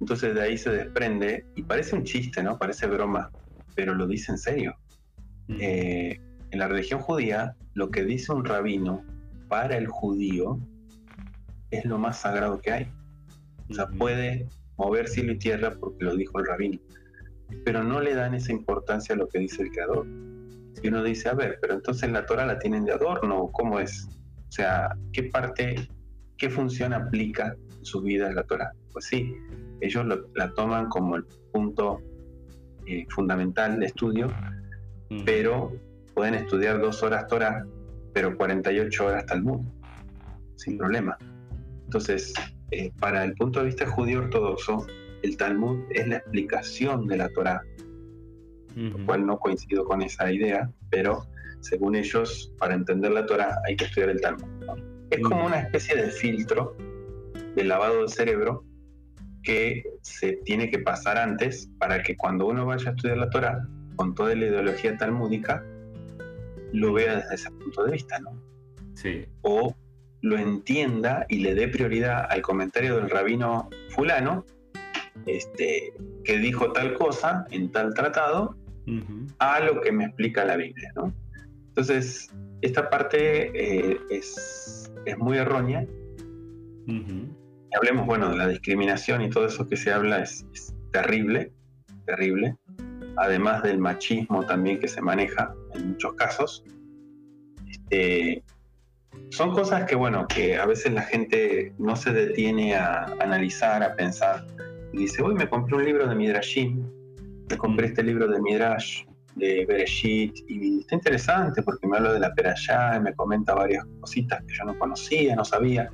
Entonces 0.00 0.34
de 0.34 0.42
ahí 0.42 0.58
se 0.58 0.70
desprende, 0.70 1.44
y 1.54 1.62
parece 1.62 1.96
un 1.96 2.04
chiste, 2.04 2.42
¿no? 2.42 2.58
Parece 2.58 2.86
broma, 2.86 3.30
pero 3.74 3.94
lo 3.94 4.06
dice 4.06 4.32
en 4.32 4.38
serio. 4.38 4.74
Eh, 5.48 6.20
en 6.50 6.58
la 6.58 6.68
religión 6.68 7.00
judía, 7.00 7.56
lo 7.74 7.90
que 7.90 8.04
dice 8.04 8.32
un 8.32 8.44
rabino 8.44 9.04
para 9.48 9.76
el 9.76 9.86
judío 9.86 10.58
es 11.70 11.84
lo 11.84 11.98
más 11.98 12.20
sagrado 12.20 12.60
que 12.60 12.72
hay. 12.72 12.92
O 13.68 13.74
sea, 13.74 13.86
puede 13.86 14.48
mover 14.76 15.08
cielo 15.08 15.32
y 15.32 15.38
tierra 15.38 15.74
porque 15.78 16.04
lo 16.04 16.16
dijo 16.16 16.38
el 16.38 16.46
rabino. 16.46 16.78
Pero 17.64 17.82
no 17.82 18.00
le 18.00 18.14
dan 18.14 18.34
esa 18.34 18.52
importancia 18.52 19.14
a 19.14 19.18
lo 19.18 19.28
que 19.28 19.38
dice 19.38 19.62
el 19.62 19.70
creador. 19.70 20.06
Si 20.74 20.88
uno 20.88 21.02
dice, 21.02 21.28
a 21.28 21.34
ver, 21.34 21.58
pero 21.60 21.74
entonces 21.74 22.10
la 22.10 22.26
Torah 22.26 22.44
la 22.44 22.58
tienen 22.58 22.84
de 22.84 22.92
adorno, 22.92 23.48
¿cómo 23.52 23.80
es? 23.80 24.08
O 24.48 24.52
sea, 24.52 24.94
¿qué 25.12 25.24
parte, 25.24 25.88
qué 26.36 26.50
función 26.50 26.92
aplica 26.92 27.56
su 27.86 28.02
vida 28.02 28.32
la 28.32 28.42
Torah? 28.44 28.72
Pues 28.92 29.06
sí, 29.06 29.34
ellos 29.80 30.04
la 30.34 30.52
toman 30.54 30.88
como 30.88 31.16
el 31.16 31.24
punto 31.52 32.02
eh, 32.86 33.04
fundamental 33.10 33.80
de 33.80 33.86
estudio, 33.86 34.32
pero 35.24 35.72
pueden 36.14 36.34
estudiar 36.34 36.80
dos 36.80 37.02
horas 37.02 37.26
Torah, 37.26 37.66
pero 38.12 38.36
48 38.36 39.06
horas 39.06 39.26
Talmud, 39.26 39.60
sin 40.56 40.78
problema. 40.78 41.16
Entonces, 41.84 42.32
eh, 42.70 42.92
para 43.00 43.24
el 43.24 43.34
punto 43.34 43.60
de 43.60 43.66
vista 43.66 43.86
judío 43.86 44.20
ortodoxo, 44.20 44.86
el 45.22 45.36
Talmud 45.36 45.84
es 45.90 46.06
la 46.08 46.16
explicación 46.16 47.06
de 47.06 47.16
la 47.16 47.28
Torah, 47.30 47.62
lo 48.74 49.04
cual 49.06 49.26
no 49.26 49.38
coincido 49.38 49.84
con 49.84 50.02
esa 50.02 50.30
idea, 50.30 50.70
pero 50.90 51.26
según 51.60 51.96
ellos, 51.96 52.52
para 52.58 52.74
entender 52.74 53.12
la 53.12 53.26
Torah 53.26 53.58
hay 53.66 53.76
que 53.76 53.86
estudiar 53.86 54.10
el 54.10 54.20
Talmud. 54.20 54.48
Es 55.10 55.20
como 55.20 55.46
una 55.46 55.60
especie 55.60 55.96
de 55.96 56.10
filtro 56.10 56.76
de 57.56 57.64
lavado 57.64 58.02
de 58.02 58.08
cerebro 58.08 58.64
que 59.42 59.84
se 60.02 60.34
tiene 60.44 60.70
que 60.70 60.78
pasar 60.78 61.18
antes 61.18 61.68
para 61.78 62.02
que 62.02 62.16
cuando 62.16 62.46
uno 62.46 62.66
vaya 62.66 62.90
a 62.90 62.94
estudiar 62.94 63.18
la 63.18 63.30
Torah 63.30 63.66
con 63.96 64.14
toda 64.14 64.34
la 64.34 64.46
ideología 64.46 64.96
talmúdica, 64.96 65.64
lo 66.72 66.92
vea 66.92 67.16
desde 67.16 67.34
ese 67.34 67.50
punto 67.50 67.84
de 67.84 67.92
vista, 67.92 68.18
¿no? 68.18 68.30
Sí. 68.94 69.24
O 69.42 69.74
lo 70.20 70.36
entienda 70.36 71.26
y 71.28 71.38
le 71.38 71.54
dé 71.54 71.68
prioridad 71.68 72.26
al 72.28 72.42
comentario 72.42 72.96
del 72.96 73.08
rabino 73.08 73.70
fulano, 73.90 74.44
este, 75.26 75.92
que 76.24 76.38
dijo 76.38 76.72
tal 76.72 76.94
cosa 76.94 77.46
en 77.50 77.70
tal 77.72 77.94
tratado, 77.94 78.56
a 79.38 79.60
lo 79.60 79.80
que 79.80 79.90
me 79.90 80.04
explica 80.04 80.44
la 80.44 80.56
Biblia, 80.56 80.92
¿no? 80.94 81.12
Entonces, 81.68 82.30
esta 82.62 82.88
parte 82.88 83.90
eh, 83.92 84.00
es, 84.10 84.90
muy 85.18 85.38
errónea. 85.38 85.86
Hablemos, 87.76 88.06
bueno, 88.06 88.30
de 88.30 88.36
la 88.38 88.48
discriminación 88.48 89.20
y 89.20 89.28
todo 89.28 89.46
eso 89.46 89.68
que 89.68 89.76
se 89.76 89.92
habla 89.92 90.22
es, 90.22 90.46
terrible, 90.92 91.52
terrible. 92.06 92.56
Además 93.18 93.62
del 93.62 93.78
machismo 93.78 94.46
también 94.46 94.80
que 94.80 94.88
se 94.88 95.02
maneja 95.02 95.54
en 95.74 95.90
muchos 95.90 96.14
casos. 96.14 96.64
Este, 97.68 98.42
son 99.30 99.52
cosas 99.52 99.84
que, 99.84 99.94
bueno, 99.94 100.26
que 100.26 100.56
a 100.56 100.64
veces 100.64 100.94
la 100.94 101.02
gente 101.02 101.74
no 101.78 101.96
se 101.96 102.12
detiene 102.12 102.74
a 102.74 103.04
analizar, 103.20 103.82
a 103.82 103.94
pensar. 103.94 104.46
Y 104.94 104.98
dice, 104.98 105.22
uy, 105.22 105.34
me 105.34 105.46
compré 105.46 105.76
un 105.76 105.84
libro 105.84 106.06
de 106.06 106.14
Midrashim, 106.14 106.82
me 107.50 107.58
compré 107.58 107.88
este 107.88 108.02
libro 108.02 108.26
de 108.26 108.40
Midrash, 108.40 109.04
de 109.34 109.66
Bereshit, 109.66 110.34
y 110.48 110.80
está 110.80 110.94
interesante 110.94 111.62
porque 111.62 111.86
me 111.86 111.98
habla 111.98 112.14
de 112.14 112.20
la 112.20 112.32
Perashá 112.32 112.96
y 112.96 113.00
me 113.00 113.14
comenta 113.14 113.54
varias 113.54 113.84
cositas 114.00 114.42
que 114.44 114.54
yo 114.54 114.64
no 114.64 114.78
conocía, 114.78 115.36
no 115.36 115.44
sabía. 115.44 115.90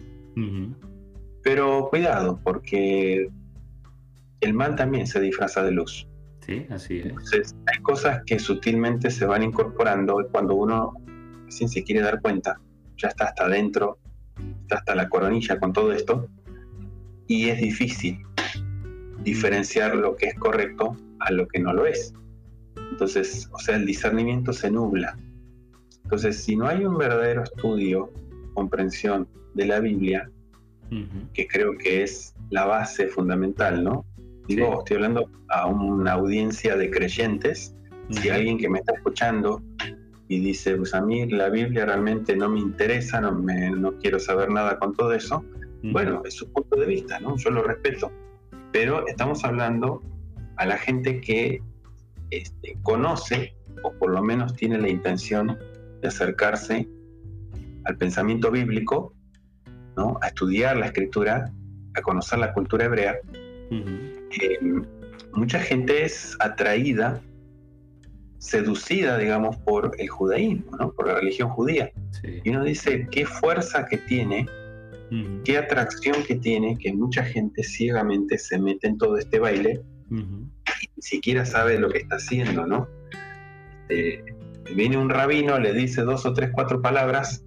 Pero 1.43 1.89
cuidado, 1.91 2.41
porque 2.43 3.29
el 4.41 4.55
mal 4.55 4.77
también 4.77 5.07
se 5.07 5.21
disfraza 5.21 5.63
de 5.63 5.73
luz. 5.73 6.07
Sí, 6.47 6.67
así 6.71 6.99
es. 6.99 7.07
Entonces, 7.07 7.57
hay 7.73 7.83
cosas 7.83 8.23
que 8.27 8.39
sutilmente 8.39 9.11
se 9.11 9.25
van 9.25 9.43
incorporando 9.43 10.21
y 10.21 10.27
cuando 10.29 10.55
uno 10.55 10.95
sin 11.49 11.69
se 11.69 11.85
quiere 11.85 12.01
dar 12.01 12.21
cuenta, 12.21 12.61
ya 12.97 13.09
está 13.09 13.27
hasta 13.27 13.45
adentro, 13.45 13.99
está 14.63 14.77
hasta 14.77 14.95
la 14.95 15.09
coronilla 15.09 15.59
con 15.61 15.73
todo 15.73 15.93
esto, 15.93 16.29
y 17.27 17.49
es 17.49 17.61
difícil 17.61 18.19
diferenciar 19.23 19.95
lo 19.95 20.17
que 20.17 20.27
es 20.27 20.35
correcto 20.35 20.97
a 21.21 21.31
lo 21.31 21.47
que 21.47 21.61
no 21.61 21.73
lo 21.73 21.87
es. 21.87 22.13
Entonces, 22.91 23.49
o 23.53 23.59
sea, 23.59 23.77
el 23.77 23.87
discernimiento 23.87 24.53
se 24.53 24.71
nubla. 24.71 25.17
Entonces, 26.05 26.43
si 26.43 26.57
no 26.57 26.67
hay 26.67 26.85
un 26.85 26.99
verdadero 26.99 27.43
estudio, 27.43 28.11
comprensión 28.55 29.29
de 29.55 29.67
la 29.67 29.81
Biblia, 29.81 30.31
que 31.33 31.47
creo 31.47 31.77
que 31.79 32.03
es 32.03 32.35
la 32.51 32.65
base 32.65 33.09
fundamental, 33.09 33.83
¿no? 33.83 34.05
Digo, 34.49 34.81
estoy 34.81 34.97
hablando 34.97 35.31
a 35.49 35.67
una 35.67 36.13
audiencia 36.13 36.77
de 36.77 36.91
creyentes. 36.91 37.75
Si 38.11 38.29
alguien 38.29 38.59
que 38.59 38.69
me 38.69 38.81
está 38.81 38.93
escuchando 38.95 39.63
y 40.29 40.41
dice, 40.41 40.77
pues 40.77 40.95
a 40.95 41.01
mí 41.01 41.27
la 41.31 41.49
Biblia 41.49 41.87
realmente 41.87 42.37
no 42.37 42.49
me 42.49 42.61
interesa, 42.61 43.21
no, 43.21 43.33
me, 43.33 43.71
no 43.71 43.97
quiero 43.99 44.19
saber 44.19 44.51
nada 44.51 44.79
con 44.79 44.95
todo 44.95 45.13
eso, 45.13 45.45
bueno, 45.83 46.23
es 46.25 46.35
su 46.35 46.51
punto 46.53 46.77
de 46.77 46.87
vista, 46.87 47.19
¿no? 47.21 47.37
Yo 47.37 47.51
lo 47.51 47.63
respeto. 47.63 48.11
Pero 48.73 49.07
estamos 49.07 49.45
hablando 49.45 50.03
a 50.57 50.67
la 50.67 50.77
gente 50.77 51.21
que 51.21 51.61
este, 52.31 52.79
conoce 52.83 53.55
o 53.83 53.93
por 53.93 54.11
lo 54.11 54.23
menos 54.23 54.55
tiene 54.55 54.79
la 54.79 54.89
intención 54.89 55.59
de 56.01 56.09
acercarse 56.09 56.89
al 57.85 57.97
pensamiento 57.97 58.51
bíblico, 58.51 59.13
¿no? 59.97 60.19
a 60.23 60.29
estudiar 60.29 60.77
la 60.77 60.87
escritura, 60.87 61.53
a 61.95 62.03
conocer 62.03 62.39
la 62.39 62.53
cultura 62.53 62.85
hebrea. 62.85 63.17
Eh, 63.71 64.59
mucha 65.35 65.61
gente 65.61 66.05
es 66.05 66.37
atraída 66.41 67.21
seducida, 68.39 69.19
digamos, 69.19 69.57
por 69.59 69.93
el 69.99 70.09
judaísmo, 70.09 70.77
¿no? 70.77 70.93
por 70.93 71.07
la 71.07 71.15
religión 71.15 71.49
judía. 71.51 71.93
Y 72.45 72.51
uno 72.51 72.65
dice, 72.65 73.07
qué 73.11 73.25
fuerza 73.25 73.87
que 73.87 73.99
tiene, 73.99 74.47
qué 75.45 75.59
atracción 75.59 76.23
que 76.25 76.37
tiene, 76.37 76.77
que 76.79 76.93
mucha 76.93 77.23
gente 77.23 77.63
ciegamente 77.63 78.39
se 78.39 78.59
mete 78.59 78.89
en 78.89 78.99
todo 78.99 79.19
este 79.19 79.39
baile 79.39 79.83
y 80.11 80.89
ni 80.97 81.03
siquiera 81.03 81.45
sabe 81.47 81.79
lo 81.79 81.89
que 81.89 81.99
está 81.99 82.17
haciendo, 82.17 82.67
¿no? 82.67 82.89
Este, 83.89 84.25
viene 84.75 84.97
un 84.97 85.11
rabino, 85.11 85.59
le 85.59 85.73
dice 85.73 86.03
dos 86.03 86.25
o 86.27 86.33
tres, 86.33 86.51
cuatro 86.53 86.81
palabras 86.81 87.45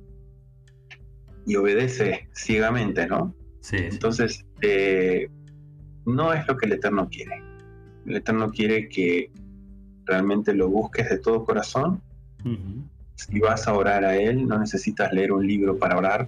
y 1.45 1.55
obedece 1.55 2.27
ciegamente, 2.33 3.07
¿no? 3.07 3.33
Entonces, 3.71 4.45
eh, 4.61 5.27
no 6.05 6.33
es 6.33 6.47
lo 6.47 6.57
que 6.57 6.67
el 6.67 6.73
Eterno 6.73 7.09
quiere. 7.09 7.41
El 8.05 8.17
Eterno 8.17 8.51
quiere 8.51 8.87
que 8.89 9.31
realmente 10.05 10.53
lo 10.53 10.69
busques 10.69 11.09
de 11.09 11.17
todo 11.17 11.45
corazón. 11.45 12.01
Si 13.15 13.39
vas 13.39 13.67
a 13.67 13.73
orar 13.73 14.05
a 14.05 14.15
Él, 14.15 14.47
no 14.47 14.59
necesitas 14.59 15.11
leer 15.11 15.31
un 15.31 15.47
libro 15.47 15.77
para 15.79 15.97
orar, 15.97 16.27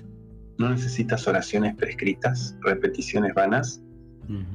no 0.57 0.69
necesitas 0.69 1.27
oraciones 1.27 1.75
prescritas, 1.75 2.55
repeticiones 2.61 3.33
vanas. 3.35 3.81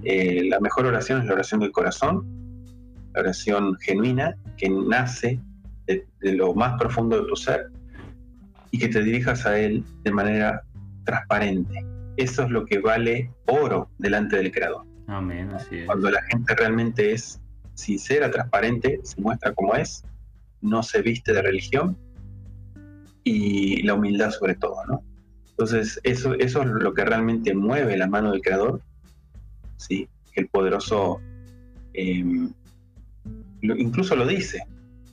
Eh, 0.02 0.44
la 0.48 0.58
mejor 0.60 0.86
oración 0.86 1.20
es 1.20 1.26
la 1.26 1.34
oración 1.34 1.60
del 1.60 1.70
corazón, 1.70 2.26
la 3.14 3.20
oración 3.20 3.76
genuina 3.80 4.36
que 4.56 4.68
nace 4.68 5.40
de, 5.86 6.04
lo 6.20 6.54
más 6.54 6.78
profundo 6.78 7.22
de 7.22 7.28
tu 7.28 7.36
ser 7.36 7.70
y 8.72 8.78
que 8.78 8.88
te 8.88 9.02
dirijas 9.02 9.46
a 9.46 9.56
Él 9.56 9.84
de 10.02 10.10
manera 10.10 10.64
transparente. 11.04 11.86
Eso 12.16 12.42
es 12.42 12.50
lo 12.50 12.66
que 12.66 12.80
vale 12.80 13.30
oro 13.46 13.88
delante 13.98 14.36
del 14.36 14.50
Creador. 14.50 14.84
Amén, 15.06 15.50
Cuando 15.86 16.10
la 16.10 16.22
gente 16.22 16.54
realmente 16.56 17.12
es 17.12 17.40
sincera, 17.74 18.30
transparente, 18.30 18.98
se 19.04 19.20
muestra 19.20 19.54
como 19.54 19.74
es, 19.74 20.04
no 20.60 20.82
se 20.82 21.02
viste 21.02 21.32
de 21.32 21.42
religión 21.42 21.96
y 23.22 23.82
la 23.82 23.94
humildad 23.94 24.30
sobre 24.30 24.54
todo, 24.56 24.84
¿no? 24.86 25.02
Entonces, 25.50 26.00
eso, 26.02 26.34
eso 26.34 26.62
es 26.62 26.68
lo 26.68 26.94
que 26.94 27.04
realmente 27.04 27.54
mueve 27.54 27.96
la 27.96 28.08
mano 28.08 28.32
del 28.32 28.40
creador 28.40 28.80
¿sí? 29.82 30.08
El 30.34 30.48
poderoso 30.48 31.20
em, 31.92 32.52
incluso 33.62 34.16
lo 34.16 34.26
dice 34.26 34.64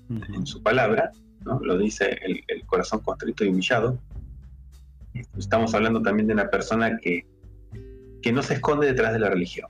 en 0.09 0.45
su 0.45 0.63
palabra, 0.63 1.11
¿no? 1.45 1.59
lo 1.59 1.77
dice 1.77 2.19
el, 2.21 2.65
corazón 2.65 2.99
constrito 2.99 3.43
y 3.43 3.49
humillado. 3.49 3.99
Estamos 5.37 5.73
hablando 5.73 6.01
también 6.01 6.27
de 6.27 6.33
una 6.33 6.49
persona 6.49 6.97
que, 6.97 7.25
que 8.21 8.31
no 8.31 8.43
se 8.43 8.55
esconde 8.55 8.87
detrás 8.87 9.13
de 9.13 9.19
la 9.19 9.29
religión, 9.29 9.69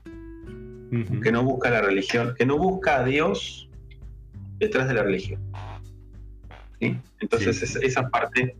que 1.22 1.32
no 1.32 1.42
busca 1.42 1.70
la 1.70 1.80
religión, 1.80 2.34
que 2.36 2.44
no 2.44 2.58
busca 2.58 3.00
a 3.00 3.04
Dios 3.04 3.68
detrás 4.58 4.88
de 4.88 4.94
la 4.94 5.02
religión. 5.02 5.40
Entonces 6.80 7.76
esa 7.76 8.08
parte, 8.08 8.56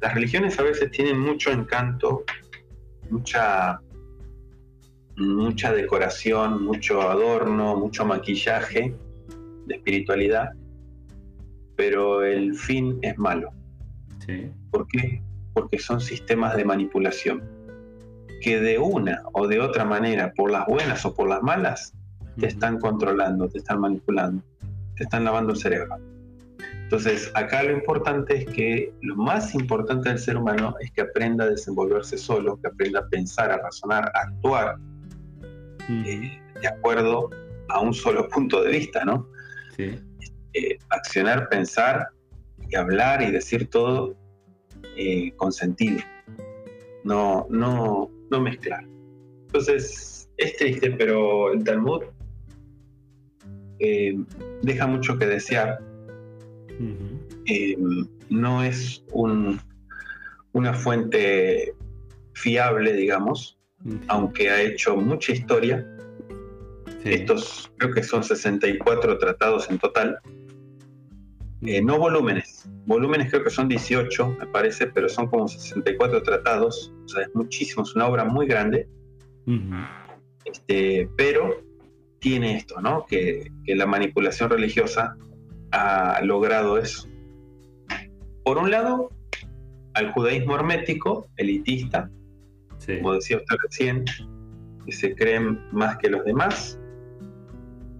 las 0.00 0.14
religiones 0.14 0.58
a 0.58 0.62
veces 0.62 0.90
tienen 0.90 1.18
mucho 1.18 1.50
encanto, 1.50 2.24
mucha, 3.10 3.80
mucha 5.16 5.72
decoración, 5.72 6.64
mucho 6.64 7.02
adorno, 7.02 7.76
mucho 7.76 8.04
maquillaje 8.04 8.94
de 9.66 9.74
espiritualidad, 9.74 10.52
pero 11.78 12.24
el 12.24 12.56
fin 12.56 12.98
es 13.02 13.16
malo. 13.18 13.52
¿Por 14.72 14.88
qué? 14.88 15.22
Porque 15.54 15.78
son 15.78 16.00
sistemas 16.00 16.56
de 16.56 16.64
manipulación 16.64 17.42
que 18.42 18.60
de 18.60 18.78
una 18.78 19.22
o 19.32 19.46
de 19.46 19.60
otra 19.60 19.84
manera, 19.84 20.32
por 20.34 20.50
las 20.50 20.66
buenas 20.66 21.06
o 21.06 21.14
por 21.14 21.28
las 21.28 21.40
malas, 21.40 21.94
te 22.38 22.48
están 22.48 22.80
controlando, 22.80 23.48
te 23.48 23.58
están 23.58 23.80
manipulando, 23.80 24.42
te 24.96 25.04
están 25.04 25.24
lavando 25.24 25.52
el 25.52 25.58
cerebro. 25.58 25.96
Entonces, 26.82 27.30
acá 27.34 27.62
lo 27.62 27.72
importante 27.72 28.38
es 28.38 28.46
que 28.46 28.92
lo 29.02 29.14
más 29.14 29.54
importante 29.54 30.08
del 30.08 30.18
ser 30.18 30.36
humano 30.36 30.74
es 30.80 30.90
que 30.90 31.02
aprenda 31.02 31.44
a 31.44 31.48
desenvolverse 31.48 32.18
solo, 32.18 32.60
que 32.60 32.68
aprenda 32.68 33.00
a 33.00 33.06
pensar, 33.06 33.52
a 33.52 33.58
razonar, 33.58 34.10
a 34.14 34.28
actuar 34.28 34.76
eh, 35.88 36.40
de 36.60 36.68
acuerdo 36.68 37.30
a 37.68 37.80
un 37.80 37.94
solo 37.94 38.28
punto 38.34 38.62
de 38.62 38.70
vista, 38.70 39.04
¿no? 39.04 39.28
Eh, 40.58 40.76
accionar, 40.88 41.48
pensar 41.48 42.08
y 42.68 42.74
hablar 42.74 43.22
y 43.22 43.30
decir 43.30 43.68
todo 43.70 44.16
eh, 44.96 45.32
con 45.36 45.52
sentido. 45.52 46.00
No, 47.04 47.46
no, 47.48 48.10
no 48.30 48.40
mezclar. 48.40 48.84
Entonces, 49.46 50.28
es 50.36 50.56
triste, 50.56 50.90
pero 50.90 51.52
el 51.52 51.62
Talmud 51.62 52.02
eh, 53.78 54.18
deja 54.62 54.86
mucho 54.88 55.16
que 55.16 55.26
desear. 55.26 55.78
no 58.28 58.62
es 58.62 59.04
un, 59.12 59.60
una 60.52 60.74
fuente 60.74 61.72
fiable, 62.32 62.94
digamos, 62.94 63.60
aunque 64.08 64.50
ha 64.50 64.60
hecho 64.60 64.96
mucha 64.96 65.32
historia 65.32 65.86
estos 67.04 67.70
creo 67.76 67.94
que 67.94 68.02
son 68.02 68.24
64 68.24 69.18
tratados 69.18 69.70
en 69.70 69.78
total. 69.78 70.18
Eh, 71.62 71.82
no 71.82 71.98
volúmenes. 71.98 72.68
Volúmenes 72.86 73.30
creo 73.30 73.42
que 73.42 73.50
son 73.50 73.68
18, 73.68 74.36
me 74.38 74.46
parece, 74.46 74.86
pero 74.86 75.08
son 75.08 75.26
como 75.26 75.48
64 75.48 76.22
tratados. 76.22 76.92
O 77.04 77.08
sea, 77.08 77.22
es 77.22 77.34
muchísimo, 77.34 77.82
es 77.82 77.94
una 77.94 78.06
obra 78.06 78.24
muy 78.24 78.46
grande. 78.46 78.88
este, 80.44 81.08
pero 81.16 81.62
tiene 82.20 82.56
esto, 82.56 82.80
¿no? 82.80 83.06
Que, 83.06 83.50
la 83.66 83.86
manipulación 83.86 84.50
religiosa 84.50 85.16
ha 85.72 86.20
logrado 86.22 86.78
eso. 86.78 87.08
Por 88.44 88.58
un 88.58 88.70
lado, 88.70 89.10
al 89.94 90.12
judaísmo 90.12 90.54
hermético, 90.54 91.28
elitista, 91.36 92.10
como 93.00 93.14
decía 93.14 93.36
usted 93.36 93.56
recién, 93.62 94.04
que 94.86 94.92
se 94.92 95.14
creen 95.14 95.60
más 95.72 95.98
que 95.98 96.08
los 96.08 96.24
demás, 96.24 96.78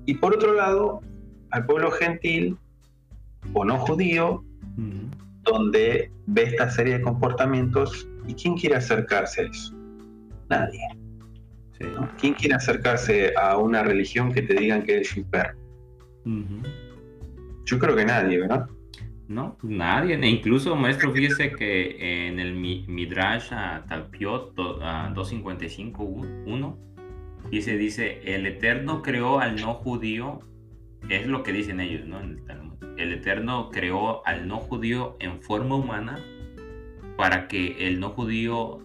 y 0.07 0.15
por 0.15 0.35
otro 0.35 0.55
lado, 0.55 1.03
al 1.51 1.67
pueblo 1.67 1.91
gentil 1.91 2.57
o 3.55 3.65
no 3.65 3.79
judío, 3.79 4.45
donde 5.43 6.11
ve 6.27 6.43
esta 6.43 6.71
serie 6.71 6.99
de 6.99 7.03
comportamientos 7.03 8.07
y 8.27 8.35
quién 8.35 8.57
quiere 8.57 8.77
acercarse 8.77 9.43
a 9.43 9.45
eso. 9.45 9.75
Nadie. 10.49 10.81
¿Quién 12.21 12.35
quiere 12.35 12.57
acercarse 12.57 13.33
a 13.41 13.57
una 13.57 13.83
religión 13.83 14.33
que 14.33 14.43
te 14.43 14.55
digan 14.55 14.83
que 14.83 15.01
es 15.01 15.19
perro? 15.31 15.57
Yo 17.65 17.79
creo 17.79 17.97
que 17.97 18.05
nadie, 18.05 18.41
¿verdad? 18.41 18.67
No, 19.29 19.57
nadie. 19.63 20.15
E 20.15 20.29
incluso, 20.29 20.75
maestro, 20.75 21.13
fíjese 21.13 21.53
que 21.53 22.27
en 22.29 22.41
el 22.41 22.55
Midrash 22.55 23.51
Talpiot 23.89 24.57
255.1 24.57 26.77
y 27.51 27.63
se 27.63 27.79
dice, 27.79 28.21
el 28.25 28.47
Eterno 28.47 29.01
creó 29.03 29.39
al 29.39 29.57
no 29.57 29.75
judío, 29.75 30.41
es 31.09 31.27
lo 31.27 31.43
que 31.43 31.53
dicen 31.53 31.81
ellos, 31.81 32.07
¿no? 32.07 32.21
el, 32.21 33.13
Eterno 33.13 33.71
creó 33.71 34.27
al 34.27 34.49
no 34.49 34.59
judío 34.59 35.17
en 35.21 35.41
forma 35.41 35.77
humana 35.77 36.19
para 37.17 37.49
que 37.49 37.87
el 37.87 38.01
no 38.01 38.11
judío 38.11 38.79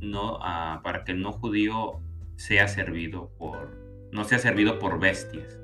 no, 0.00 0.38
ah, 0.42 0.80
para 0.82 1.04
que 1.04 1.12
el 1.12 1.20
no 1.20 1.32
judío 1.32 2.00
sea 2.36 2.68
servido 2.68 3.30
por, 3.38 3.76
no 4.12 4.24
sea 4.24 4.38
servido 4.38 4.78
por 4.78 4.98
bestias. 5.00 5.58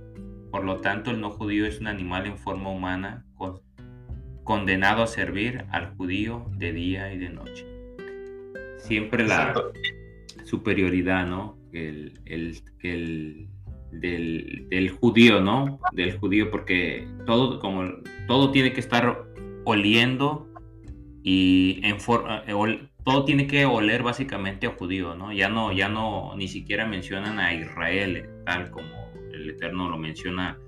Por 0.51 0.65
lo 0.65 0.77
tanto, 0.81 1.11
el 1.11 1.21
no 1.21 1.31
judío 1.31 1.67
es 1.67 1.81
un 1.81 1.89
animal 1.89 2.27
en 2.27 2.39
forma 2.39 2.71
humana 2.71 3.27
condenado 4.45 5.03
a 5.03 5.07
servir 5.07 5.65
al 5.71 5.97
judío 5.97 6.51
de 6.57 6.73
día 6.73 7.13
y 7.13 7.19
de 7.19 7.31
noche. 7.31 7.67
Siempre 8.79 9.27
la 9.27 9.55
superioridad, 10.45 11.27
¿no? 11.27 11.59
el, 11.75 12.21
el, 12.83 13.49
del, 14.01 14.91
judío, 15.01 15.41
¿no? 15.41 15.81
Del 15.93 16.19
judío, 16.19 16.51
porque 16.51 17.09
todo, 17.27 17.59
como, 17.61 17.85
todo 18.27 18.51
tiene 18.51 18.73
que 18.73 18.81
estar 18.81 19.25
oliendo 19.65 20.49
y 21.23 21.81
en 21.83 21.97
eh, 21.97 22.89
todo 23.05 23.25
tiene 23.25 23.47
que 23.47 23.67
oler 23.67 24.03
básicamente 24.03 24.67
a 24.67 24.71
judío, 24.71 25.15
¿no? 25.15 25.33
Ya 25.33 25.49
no, 25.49 25.73
ya 25.73 25.89
no, 25.89 26.35
ni 26.37 26.49
siquiera 26.49 26.87
mencionan 26.87 27.39
a 27.39 27.55
Israel, 27.55 28.29
tal 28.45 28.71
como 28.71 29.13
el 29.33 29.51
Eterno 29.51 29.89
lo 29.89 29.99
menciona 29.99 30.59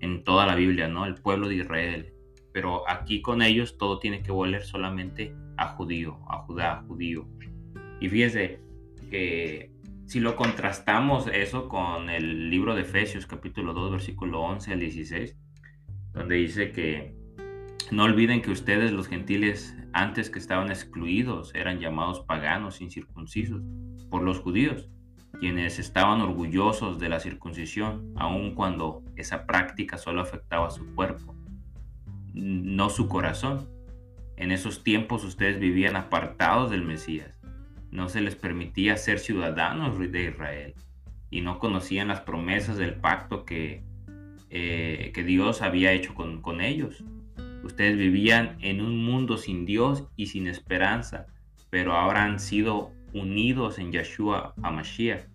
en 0.00 0.24
toda 0.24 0.46
la 0.46 0.54
Biblia, 0.54 0.88
¿no? 0.88 1.06
El 1.06 1.14
pueblo 1.14 1.48
de 1.48 1.56
Israel. 1.56 2.12
Pero 2.52 2.88
aquí 2.88 3.20
con 3.22 3.42
ellos 3.42 3.76
todo 3.78 3.98
tiene 3.98 4.22
que 4.22 4.30
oler 4.30 4.62
solamente 4.62 5.34
a 5.56 5.68
judío, 5.68 6.18
a 6.28 6.38
Judá, 6.38 6.78
a 6.78 6.82
judío. 6.82 7.26
Y 8.00 8.08
fíjese 8.08 8.60
que 9.10 9.73
si 10.06 10.20
lo 10.20 10.36
contrastamos 10.36 11.26
eso 11.28 11.68
con 11.68 12.10
el 12.10 12.50
libro 12.50 12.74
de 12.74 12.82
Efesios 12.82 13.26
capítulo 13.26 13.72
2 13.72 13.92
versículo 13.92 14.42
11 14.42 14.72
al 14.72 14.80
16, 14.80 15.36
donde 16.12 16.36
dice 16.36 16.72
que 16.72 17.16
no 17.90 18.04
olviden 18.04 18.42
que 18.42 18.50
ustedes 18.50 18.92
los 18.92 19.08
gentiles 19.08 19.76
antes 19.92 20.30
que 20.30 20.38
estaban 20.38 20.68
excluidos 20.68 21.54
eran 21.54 21.80
llamados 21.80 22.20
paganos 22.20 22.80
incircuncisos 22.80 23.62
por 24.10 24.22
los 24.22 24.40
judíos, 24.40 24.90
quienes 25.40 25.78
estaban 25.78 26.20
orgullosos 26.20 26.98
de 26.98 27.08
la 27.08 27.20
circuncisión, 27.20 28.12
aun 28.16 28.54
cuando 28.54 29.02
esa 29.16 29.46
práctica 29.46 29.96
solo 29.96 30.20
afectaba 30.20 30.68
a 30.68 30.70
su 30.70 30.94
cuerpo, 30.94 31.34
no 32.34 32.90
su 32.90 33.08
corazón. 33.08 33.68
En 34.36 34.50
esos 34.50 34.82
tiempos 34.82 35.24
ustedes 35.24 35.60
vivían 35.60 35.96
apartados 35.96 36.70
del 36.70 36.82
Mesías 36.82 37.33
no 37.94 38.08
se 38.08 38.20
les 38.20 38.34
permitía 38.34 38.96
ser 38.96 39.20
ciudadanos 39.20 39.96
de 39.98 40.24
Israel 40.24 40.74
y 41.30 41.42
no 41.42 41.60
conocían 41.60 42.08
las 42.08 42.20
promesas 42.20 42.76
del 42.76 42.96
pacto 42.96 43.44
que, 43.44 43.84
eh, 44.50 45.12
que 45.14 45.22
Dios 45.22 45.62
había 45.62 45.92
hecho 45.92 46.12
con, 46.12 46.42
con 46.42 46.60
ellos. 46.60 47.04
Ustedes 47.62 47.96
vivían 47.96 48.56
en 48.60 48.80
un 48.80 49.04
mundo 49.04 49.36
sin 49.36 49.64
Dios 49.64 50.08
y 50.16 50.26
sin 50.26 50.48
esperanza, 50.48 51.26
pero 51.70 51.92
ahora 51.92 52.24
han 52.24 52.40
sido 52.40 52.90
unidos 53.12 53.78
en 53.78 53.92
Yeshua 53.92 54.54
HaMashiach. 54.60 55.28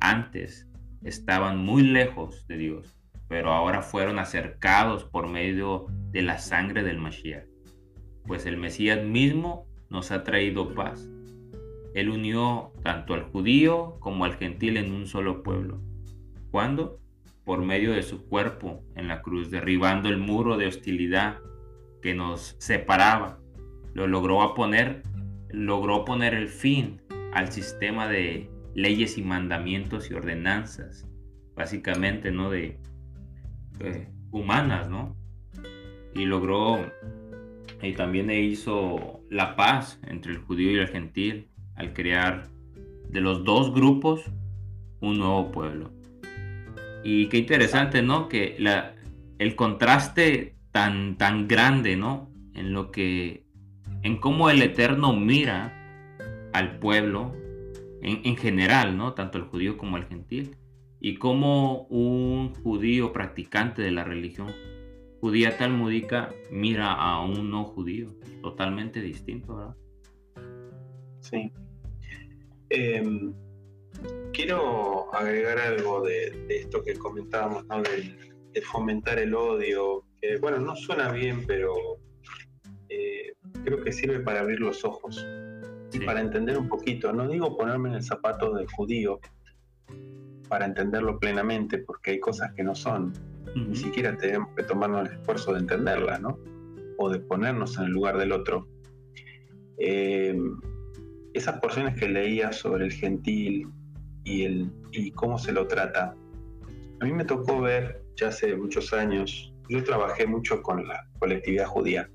Antes 0.00 0.66
estaban 1.04 1.58
muy 1.58 1.84
lejos 1.84 2.48
de 2.48 2.58
Dios, 2.58 2.96
pero 3.28 3.52
ahora 3.52 3.80
fueron 3.80 4.18
acercados 4.18 5.04
por 5.04 5.28
medio 5.28 5.86
de 6.10 6.22
la 6.22 6.38
sangre 6.38 6.82
del 6.82 6.98
Mashiach. 6.98 7.46
Pues 8.26 8.44
el 8.44 8.56
Mesías 8.56 9.04
mismo 9.04 9.68
nos 9.88 10.10
ha 10.10 10.24
traído 10.24 10.74
paz 10.74 11.11
él 11.94 12.08
unió 12.08 12.72
tanto 12.82 13.14
al 13.14 13.24
judío 13.24 13.96
como 14.00 14.24
al 14.24 14.36
gentil 14.36 14.76
en 14.76 14.92
un 14.92 15.06
solo 15.06 15.42
pueblo. 15.42 15.80
¿Cuándo? 16.50 17.00
Por 17.44 17.62
medio 17.62 17.92
de 17.92 18.02
su 18.02 18.26
cuerpo 18.28 18.82
en 18.94 19.08
la 19.08 19.22
cruz, 19.22 19.50
derribando 19.50 20.08
el 20.08 20.18
muro 20.18 20.56
de 20.56 20.66
hostilidad 20.66 21.38
que 22.00 22.14
nos 22.14 22.56
separaba. 22.58 23.38
Lo 23.94 24.06
logró 24.06 24.54
poner, 24.54 25.02
logró 25.50 26.04
poner 26.04 26.34
el 26.34 26.48
fin 26.48 27.00
al 27.32 27.50
sistema 27.52 28.08
de 28.08 28.50
leyes 28.74 29.18
y 29.18 29.22
mandamientos 29.22 30.10
y 30.10 30.14
ordenanzas, 30.14 31.06
básicamente, 31.54 32.30
¿no? 32.30 32.50
De, 32.50 32.78
humanas, 34.30 34.88
¿no? 34.88 35.16
Y 36.14 36.24
logró, 36.24 36.78
y 37.82 37.92
también 37.92 38.30
hizo 38.30 39.20
la 39.28 39.56
paz 39.56 39.98
entre 40.06 40.32
el 40.32 40.38
judío 40.38 40.70
y 40.72 40.78
el 40.78 40.88
gentil, 40.88 41.48
al 41.82 41.92
crear 41.92 42.48
de 43.08 43.20
los 43.20 43.44
dos 43.44 43.74
grupos 43.74 44.22
un 45.00 45.18
nuevo 45.18 45.50
pueblo. 45.50 45.90
Y 47.04 47.26
qué 47.26 47.38
interesante, 47.38 48.02
¿no? 48.02 48.28
Que 48.28 48.56
la, 48.58 48.94
el 49.38 49.56
contraste 49.56 50.54
tan, 50.70 51.18
tan 51.18 51.48
grande, 51.48 51.96
¿no? 51.96 52.30
En 52.54 52.72
lo 52.72 52.92
que, 52.92 53.44
en 54.02 54.18
cómo 54.18 54.48
el 54.48 54.62
Eterno 54.62 55.12
mira 55.12 55.72
al 56.52 56.78
pueblo 56.78 57.34
en, 58.02 58.20
en 58.24 58.36
general, 58.36 58.96
¿no? 58.96 59.14
Tanto 59.14 59.38
el 59.38 59.44
judío 59.44 59.76
como 59.76 59.96
el 59.96 60.04
gentil. 60.04 60.56
Y 61.00 61.16
cómo 61.16 61.82
un 61.88 62.54
judío 62.62 63.12
practicante 63.12 63.82
de 63.82 63.90
la 63.90 64.04
religión 64.04 64.52
judía 65.20 65.56
talmudica 65.56 66.32
mira 66.50 66.92
a 66.92 67.24
un 67.24 67.50
no 67.50 67.64
judío, 67.64 68.14
totalmente 68.40 69.00
distinto, 69.00 69.56
¿verdad? 69.56 69.76
Sí. 71.20 71.52
Em, 72.74 73.34
quiero 74.32 75.14
agregar 75.14 75.58
algo 75.58 76.00
de, 76.00 76.46
esto 76.48 76.82
que 76.82 76.94
comentábamos, 76.94 77.66
¿no? 77.66 77.82
De, 77.82 78.32
fomentar 78.62 79.18
el 79.18 79.34
odio, 79.34 80.04
que 80.20 80.38
bueno, 80.38 80.58
no 80.58 80.76
suena 80.76 81.10
bien, 81.10 81.44
pero 81.46 81.74
eh, 82.88 83.34
creo 83.64 83.82
que 83.82 83.92
sirve 83.92 84.20
para 84.20 84.40
abrir 84.40 84.60
los 84.60 84.84
ojos 84.84 85.26
y 85.92 86.00
para 86.00 86.20
entender 86.20 86.56
un 86.58 86.68
poquito. 86.68 87.12
No 87.12 87.28
digo 87.28 87.56
ponerme 87.56 87.90
en 87.90 87.96
el 87.96 88.02
zapato 88.02 88.54
del 88.54 88.66
judío 88.68 89.20
para 90.48 90.64
entenderlo 90.66 91.18
plenamente, 91.18 91.78
porque 91.78 92.12
hay 92.12 92.20
cosas 92.20 92.52
que 92.54 92.62
no 92.62 92.74
son. 92.74 93.12
Ni 93.54 93.76
siquiera 93.76 94.16
tenemos 94.16 94.48
que 94.56 94.62
tomarnos 94.62 95.08
el 95.08 95.14
esfuerzo 95.14 95.52
de 95.52 95.60
entenderlas, 95.60 96.20
¿no? 96.20 96.38
O 96.98 97.10
de 97.10 97.18
ponernos 97.20 97.76
en 97.76 97.84
el 97.84 97.90
lugar 97.90 98.16
del 98.16 98.32
otro. 98.32 98.66
Em, 99.78 100.58
esas 101.34 101.60
porciones 101.60 101.98
que 101.98 102.08
leía 102.08 102.52
sobre 102.52 102.86
el 102.86 102.92
gentil 102.92 103.68
y, 104.24 104.44
el, 104.44 104.70
y 104.92 105.10
cómo 105.12 105.38
se 105.38 105.52
lo 105.52 105.66
trata, 105.66 106.14
a 107.00 107.04
mí 107.04 107.12
me 107.12 107.24
tocó 107.24 107.60
ver 107.60 108.02
ya 108.16 108.28
hace 108.28 108.56
muchos 108.56 108.92
años, 108.92 109.52
yo 109.68 109.82
trabajé 109.82 110.26
mucho 110.26 110.62
con 110.62 110.86
la 110.86 111.08
colectividad 111.18 111.66
judía, 111.66 112.08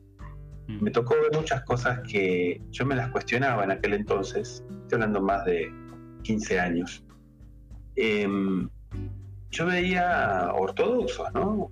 mm. 0.68 0.84
me 0.84 0.92
tocó 0.92 1.16
ver 1.16 1.32
muchas 1.34 1.64
cosas 1.64 2.00
que 2.08 2.62
yo 2.72 2.86
me 2.86 2.96
las 2.96 3.10
cuestionaba 3.10 3.64
en 3.64 3.72
aquel 3.72 3.94
entonces, 3.94 4.64
estoy 4.70 4.96
hablando 4.96 5.22
más 5.22 5.46
de 5.46 5.72
15 6.24 6.60
años. 6.60 7.04
Em, 7.96 8.70
yo 9.50 9.66
veía 9.66 10.52
ortodoxos, 10.54 11.34
¿no? 11.34 11.72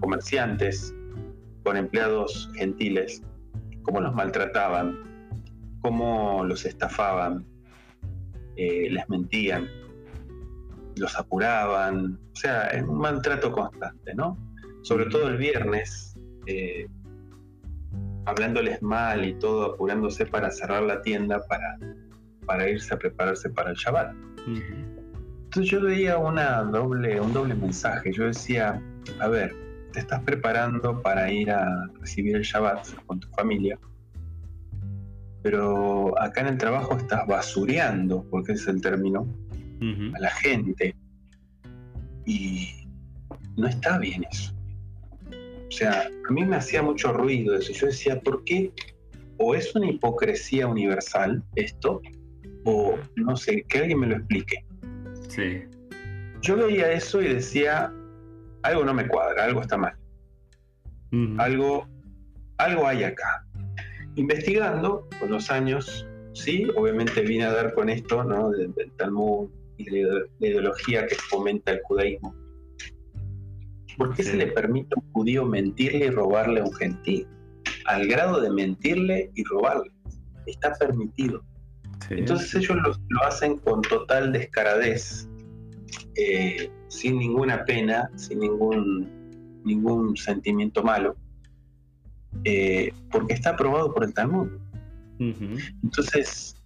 Comerciantes 0.00 0.94
con 1.64 1.76
empleados 1.76 2.50
gentiles, 2.54 3.22
cómo 3.82 4.00
los 4.00 4.14
maltrataban, 4.14 5.09
cómo 5.80 6.44
los 6.44 6.64
estafaban, 6.64 7.44
eh, 8.56 8.88
les 8.90 9.08
mentían, 9.08 9.68
los 10.96 11.16
apuraban, 11.16 12.18
o 12.32 12.36
sea, 12.36 12.66
es 12.68 12.82
un 12.82 12.98
maltrato 12.98 13.52
constante, 13.52 14.14
¿no? 14.14 14.36
Sobre 14.82 15.06
todo 15.06 15.28
el 15.28 15.36
viernes, 15.36 16.14
eh, 16.46 16.86
hablándoles 18.26 18.82
mal 18.82 19.24
y 19.24 19.34
todo, 19.34 19.74
apurándose 19.74 20.26
para 20.26 20.50
cerrar 20.50 20.82
la 20.82 21.02
tienda 21.02 21.40
para, 21.48 21.78
para 22.46 22.68
irse 22.68 22.94
a 22.94 22.98
prepararse 22.98 23.50
para 23.50 23.70
el 23.70 23.76
Shabbat. 23.76 24.14
Entonces 25.44 25.70
yo 25.70 25.80
veía 25.82 26.16
una 26.18 26.62
doble, 26.62 27.20
un 27.20 27.32
doble 27.32 27.54
mensaje. 27.54 28.12
Yo 28.12 28.26
decía, 28.26 28.80
a 29.20 29.28
ver, 29.28 29.54
te 29.92 30.00
estás 30.00 30.22
preparando 30.22 31.02
para 31.02 31.30
ir 31.30 31.50
a 31.50 31.88
recibir 32.00 32.36
el 32.36 32.42
Shabbat 32.42 32.86
con 33.06 33.20
tu 33.20 33.28
familia, 33.30 33.78
pero 35.42 36.20
acá 36.20 36.42
en 36.42 36.48
el 36.48 36.58
trabajo 36.58 36.96
estás 36.96 37.26
basureando, 37.26 38.24
porque 38.30 38.52
es 38.52 38.66
el 38.66 38.80
término, 38.80 39.26
a 40.14 40.20
la 40.20 40.30
gente. 40.30 40.94
Y 42.26 42.86
no 43.56 43.66
está 43.66 43.98
bien 43.98 44.24
eso. 44.30 44.54
O 45.68 45.70
sea, 45.70 46.08
a 46.28 46.32
mí 46.32 46.44
me 46.44 46.56
hacía 46.56 46.82
mucho 46.82 47.12
ruido 47.12 47.56
eso. 47.56 47.72
Yo 47.72 47.86
decía, 47.86 48.20
¿por 48.20 48.44
qué? 48.44 48.72
O 49.38 49.54
es 49.54 49.74
una 49.74 49.88
hipocresía 49.88 50.66
universal 50.66 51.42
esto, 51.54 52.02
o 52.64 52.98
no 53.16 53.36
sé, 53.36 53.62
que 53.68 53.78
alguien 53.78 54.00
me 54.00 54.08
lo 54.08 54.16
explique. 54.16 54.64
Sí. 55.28 55.62
Yo 56.42 56.56
veía 56.56 56.92
eso 56.92 57.22
y 57.22 57.32
decía, 57.32 57.92
algo 58.62 58.84
no 58.84 58.92
me 58.92 59.08
cuadra, 59.08 59.44
algo 59.44 59.62
está 59.62 59.78
mal. 59.78 59.94
Algo, 61.38 61.88
algo 62.58 62.86
hay 62.86 63.02
acá 63.02 63.44
investigando 64.16 65.08
con 65.18 65.30
los 65.30 65.50
años, 65.50 66.06
sí, 66.32 66.66
obviamente 66.76 67.22
vine 67.22 67.44
a 67.44 67.52
dar 67.52 67.74
con 67.74 67.88
esto, 67.88 68.24
¿no? 68.24 68.50
Del, 68.50 68.74
Talmud 68.96 69.48
y 69.76 69.84
de 69.84 70.02
la 70.02 70.46
ideología 70.46 71.06
que 71.06 71.14
fomenta 71.14 71.72
el 71.72 71.80
judaísmo. 71.82 72.34
¿Por 73.96 74.14
qué 74.14 74.22
se 74.22 74.36
le 74.36 74.46
permite 74.46 74.94
a 74.96 75.00
un 75.00 75.12
judío 75.12 75.44
mentirle 75.44 76.06
y 76.06 76.10
robarle 76.10 76.60
a 76.60 76.64
un 76.64 76.72
gentil? 76.72 77.26
Al 77.86 78.06
grado 78.06 78.40
de 78.40 78.50
mentirle 78.50 79.30
y 79.34 79.44
robarle. 79.44 79.90
Está 80.46 80.72
permitido. 80.74 81.42
Entonces 82.08 82.54
ellos 82.54 82.78
lo, 83.08 83.22
hacen 83.22 83.58
con 83.58 83.82
total 83.82 84.32
descaradez, 84.32 85.28
eh, 86.16 86.70
sin 86.88 87.18
ninguna 87.18 87.64
pena, 87.64 88.10
sin 88.16 88.40
ningún, 88.40 89.60
ningún 89.64 90.16
sentimiento 90.16 90.82
malo. 90.82 91.16
Eh, 92.44 92.92
porque 93.10 93.34
está 93.34 93.50
aprobado 93.50 93.92
por 93.92 94.04
el 94.04 94.14
Talmud. 94.14 94.48
Entonces, 95.18 96.56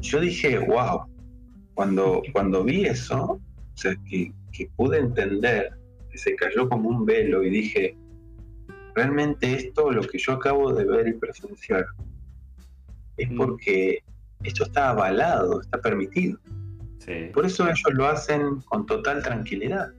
yo 0.00 0.20
dije, 0.20 0.58
wow, 0.58 1.06
cuando, 1.74 2.22
cuando 2.32 2.62
vi 2.62 2.84
eso, 2.84 3.22
o 3.32 3.40
sea, 3.74 3.96
que, 4.08 4.32
pude 4.76 4.98
entender, 4.98 5.76
que 6.10 6.18
se 6.18 6.34
cayó 6.36 6.68
como 6.68 6.88
un 6.88 7.04
velo 7.04 7.42
y 7.42 7.50
dije, 7.50 7.96
realmente 8.94 9.52
esto, 9.54 9.90
lo 9.90 10.02
que 10.02 10.18
yo 10.18 10.34
acabo 10.34 10.72
de 10.72 10.84
ver 10.84 11.08
y 11.08 11.14
presenciar, 11.14 11.84
es 13.16 13.28
porque 13.36 14.02
esto 14.44 14.64
está 14.64 14.90
avalado, 14.90 15.60
está 15.60 15.80
permitido. 15.80 16.38
Por 17.34 17.46
eso 17.46 17.64
ellos 17.64 17.82
lo 17.92 18.06
hacen 18.06 18.60
con 18.62 18.86
total 18.86 19.22
tranquilidad. 19.22 19.92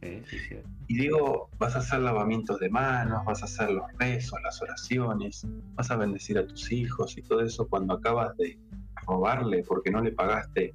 Sí, 0.00 0.22
sí, 0.28 0.56
y 0.90 0.96
digo, 0.96 1.48
vas 1.56 1.76
a 1.76 1.78
hacer 1.78 2.00
lavamientos 2.00 2.58
de 2.58 2.68
manos, 2.68 3.24
vas 3.24 3.42
a 3.42 3.44
hacer 3.44 3.70
los 3.70 3.84
rezos, 4.00 4.42
las 4.42 4.60
oraciones, 4.60 5.46
vas 5.76 5.88
a 5.92 5.96
bendecir 5.96 6.36
a 6.36 6.44
tus 6.44 6.72
hijos 6.72 7.16
y 7.16 7.22
todo 7.22 7.42
eso 7.42 7.68
cuando 7.68 7.94
acabas 7.94 8.36
de 8.38 8.58
robarle 9.06 9.62
porque 9.62 9.92
no 9.92 10.02
le 10.02 10.10
pagaste 10.10 10.74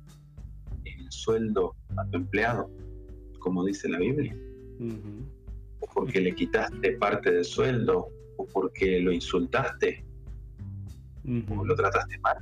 el 0.85 1.11
sueldo 1.11 1.75
a 1.97 2.05
tu 2.05 2.15
empleado, 2.15 2.71
como 3.39 3.65
dice 3.65 3.89
la 3.89 3.99
Biblia. 3.99 4.33
O 5.81 5.87
porque 5.93 6.21
le 6.21 6.33
quitaste 6.33 6.93
parte 6.93 7.31
del 7.33 7.43
sueldo, 7.43 8.07
o 8.37 8.45
porque 8.45 9.01
lo 9.01 9.11
insultaste, 9.11 10.01
o 11.49 11.65
lo 11.65 11.75
trataste 11.75 12.17
mal. 12.19 12.37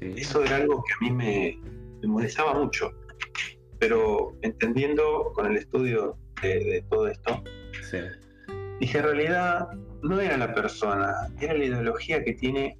Eso 0.00 0.44
era 0.44 0.58
algo 0.58 0.80
que 0.84 0.92
a 0.92 1.10
mí 1.10 1.10
me, 1.10 1.58
me 2.02 2.06
molestaba 2.06 2.54
mucho 2.54 2.92
pero 3.80 4.36
entendiendo 4.42 5.32
con 5.34 5.46
el 5.46 5.56
estudio 5.56 6.16
de, 6.42 6.84
todo 6.90 7.08
esto, 7.08 7.42
dije, 8.78 8.98
en 8.98 9.04
realidad 9.04 9.68
no 10.02 10.20
era 10.20 10.36
la 10.36 10.54
persona, 10.54 11.14
era 11.40 11.54
la 11.54 11.64
ideología 11.64 12.22
que 12.22 12.34
tiene 12.34 12.78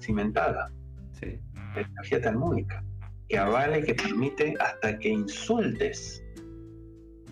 cimentada, 0.00 0.72
la 1.20 1.82
ideología 1.82 2.20
talmúdica, 2.22 2.82
que 3.28 3.38
avale, 3.38 3.84
que 3.84 3.94
permite 3.94 4.54
hasta 4.60 4.98
que 4.98 5.10
insultes 5.10 6.22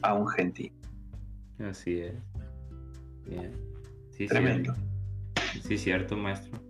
a 0.03 0.15
un 0.15 0.29
gentil. 0.29 0.73
Así 1.59 2.01
es. 2.01 2.15
Bien. 3.27 3.53
Sí, 4.11 4.27
Tremendo. 4.27 4.75
Sí, 5.63 5.79
cierto, 5.79 6.17
maestro. 6.17 6.61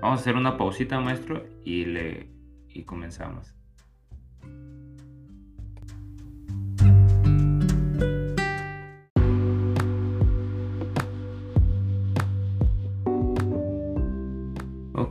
Vamos 0.00 0.20
a 0.20 0.22
hacer 0.22 0.36
una 0.36 0.56
pausita, 0.56 1.00
maestro, 1.00 1.44
y, 1.64 1.84
le, 1.86 2.28
y 2.68 2.84
comenzamos. 2.84 3.55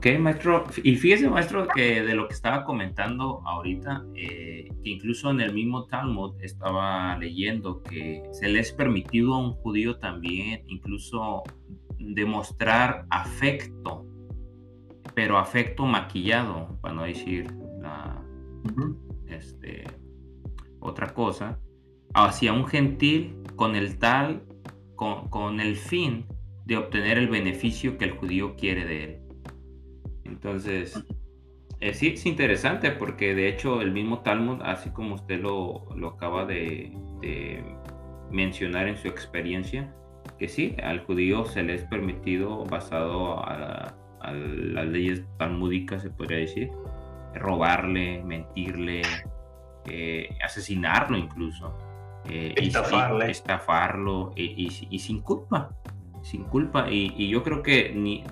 Ok, 0.06 0.20
maestro. 0.20 0.66
Y 0.84 0.98
fíjese, 0.98 1.28
maestro, 1.32 1.68
que 1.68 2.04
de 2.04 2.14
lo 2.14 2.28
que 2.28 2.36
estaba 2.36 2.64
comentando 2.64 3.42
ahorita, 3.44 4.06
eh, 4.14 4.70
que 4.84 4.90
incluso 4.92 5.32
en 5.32 5.42
el 5.42 5.52
mismo 5.52 5.86
Talmud 5.86 6.36
estaba 6.44 7.18
leyendo 7.18 7.82
que 7.82 8.22
se 8.32 8.48
le 8.48 8.60
es 8.60 8.72
permitido 8.72 9.34
a 9.34 9.40
un 9.40 9.54
judío 9.54 9.98
también 9.98 10.62
incluso 10.68 11.42
demostrar 11.98 13.08
afecto, 13.10 14.06
pero 15.16 15.40
afecto 15.40 15.88
maquillado, 15.88 16.78
para 16.82 16.94
no 16.94 17.02
decir 17.02 17.52
la, 17.82 18.24
este, 19.26 19.86
otra 20.82 21.16
cosa, 21.16 21.60
hacia 22.14 22.54
un 22.54 22.68
gentil 22.68 23.38
con 23.56 23.76
el 23.76 23.98
tal, 23.98 24.46
con, 24.96 25.30
con 25.30 25.60
el 25.60 25.76
fin 25.76 26.28
de 26.66 26.78
obtener 26.78 27.18
el 27.18 27.28
beneficio 27.28 27.98
que 27.98 28.06
el 28.06 28.12
judío 28.12 28.56
quiere 28.56 28.86
de 28.86 29.04
él. 29.04 29.25
Entonces, 30.26 31.04
Eh, 31.82 31.94
sí, 31.94 32.08
es 32.08 32.26
interesante 32.26 32.92
porque 32.92 33.36
de 33.36 33.50
hecho 33.50 33.82
el 33.82 33.92
mismo 33.92 34.20
Talmud, 34.20 34.62
así 34.64 34.92
como 34.92 35.16
usted 35.16 35.42
lo, 35.42 35.86
lo 35.96 36.10
acaba 36.10 36.46
de, 36.46 36.92
mencionar 38.32 38.88
en 38.88 38.98
su 38.98 39.08
experiencia, 39.08 39.94
que 40.40 40.48
sí, 40.48 40.76
al 40.84 41.06
judío 41.06 41.46
se 41.46 41.64
le 41.64 41.76
es 41.76 41.84
permitido, 41.84 42.64
basado 42.66 43.40
a, 43.40 43.94
las 44.22 44.88
leyes 44.88 45.24
talmúdicas, 45.38 46.02
se 46.02 46.10
podría 46.10 46.40
decir, 46.40 46.72
robarle, 47.36 48.24
mentirle, 48.24 49.04
eh, 49.88 50.30
asesinarlo 50.44 51.18
incluso. 51.18 51.78
Eh, 52.28 52.56
estafarle. 52.58 53.30
estafarlo 53.30 54.34
y, 54.36 54.72
sin 55.00 55.22
culpa 55.22 55.70
sin 56.26 56.44
culpa. 56.44 56.90
Y, 56.90 57.30
yo 57.30 57.44
creo 57.44 57.62
que 57.62 57.94
ni, 57.94 58.24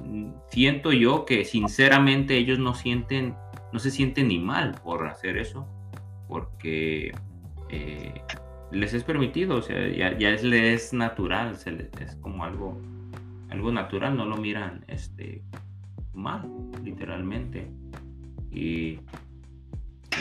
siento 0.49 0.91
yo 0.91 1.25
que 1.25 1.45
sinceramente 1.45 2.35
ellos 2.35 2.59
no 2.59 2.73
sienten, 2.73 3.35
no 3.71 3.79
se 3.79 3.91
sienten 3.91 4.27
ni 4.29 4.39
mal 4.39 4.75
por 4.83 5.05
hacer 5.05 5.37
eso, 5.37 5.67
porque 6.27 7.11
eh, 7.69 8.21
les 8.71 8.93
es 8.93 9.03
permitido, 9.03 9.57
o 9.57 9.61
sea, 9.61 9.87
ya, 9.89 10.09
es, 10.29 10.43
les 10.43 10.85
es 10.85 10.93
natural, 10.93 11.55
se 11.57 11.89
es 12.01 12.15
como 12.15 12.43
algo, 12.43 12.81
algo 13.49 13.71
natural, 13.71 14.17
no 14.17 14.25
lo 14.25 14.37
miran 14.37 14.83
este, 14.87 15.43
mal, 16.13 16.49
literalmente. 16.83 17.67
Y 18.51 18.99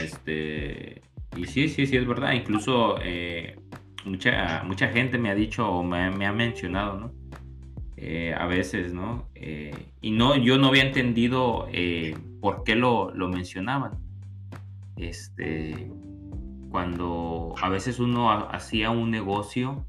este 0.02 1.02
y 1.36 1.46
sí, 1.46 1.68
sí, 1.68 1.86
sí, 1.86 1.96
es 1.96 2.06
verdad. 2.06 2.32
Incluso 2.32 2.96
eh, 3.02 3.56
mucha, 4.04 4.62
mucha 4.64 4.88
gente 4.88 5.16
me 5.16 5.30
ha 5.30 5.34
dicho 5.34 5.66
o 5.66 5.82
me, 5.82 6.10
me 6.10 6.26
ha 6.26 6.32
mencionado, 6.32 7.00
¿no? 7.00 7.22
Eh, 8.04 8.34
a 8.36 8.46
veces, 8.46 8.92
¿no? 8.92 9.28
Eh, 9.36 9.72
y 10.00 10.10
no, 10.10 10.36
yo 10.36 10.58
no 10.58 10.66
había 10.66 10.82
entendido 10.82 11.68
eh, 11.70 12.16
por 12.40 12.64
qué 12.64 12.74
lo, 12.74 13.14
lo, 13.14 13.28
mencionaban. 13.28 13.92
Este, 14.96 15.88
cuando 16.68 17.54
a 17.62 17.68
veces 17.68 18.00
uno 18.00 18.32
hacía 18.32 18.90
un 18.90 19.12
negocio 19.12 19.86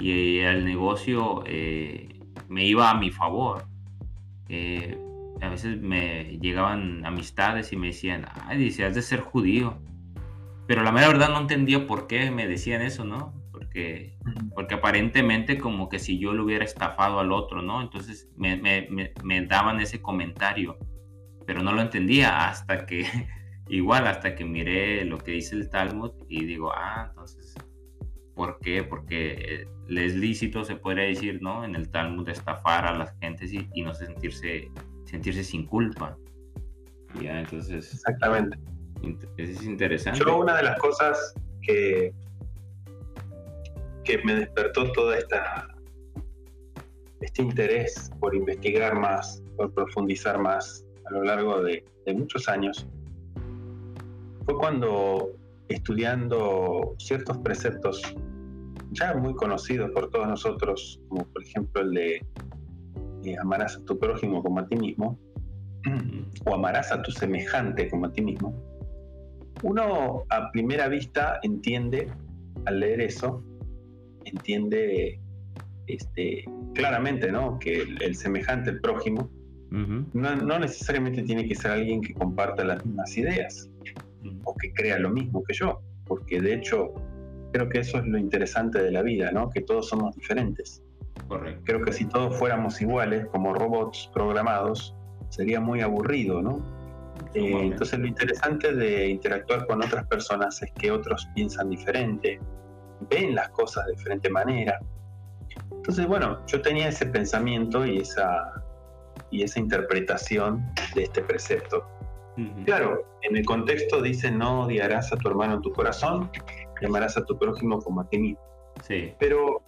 y 0.00 0.38
el 0.38 0.64
negocio 0.64 1.44
me 2.48 2.64
iba 2.64 2.90
a 2.90 2.98
mi 2.98 3.12
favor. 3.12 3.68
a 5.40 5.48
veces 5.48 5.80
me 5.80 6.38
llegaban 6.40 7.06
amistades 7.06 7.72
y 7.72 7.76
me 7.76 7.88
decían, 7.88 8.26
ay, 8.46 8.58
dice, 8.58 8.84
has 8.84 8.96
de 8.96 9.02
ser 9.02 9.20
judío. 9.20 9.78
Pero 10.66 10.82
la 10.82 10.90
mera 10.90 11.06
verdad 11.06 11.28
no 11.28 11.38
entendía 11.38 11.86
por 11.86 12.08
qué 12.08 12.32
me 12.32 12.48
decían 12.48 12.82
eso, 12.82 13.04
¿no? 13.04 13.32
Porque, 14.54 14.74
aparentemente 14.74 15.58
como 15.58 15.88
que 15.88 15.98
si 15.98 16.18
yo 16.18 16.32
le 16.32 16.42
hubiera 16.42 16.64
estafado 16.64 17.20
al 17.20 17.32
otro, 17.32 17.62
¿no? 17.62 17.82
Entonces 17.82 18.28
me, 18.36 19.46
daban 19.46 19.80
ese 19.80 20.00
comentario, 20.00 20.78
pero 21.46 21.62
no 21.62 21.72
lo 21.72 21.82
entendía 21.82 22.48
hasta 22.48 22.86
que, 22.86 23.04
igual, 23.68 24.06
hasta 24.06 24.34
que 24.34 24.44
miré 24.44 25.04
lo 25.04 25.18
que 25.18 25.32
dice 25.32 25.56
el 25.56 25.68
Talmud 25.68 26.12
y 26.28 26.44
digo, 26.44 26.72
ah, 26.74 27.06
entonces, 27.10 27.54
¿por 28.34 28.58
qué? 28.60 28.82
Porque 28.82 29.66
es 29.88 30.14
lícito, 30.14 30.64
se 30.64 30.76
podría 30.76 31.04
decir, 31.04 31.42
¿no? 31.42 31.64
En 31.64 31.74
el 31.74 31.90
Talmud 31.90 32.28
estafar 32.28 32.86
a 32.86 32.96
las 32.96 33.14
gentes 33.20 33.52
y, 33.52 33.82
no 33.82 33.94
sentirse, 33.94 34.70
sentirse 35.04 35.44
sin 35.44 35.66
culpa. 35.66 36.16
Ya, 37.20 37.40
entonces... 37.40 37.92
Exactamente. 37.92 38.58
Es 39.36 39.62
interesante. 39.62 40.20
Yo 40.20 40.38
una 40.38 40.56
de 40.56 40.62
las 40.62 40.78
cosas 40.78 41.34
que 41.62 42.12
que 44.06 44.18
me 44.24 44.36
despertó 44.36 44.90
toda 44.92 45.18
esta 45.18 45.68
este 47.20 47.42
interés 47.42 48.10
por 48.20 48.34
investigar 48.34 48.94
más, 48.94 49.42
por 49.56 49.72
profundizar 49.72 50.38
más 50.38 50.86
a 51.06 51.12
lo 51.12 51.24
largo 51.24 51.62
de, 51.62 51.84
muchos 52.14 52.48
años, 52.48 52.86
fue 54.44 54.56
cuando 54.58 55.32
estudiando 55.68 56.94
ciertos 56.98 57.36
preceptos 57.38 58.00
ya 58.92 59.14
muy 59.14 59.34
conocidos 59.34 59.90
por 59.90 60.08
todos 60.10 60.28
nosotros, 60.28 61.00
como 61.08 61.24
por 61.26 61.42
ejemplo 61.42 61.82
el 61.82 61.90
de 61.90 62.14
eh, 63.24 63.36
amarás 63.40 63.76
a 63.76 63.84
tu 63.84 63.98
prójimo 63.98 64.40
como 64.40 64.60
a 64.60 64.68
ti 64.68 64.76
mismo, 64.76 65.18
o 66.46 66.54
amarás 66.54 66.92
a 66.92 67.02
tu 67.02 67.10
semejante 67.10 67.90
como 67.90 68.06
a 68.06 68.12
ti 68.12 68.22
mismo, 68.22 68.54
uno 69.64 70.24
a 70.28 70.52
primera 70.52 70.86
vista 70.86 71.40
entiende 71.42 72.08
al 72.66 72.78
leer 72.78 73.00
eso 73.00 73.42
entiende 74.26 75.18
este, 75.86 76.44
claramente 76.74 77.30
¿no? 77.30 77.58
que 77.58 77.82
el, 78.00 78.14
semejante, 78.14 78.70
el 78.70 78.80
prójimo, 78.80 79.30
no, 79.70 80.58
necesariamente 80.58 81.22
tiene 81.22 81.46
que 81.46 81.54
ser 81.54 81.72
alguien 81.72 82.00
que 82.00 82.14
comparta 82.14 82.64
las 82.64 82.84
mismas 82.84 83.16
ideas 83.16 83.68
o 84.44 84.54
que 84.56 84.72
crea 84.72 84.98
lo 84.98 85.10
mismo 85.10 85.42
que 85.44 85.54
yo, 85.54 85.80
porque 86.06 86.40
de 86.40 86.54
hecho 86.54 86.94
creo 87.52 87.68
que 87.68 87.80
eso 87.80 87.98
es 87.98 88.06
lo 88.06 88.18
interesante 88.18 88.82
de 88.82 88.90
la 88.90 89.02
vida, 89.02 89.30
¿no? 89.32 89.50
que 89.50 89.60
todos 89.60 89.88
somos 89.88 90.14
diferentes. 90.16 90.82
Creo 91.64 91.82
que 91.82 91.92
si 91.92 92.04
todos 92.04 92.36
fuéramos 92.36 92.80
iguales, 92.80 93.26
como 93.26 93.52
robots 93.54 94.10
programados, 94.12 94.94
sería 95.30 95.60
muy 95.60 95.80
aburrido, 95.80 96.40
¿no? 96.40 96.62
Eh, 97.34 97.52
entonces 97.62 97.98
lo 97.98 98.06
interesante 98.06 98.72
de 98.72 99.08
interactuar 99.08 99.66
con 99.66 99.82
otras 99.82 100.06
personas 100.06 100.62
es 100.62 100.70
que 100.72 100.90
otros 100.90 101.26
piensan 101.34 101.70
diferente, 101.70 102.38
ven 103.10 103.34
las 103.34 103.48
cosas 103.50 103.86
de 103.86 103.92
diferente 103.92 104.28
manera. 104.30 104.78
Entonces, 105.70 106.06
bueno, 106.06 106.44
yo 106.46 106.60
tenía 106.62 106.88
ese 106.88 107.06
pensamiento 107.06 107.86
y 107.86 107.98
esa, 107.98 108.62
y 109.30 109.42
esa 109.42 109.60
interpretación 109.60 110.64
de 110.94 111.04
este 111.04 111.22
precepto. 111.22 111.86
Claro, 112.66 113.02
en 113.22 113.34
el 113.34 113.46
contexto 113.46 114.02
dice 114.02 114.30
no 114.30 114.64
odiarás 114.64 115.10
a 115.10 115.16
tu 115.16 115.26
hermano 115.28 115.54
en 115.54 115.62
tu 115.62 115.72
corazón 115.72 116.30
y 116.82 116.84
amarás 116.84 117.16
a 117.16 117.24
tu 117.24 117.38
prójimo 117.38 117.78
como 117.78 118.02
a 118.02 118.08
ti 118.10 118.18
mismo. 118.18 118.40
Sí. 118.82 119.14
Pero 119.18 119.62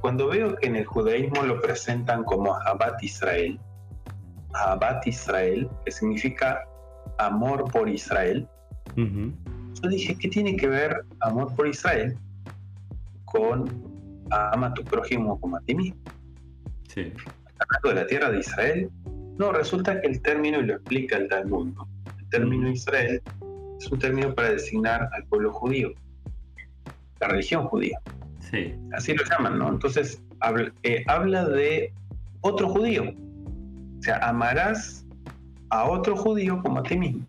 cuando 0.00 0.28
veo 0.28 0.54
que 0.54 0.68
en 0.68 0.76
el 0.76 0.84
judaísmo 0.84 1.42
lo 1.42 1.60
presentan 1.60 2.22
como 2.22 2.54
Abat 2.54 3.02
Israel, 3.02 3.58
Abat 4.54 5.04
Israel, 5.08 5.68
que 5.84 5.90
significa 5.90 6.62
amor 7.18 7.64
por 7.72 7.88
Israel, 7.88 8.48
yo 9.82 9.88
dije, 9.88 10.16
¿qué 10.16 10.28
tiene 10.28 10.56
que 10.56 10.68
ver 10.68 11.04
amor 11.20 11.54
por 11.54 11.66
Israel 11.66 12.16
con 13.24 13.70
ama 14.30 14.68
a 14.68 14.74
tu 14.74 14.84
prójimo 14.84 15.38
como 15.40 15.56
a 15.56 15.60
ti 15.60 15.74
mismo? 15.74 16.00
Sí. 16.88 17.12
Hablando 17.58 17.88
de 17.88 17.94
la 17.94 18.06
tierra 18.06 18.30
de 18.30 18.40
Israel, 18.40 18.90
no, 19.38 19.52
resulta 19.52 20.00
que 20.00 20.08
el 20.08 20.22
término, 20.22 20.60
y 20.60 20.66
lo 20.66 20.74
explica 20.74 21.16
el 21.16 21.28
Talmud, 21.28 21.72
el 22.18 22.28
término 22.30 22.70
Israel 22.70 23.20
es 23.78 23.92
un 23.92 23.98
término 23.98 24.34
para 24.34 24.50
designar 24.50 25.08
al 25.12 25.24
pueblo 25.24 25.52
judío, 25.52 25.92
la 27.20 27.28
religión 27.28 27.66
judía. 27.66 28.00
Sí. 28.50 28.74
Así 28.92 29.14
lo 29.14 29.24
llaman, 29.24 29.58
¿no? 29.58 29.68
Entonces, 29.68 30.22
habla, 30.40 30.72
eh, 30.82 31.04
habla 31.08 31.44
de 31.44 31.92
otro 32.40 32.68
judío. 32.68 33.04
O 33.98 34.02
sea, 34.02 34.18
amarás 34.18 35.04
a 35.70 35.88
otro 35.88 36.16
judío 36.16 36.62
como 36.62 36.78
a 36.78 36.82
ti 36.82 36.96
mismo. 36.96 37.26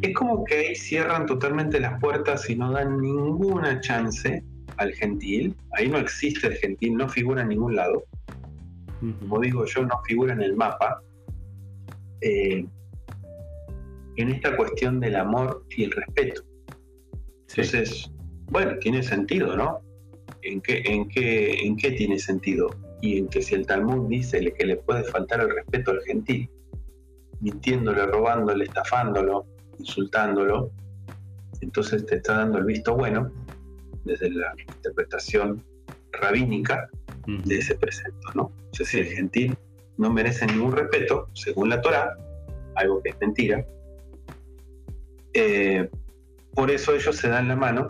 Es 0.00 0.14
como 0.14 0.44
que 0.44 0.54
ahí 0.54 0.74
cierran 0.74 1.26
totalmente 1.26 1.78
las 1.78 2.00
puertas 2.00 2.48
y 2.50 2.56
no 2.56 2.72
dan 2.72 3.00
ninguna 3.00 3.80
chance 3.80 4.42
al 4.76 4.92
gentil. 4.92 5.54
Ahí 5.72 5.88
no 5.88 5.98
existe 5.98 6.46
el 6.48 6.54
gentil, 6.54 6.96
no 6.96 7.08
figura 7.08 7.42
en 7.42 7.48
ningún 7.48 7.76
lado. 7.76 8.04
Como 9.20 9.40
digo 9.40 9.64
yo, 9.66 9.86
no 9.86 10.00
figura 10.06 10.32
en 10.32 10.42
el 10.42 10.56
mapa. 10.56 11.00
Eh, 12.20 12.66
en 14.16 14.28
esta 14.30 14.56
cuestión 14.56 14.98
del 14.98 15.14
amor 15.14 15.64
y 15.70 15.84
el 15.84 15.92
respeto. 15.92 16.42
Entonces, 17.48 18.10
bueno, 18.50 18.76
tiene 18.80 19.02
sentido, 19.02 19.56
¿no? 19.56 19.80
¿En 20.42 20.60
qué, 20.60 20.82
en, 20.84 21.08
qué, 21.08 21.52
¿En 21.64 21.76
qué 21.76 21.92
tiene 21.92 22.18
sentido? 22.18 22.68
Y 23.00 23.18
en 23.18 23.28
que 23.28 23.42
si 23.42 23.54
el 23.54 23.66
Talmud 23.66 24.08
dice 24.08 24.40
que 24.58 24.66
le 24.66 24.76
puede 24.76 25.04
faltar 25.04 25.40
el 25.40 25.54
respeto 25.54 25.92
al 25.92 26.02
gentil, 26.02 26.50
mintiéndole, 27.40 28.06
robándole, 28.06 28.64
estafándolo, 28.64 29.46
insultándolo, 29.78 30.70
entonces 31.60 32.06
te 32.06 32.16
está 32.16 32.38
dando 32.38 32.58
el 32.58 32.64
visto 32.64 32.94
bueno 32.94 33.30
desde 34.04 34.30
la 34.30 34.54
interpretación 34.58 35.62
rabínica 36.12 36.88
de 37.26 37.58
ese 37.58 37.74
precepto, 37.74 38.28
¿no? 38.34 38.42
O 38.42 38.74
sea, 38.74 38.86
si 38.86 38.98
el 39.00 39.06
gentil 39.06 39.56
no 39.98 40.10
merece 40.10 40.46
ningún 40.46 40.72
respeto, 40.72 41.28
según 41.34 41.68
la 41.68 41.80
Torah, 41.82 42.16
algo 42.74 43.02
que 43.02 43.10
es 43.10 43.20
mentira, 43.20 43.64
eh, 45.34 45.88
por 46.54 46.70
eso 46.70 46.94
ellos 46.94 47.16
se 47.16 47.28
dan 47.28 47.48
la 47.48 47.56
mano 47.56 47.88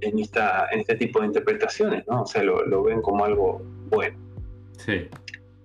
en, 0.00 0.18
esta, 0.18 0.68
en 0.70 0.80
este 0.80 0.96
tipo 0.96 1.20
de 1.20 1.26
interpretaciones, 1.26 2.06
¿no? 2.06 2.22
O 2.22 2.26
sea, 2.26 2.42
lo, 2.42 2.66
lo 2.66 2.82
ven 2.82 3.00
como 3.00 3.24
algo 3.24 3.62
bueno. 3.88 4.18
Sí. 4.78 5.08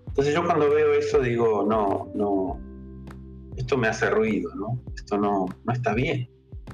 Entonces 0.08 0.34
yo 0.34 0.46
cuando 0.46 0.70
veo 0.70 0.94
eso 0.94 1.20
digo, 1.20 1.66
no, 1.68 2.10
no, 2.16 2.60
esto 3.58 3.78
me 3.78 3.88
hace 3.88 4.10
ruido, 4.10 4.54
¿no? 4.56 4.80
Esto 4.96 5.18
no, 5.18 5.46
no 5.66 5.74
está 5.74 5.94
bien. 5.94 6.30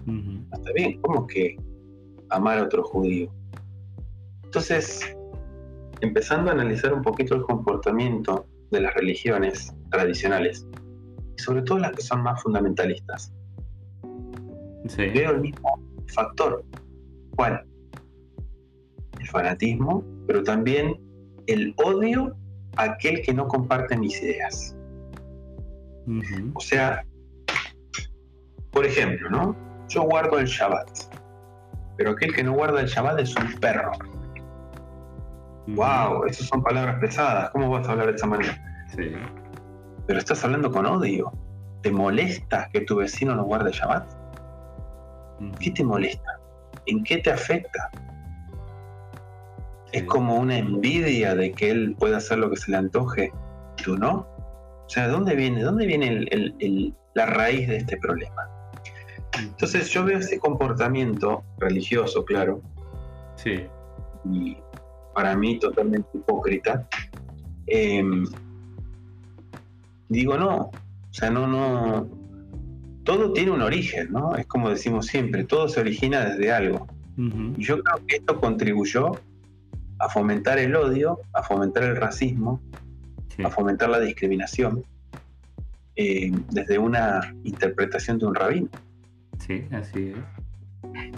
No 0.05 0.43
está 0.53 0.71
bien. 0.73 1.01
¿Cómo 1.01 1.25
que 1.25 1.57
amar 2.29 2.59
a 2.59 2.63
otro 2.63 2.83
judío? 2.83 3.33
Entonces, 4.43 5.15
empezando 6.01 6.51
a 6.51 6.53
analizar 6.53 6.93
un 6.93 7.01
poquito 7.01 7.35
el 7.35 7.41
comportamiento 7.43 8.45
de 8.71 8.81
las 8.81 8.93
religiones 8.95 9.73
tradicionales, 9.89 10.67
sobre 11.37 11.61
todo 11.61 11.79
las 11.79 11.93
que 11.93 12.01
son 12.01 12.21
más 12.21 12.41
fundamentalistas. 12.43 13.33
Veo 14.97 15.31
el 15.31 15.41
mismo 15.41 15.79
factor. 16.13 16.63
¿Cuál? 17.35 17.65
El 19.19 19.27
fanatismo, 19.27 20.03
pero 20.27 20.43
también 20.43 20.99
el 21.47 21.73
odio 21.77 22.35
a 22.75 22.83
aquel 22.83 23.21
que 23.21 23.33
no 23.33 23.47
comparte 23.47 23.97
mis 23.97 24.21
ideas. 24.21 24.75
O 26.53 26.59
sea, 26.59 27.05
por 28.71 28.85
ejemplo, 28.85 29.29
¿no? 29.29 29.55
Yo 29.87 30.03
guardo 30.03 30.39
el 30.39 30.45
Shabbat, 30.45 30.89
pero 31.97 32.11
aquel 32.11 32.33
que 32.33 32.43
no 32.43 32.53
guarda 32.53 32.81
el 32.81 32.87
Shabbat 32.87 33.19
es 33.19 33.35
un 33.35 33.53
perro. 33.59 33.91
Wow, 35.67 36.25
esas 36.25 36.47
son 36.47 36.61
palabras 36.61 36.99
pesadas. 36.99 37.49
¿Cómo 37.51 37.69
vas 37.69 37.87
a 37.87 37.91
hablar 37.91 38.07
de 38.07 38.15
esa 38.15 38.27
manera? 38.27 38.85
Sí. 38.95 39.11
Pero 40.07 40.19
estás 40.19 40.43
hablando 40.43 40.71
con 40.71 40.85
odio. 40.85 41.31
¿Te 41.81 41.91
molesta 41.91 42.69
que 42.73 42.81
tu 42.81 42.97
vecino 42.97 43.35
no 43.35 43.43
guarde 43.43 43.71
Shabbat? 43.71 44.11
¿Qué 45.59 45.71
te 45.71 45.83
molesta? 45.83 46.39
¿En 46.85 47.03
qué 47.03 47.17
te 47.17 47.31
afecta? 47.31 47.89
Es 49.91 50.03
como 50.03 50.35
una 50.35 50.57
envidia 50.57 51.35
de 51.35 51.51
que 51.51 51.69
él 51.69 51.95
pueda 51.97 52.17
hacer 52.17 52.39
lo 52.39 52.49
que 52.49 52.57
se 52.57 52.71
le 52.71 52.77
antoje, 52.77 53.31
tú 53.83 53.97
no. 53.97 54.27
O 54.93 54.95
sea, 54.95 55.07
¿dónde 55.07 55.33
viene, 55.35 55.63
dónde 55.63 55.87
viene 55.87 56.93
la 57.15 57.25
raíz 57.25 57.67
de 57.67 57.77
este 57.77 57.97
problema? 57.97 58.47
Entonces 59.39 59.89
yo 59.89 60.05
veo 60.05 60.19
ese 60.19 60.37
comportamiento 60.37 61.43
religioso, 61.57 62.23
claro. 62.23 62.61
Sí. 63.35 63.65
Y 64.31 64.55
para 65.15 65.35
mí 65.35 65.57
totalmente 65.57 66.07
hipócrita. 66.13 66.87
Em, 67.65 68.23
digo, 70.09 70.37
no, 70.37 70.57
o 70.57 70.71
sea, 71.09 71.31
no, 71.31 71.47
no, 71.47 72.07
todo 73.03 73.33
tiene 73.33 73.49
un 73.49 73.63
origen, 73.63 74.11
¿no? 74.11 74.35
Es 74.35 74.45
como 74.45 74.69
decimos 74.69 75.07
siempre, 75.07 75.43
todo 75.43 75.69
se 75.69 75.79
origina 75.79 76.23
desde 76.23 76.51
algo. 76.51 76.85
Y 77.17 77.63
yo 77.63 77.81
creo 77.81 78.05
que 78.05 78.17
esto 78.17 78.39
contribuyó 78.39 79.13
a 79.97 80.07
fomentar 80.09 80.59
el 80.59 80.75
odio, 80.75 81.19
a 81.33 81.41
fomentar 81.41 81.81
el 81.81 81.95
racismo, 81.95 82.61
a 83.43 83.49
fomentar 83.49 83.89
la 83.89 83.99
discriminación, 83.99 84.83
eh, 85.95 86.31
desde 86.51 86.77
una 86.77 87.35
interpretación 87.43 88.17
de 88.17 88.25
un 88.25 88.35
rabino. 88.35 88.69
Sí, 89.39 89.65
así 89.71 90.09
es. 90.09 90.43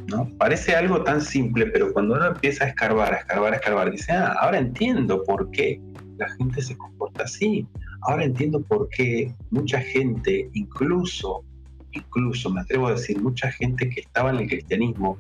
¿no? 0.08 0.30
Parece 0.38 0.76
algo 0.76 1.04
tan 1.04 1.22
simple, 1.22 1.68
pero 1.68 1.92
cuando 1.94 2.16
uno 2.16 2.28
empieza 2.28 2.66
a 2.66 2.68
escarbar, 2.68 3.14
a 3.14 3.18
escarbar, 3.18 3.54
a 3.54 3.56
escarbar, 3.58 3.92
dice, 3.92 4.12
ah, 4.12 4.36
ahora 4.40 4.60
entiendo 4.60 5.24
por 5.24 5.50
qué 5.52 5.82
la 6.18 6.30
gente 6.36 6.62
se 6.62 6.78
comporta 6.78 7.24
así. 7.24 7.68
Ahora 8.02 8.24
entiendo 8.24 8.62
por 8.62 8.88
qué 8.90 9.34
mucha 9.50 9.82
gente, 9.82 10.50
incluso, 10.54 11.44
incluso 11.92 12.50
me 12.50 12.62
atrevo 12.62 12.88
a 12.88 12.92
decir, 12.92 13.22
mucha 13.22 13.52
gente 13.52 13.90
que 13.90 14.02
estaba 14.02 14.30
en 14.30 14.38
el 14.38 14.48
cristianismo 14.48 15.18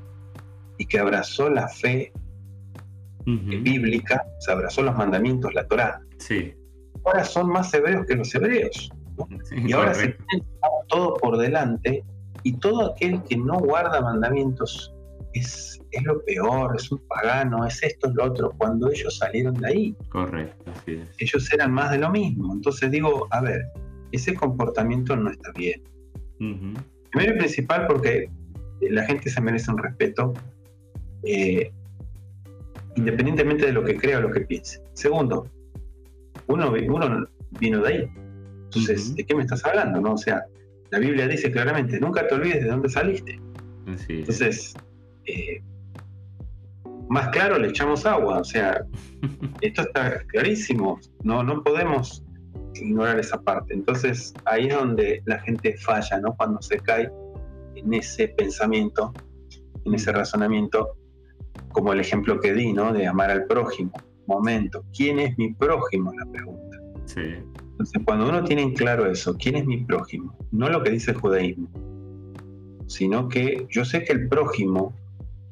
y 0.77 0.85
que 0.85 0.99
abrazó 0.99 1.49
la 1.49 1.67
fe 1.67 2.11
bíblica, 3.25 4.23
se 4.39 4.51
abrazó 4.51 4.83
los 4.83 4.95
mandamientos, 4.95 5.53
la 5.55 5.65
Torá, 5.65 5.99
sí. 6.19 6.53
Ahora 7.05 7.23
son 7.23 7.49
más 7.49 7.73
hebreos 7.73 8.05
que 8.05 8.15
los 8.15 8.33
hebreos. 8.35 8.89
y 9.51 9.71
ahora 9.73 9.93
se 9.93 10.09
tienen 10.09 10.47
todo 10.87 11.13
por 11.15 11.37
delante 11.37 12.03
y 12.43 12.53
todo 12.57 12.91
aquel 12.91 13.23
que 13.23 13.37
no 13.37 13.59
guarda 13.59 14.01
mandamientos 14.01 14.93
es, 15.33 15.79
es, 15.91 16.03
lo 16.03 16.23
peor, 16.23 16.75
es 16.77 16.91
un 16.91 16.99
pagano, 17.07 17.65
es 17.65 17.81
esto, 17.83 18.09
es 18.09 18.15
lo 18.15 18.25
otro, 18.25 18.51
cuando 18.57 18.89
ellos 18.91 19.17
salieron 19.17 19.53
de 19.55 19.67
ahí. 19.67 19.95
Correcto, 20.09 20.71
así 20.71 20.93
es. 20.93 21.09
Ellos 21.17 21.51
eran 21.51 21.73
más 21.73 21.91
de 21.91 21.97
lo 21.97 22.09
mismo. 22.09 22.53
Entonces 22.53 22.91
digo, 22.91 23.27
a 23.31 23.41
ver, 23.41 23.65
ese 24.11 24.33
comportamiento 24.33 25.15
no 25.15 25.29
está 25.29 25.51
bien. 25.53 25.81
Primero 26.37 27.35
y 27.35 27.37
principal 27.37 27.87
porque 27.87 28.29
la 28.81 29.03
gente 29.05 29.29
se 29.29 29.41
merece 29.41 29.71
un 29.71 29.77
respeto, 29.77 30.33
eh, 31.23 31.71
independientemente 32.95 33.65
de 33.65 33.73
lo 33.73 33.83
que 33.83 33.97
crea 33.97 34.19
o 34.19 34.21
lo 34.21 34.31
que 34.31 34.41
piense. 34.41 34.81
Segundo, 34.93 35.47
uno, 36.47 36.71
uno 36.71 37.27
vino 37.59 37.81
de 37.81 37.87
ahí. 37.87 38.09
Entonces, 38.65 39.15
¿de 39.15 39.25
qué 39.25 39.35
me 39.35 39.43
estás 39.43 39.63
hablando? 39.65 40.01
No? 40.01 40.13
O 40.13 40.17
sea, 40.17 40.45
la 40.91 40.99
Biblia 40.99 41.27
dice 41.27 41.51
claramente, 41.51 41.99
nunca 41.99 42.27
te 42.27 42.35
olvides 42.35 42.63
de 42.63 42.69
dónde 42.69 42.89
saliste. 42.89 43.39
Entonces, 44.09 44.73
eh, 45.25 45.61
más 47.09 47.29
claro 47.29 47.57
le 47.57 47.69
echamos 47.69 48.05
agua, 48.05 48.39
o 48.39 48.43
sea, 48.43 48.83
esto 49.61 49.83
está 49.83 50.19
clarísimo, 50.27 50.99
no, 51.23 51.43
no 51.43 51.63
podemos 51.63 52.23
ignorar 52.73 53.19
esa 53.19 53.41
parte. 53.41 53.73
Entonces, 53.73 54.33
ahí 54.45 54.67
es 54.67 54.75
donde 54.75 55.21
la 55.25 55.39
gente 55.39 55.77
falla, 55.77 56.19
¿no? 56.19 56.35
Cuando 56.35 56.61
se 56.61 56.79
cae 56.79 57.09
en 57.75 57.93
ese 57.93 58.29
pensamiento, 58.29 59.13
en 59.85 59.93
ese 59.93 60.11
razonamiento, 60.11 60.97
como 61.71 61.93
el 61.93 61.99
ejemplo 61.99 62.39
que 62.39 62.53
di, 62.53 62.73
¿no? 62.73 62.91
De 62.91 63.07
amar 63.07 63.31
al 63.31 63.45
prójimo. 63.45 63.91
Momento, 64.27 64.83
¿quién 64.95 65.19
es 65.19 65.37
mi 65.37 65.53
prójimo? 65.53 66.11
La 66.13 66.25
pregunta. 66.31 66.77
Sí. 67.05 67.35
Entonces, 67.71 68.01
cuando 68.05 68.29
uno 68.29 68.43
tiene 68.43 68.61
en 68.61 68.73
claro 68.73 69.05
eso, 69.09 69.35
¿quién 69.37 69.55
es 69.57 69.65
mi 69.65 69.83
prójimo? 69.83 70.35
No 70.51 70.69
lo 70.69 70.81
que 70.81 70.91
dice 70.91 71.11
el 71.11 71.17
judaísmo, 71.17 71.67
sino 72.87 73.27
que 73.27 73.67
yo 73.69 73.83
sé 73.83 74.03
que 74.03 74.13
el 74.13 74.29
prójimo 74.29 74.93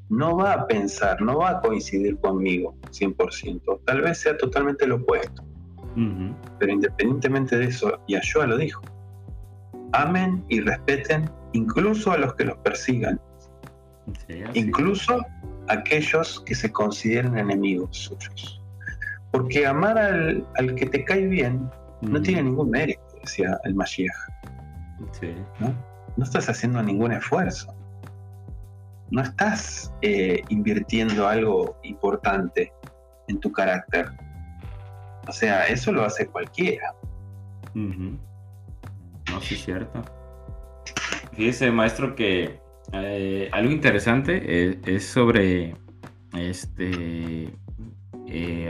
no 0.10 0.38
va 0.38 0.54
a 0.54 0.68
pensar, 0.68 1.22
no 1.22 1.40
va 1.40 1.50
a 1.50 1.62
coincidir 1.62 2.18
conmigo 2.20 2.76
100%, 2.92 3.82
tal 3.86 4.02
vez 4.02 4.20
sea 4.20 4.38
totalmente 4.38 4.88
lo 4.88 4.98
opuesto. 4.98 5.44
Pero 6.60 6.72
independientemente 6.72 7.58
de 7.58 7.66
eso, 7.66 8.00
Yahshua 8.08 8.48
lo 8.48 8.58
dijo, 8.58 8.82
amen 9.92 10.44
y 10.50 10.62
respeten 10.62 11.30
incluso 11.54 12.12
a 12.12 12.18
los 12.18 12.34
que 12.36 12.46
los 12.46 12.58
persigan, 12.60 13.20
incluso 14.54 15.20
a 15.68 15.74
aquellos 15.74 16.42
que 16.46 16.56
se 16.56 16.72
consideren 16.72 17.38
enemigos 17.38 17.98
suyos. 17.98 18.63
Porque 19.34 19.68
amar 19.68 19.98
al, 19.98 20.48
al 20.56 20.76
que 20.76 20.86
te 20.86 21.04
cae 21.04 21.26
bien 21.28 21.70
no 22.02 22.22
tiene 22.22 22.44
ningún 22.44 22.70
mérito, 22.70 23.02
decía 23.22 23.60
el 23.66 23.76
Mashiach. 23.76 24.14
¿no? 25.60 26.24
estás 26.24 26.50
haciendo 26.50 26.82
ningún 26.82 27.12
esfuerzo. 27.12 27.76
No 29.12 29.22
estás 29.22 29.94
eh, 30.02 30.42
invirtiendo 30.50 31.28
algo 31.28 31.78
importante 31.84 32.72
en 33.28 33.40
tu 33.40 33.52
carácter. 33.52 34.10
O 35.28 35.32
sea, 35.32 35.66
eso 35.66 35.92
lo 35.92 36.04
hace 36.04 36.28
cualquiera. 36.28 36.94
No, 37.74 39.42
sí 39.42 39.56
es 39.56 39.66
cierto. 39.66 40.02
Fíjese, 41.34 41.72
maestro, 41.72 42.16
que 42.16 42.60
eh, 42.92 43.50
algo 43.52 43.72
interesante 43.72 44.42
eh, 44.46 44.82
es, 44.86 45.06
sobre 45.06 45.76
este. 46.38 47.54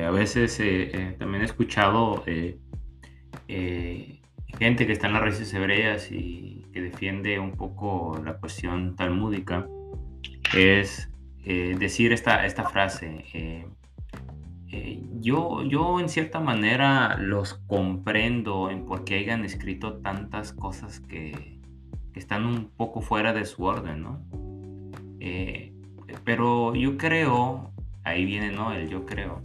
A 0.06 0.12
veces 0.12 0.58
también 1.18 1.42
he 1.42 1.46
escuchado 1.46 2.24
eh, 3.48 4.20
gente 4.58 4.86
que 4.86 4.94
está 4.94 5.08
en 5.08 5.14
las 5.14 5.22
raíces 5.22 5.54
hebreas 5.54 6.12
y 6.12 6.66
que 6.74 6.82
defiende 6.82 7.40
un 7.40 7.52
poco 7.52 8.20
la 8.24 8.38
cuestión 8.38 8.96
talmúdica, 8.96 9.68
es 10.56 11.10
eh, 11.46 11.76
decir 11.78 12.14
esta, 12.14 12.46
esta 12.46 12.70
frase. 12.70 13.26
Eh, 13.34 13.66
yo, 15.20 15.64
yo 15.64 16.00
en 16.00 16.10
cierta 16.10 16.40
manera 16.40 17.18
los 17.18 17.54
comprendo 17.54 18.72
en 18.72 18.86
por 18.86 19.04
qué 19.04 19.20
hayan 19.20 19.46
escrito 19.46 19.98
tantas 19.98 20.52
cosas 20.52 21.00
que, 21.00 21.60
que 22.12 22.20
están 22.20 22.46
un 22.46 22.70
poco 22.76 23.02
fuera 23.02 23.34
de 23.34 23.46
su 23.46 23.64
orden, 23.64 24.02
¿no? 24.02 24.22
pero 26.26 26.76
yo 26.76 26.98
creo, 26.98 27.72
ahí 28.04 28.26
viene, 28.26 28.52
¿no? 28.52 28.74
El 28.74 28.90
yo 28.90 29.06
creo 29.06 29.42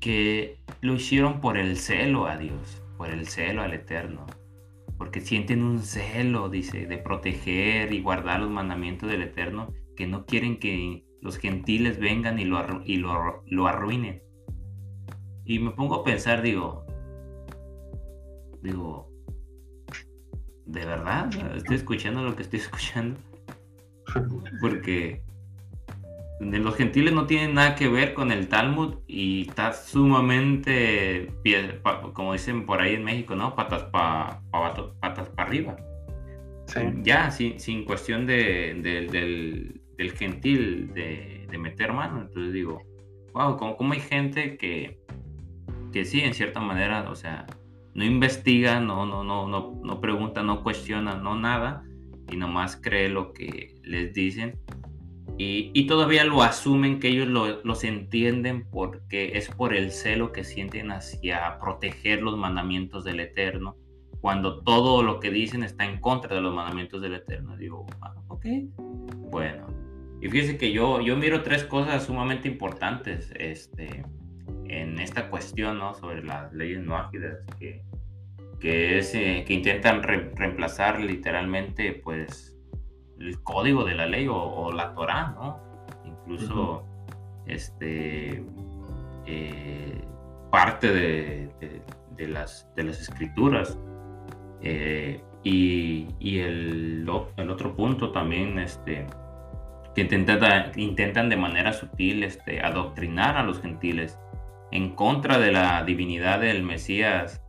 que 0.00 0.58
lo 0.80 0.94
hicieron 0.94 1.40
por 1.40 1.56
el 1.58 1.76
celo 1.76 2.26
a 2.26 2.36
Dios, 2.36 2.82
por 2.96 3.10
el 3.10 3.26
celo 3.26 3.62
al 3.62 3.74
Eterno, 3.74 4.26
porque 4.96 5.20
sienten 5.20 5.62
un 5.62 5.78
celo, 5.80 6.48
dice, 6.48 6.86
de 6.86 6.98
proteger 6.98 7.92
y 7.92 8.02
guardar 8.02 8.40
los 8.40 8.50
mandamientos 8.50 9.08
del 9.08 9.22
Eterno, 9.22 9.72
que 9.96 10.06
no 10.06 10.26
quieren 10.26 10.58
que 10.58 11.04
los 11.20 11.38
gentiles 11.38 11.98
vengan 11.98 12.38
y 12.38 12.44
lo, 12.44 12.82
y 12.84 12.96
lo, 12.96 13.66
arruinen. 13.66 14.22
Y 15.44 15.58
me 15.60 15.70
pongo 15.70 15.96
a 15.96 16.04
pensar, 16.04 16.42
digo, 16.42 16.84
digo, 18.62 19.10
¿de 20.66 20.84
verdad? 20.84 21.30
¿Estoy 21.56 21.76
escuchando 21.76 22.22
lo 22.22 22.36
que 22.36 22.42
estoy 22.42 22.58
escuchando? 22.60 23.18
Porque 24.60 25.22
los 26.40 26.76
gentiles 26.76 27.12
no 27.12 27.26
tienen 27.26 27.54
nada 27.54 27.74
que 27.74 27.88
ver 27.88 28.14
con 28.14 28.30
el 28.30 28.48
Talmud 28.48 28.96
y 29.06 29.48
está 29.48 29.72
sumamente, 29.72 31.32
como 32.12 32.32
dicen 32.32 32.64
por 32.64 32.80
ahí 32.80 32.94
en 32.94 33.04
México, 33.04 33.34
¿no? 33.34 33.54
Patas 33.56 33.84
para 33.84 34.40
patas 35.00 35.28
para 35.30 35.48
arriba. 35.48 35.76
Ya, 37.02 37.30
sin, 37.30 37.58
sin 37.58 37.84
cuestión 37.84 38.26
de, 38.26 38.74
del, 39.96 40.12
gentil 40.12 40.92
de, 40.92 41.46
meter 41.58 41.92
mano. 41.92 42.20
Entonces 42.20 42.52
digo, 42.52 42.82
wow, 43.32 43.56
como, 43.56 43.92
hay 43.92 44.00
gente 44.00 44.56
que, 44.58 45.00
que 45.92 46.04
sí, 46.04 46.20
en 46.20 46.34
cierta 46.34 46.60
manera, 46.60 47.10
o 47.10 47.16
sea, 47.16 47.46
no 47.94 48.04
investiga, 48.04 48.80
no, 48.80 49.06
no, 49.06 49.24
no, 49.24 49.48
no, 49.48 49.80
no 49.82 50.00
pregunta, 50.00 50.42
no 50.42 50.62
cuestiona, 50.62 51.16
no 51.16 51.36
nada, 51.36 51.84
y 52.30 52.36
nomás 52.36 52.76
cree 52.76 53.08
lo 53.08 53.32
que 53.32 53.74
les 53.82 54.12
dicen. 54.12 54.58
Y, 55.36 55.70
y 55.74 55.86
todavía 55.86 56.24
lo 56.24 56.42
asumen 56.42 56.98
que 56.98 57.08
ellos 57.08 57.28
lo, 57.28 57.62
los 57.62 57.84
entienden 57.84 58.66
porque 58.70 59.36
es 59.38 59.48
por 59.48 59.74
el 59.74 59.92
celo 59.92 60.32
que 60.32 60.42
sienten 60.42 60.90
hacia 60.90 61.58
proteger 61.60 62.22
los 62.22 62.36
mandamientos 62.36 63.04
del 63.04 63.20
Eterno, 63.20 63.76
cuando 64.20 64.62
todo 64.62 65.02
lo 65.02 65.20
que 65.20 65.30
dicen 65.30 65.62
está 65.62 65.84
en 65.84 66.00
contra 66.00 66.34
de 66.34 66.40
los 66.40 66.54
mandamientos 66.54 67.00
del 67.02 67.14
Eterno. 67.14 67.56
Digo, 67.56 67.86
ah, 68.00 68.14
ok, 68.28 68.46
bueno. 69.30 69.66
Y 70.20 70.28
fíjense 70.28 70.58
que 70.58 70.72
yo, 70.72 71.00
yo 71.00 71.16
miro 71.16 71.42
tres 71.42 71.64
cosas 71.64 72.04
sumamente 72.06 72.48
importantes 72.48 73.32
este, 73.38 74.04
en 74.68 74.98
esta 74.98 75.30
cuestión 75.30 75.78
¿no? 75.78 75.94
sobre 75.94 76.24
las 76.24 76.52
leyes 76.52 76.80
no 76.80 76.96
ágidas, 76.96 77.38
que, 77.58 77.82
que, 78.58 78.98
es, 78.98 79.14
eh, 79.14 79.44
que 79.46 79.54
intentan 79.54 80.02
reemplazar 80.02 81.00
literalmente 81.00 81.92
pues, 81.92 82.57
el 83.20 83.42
código 83.42 83.84
de 83.84 83.94
la 83.94 84.06
ley 84.06 84.26
o, 84.30 84.72
la 84.72 84.94
Torah, 84.94 85.34
¿no? 85.36 85.60
incluso 86.04 86.84
este, 87.46 88.44
eh, 89.26 90.04
parte 90.50 90.92
de, 90.92 91.50
de, 92.16 92.28
las, 92.28 92.68
de 92.76 92.84
las 92.84 93.00
escrituras. 93.00 93.78
Eh, 94.60 95.22
y, 95.44 96.08
y 96.18 96.40
el, 96.40 97.08
el, 97.36 97.50
otro 97.50 97.74
punto 97.74 98.10
también, 98.10 98.58
este, 98.58 99.06
que 99.94 100.02
intentan, 100.02 100.72
intentan 100.76 101.28
de 101.28 101.36
manera 101.36 101.72
sutil 101.72 102.24
este, 102.24 102.60
adoctrinar 102.60 103.36
a 103.36 103.44
los 103.44 103.60
gentiles 103.60 104.18
en 104.70 104.94
contra 104.94 105.38
de 105.38 105.52
la 105.52 105.82
divinidad 105.84 106.40
del 106.40 106.62
Mesías 106.62 107.42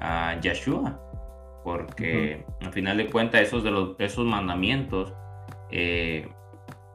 a 0.00 0.38
Yeshua, 0.40 1.00
porque 1.68 2.46
al 2.62 2.72
final 2.72 2.96
de 2.96 3.10
cuentas 3.10 3.42
esos, 3.42 3.62
de 3.62 3.70
los, 3.70 3.94
esos 3.98 4.24
mandamientos, 4.24 5.12
eh, 5.70 6.26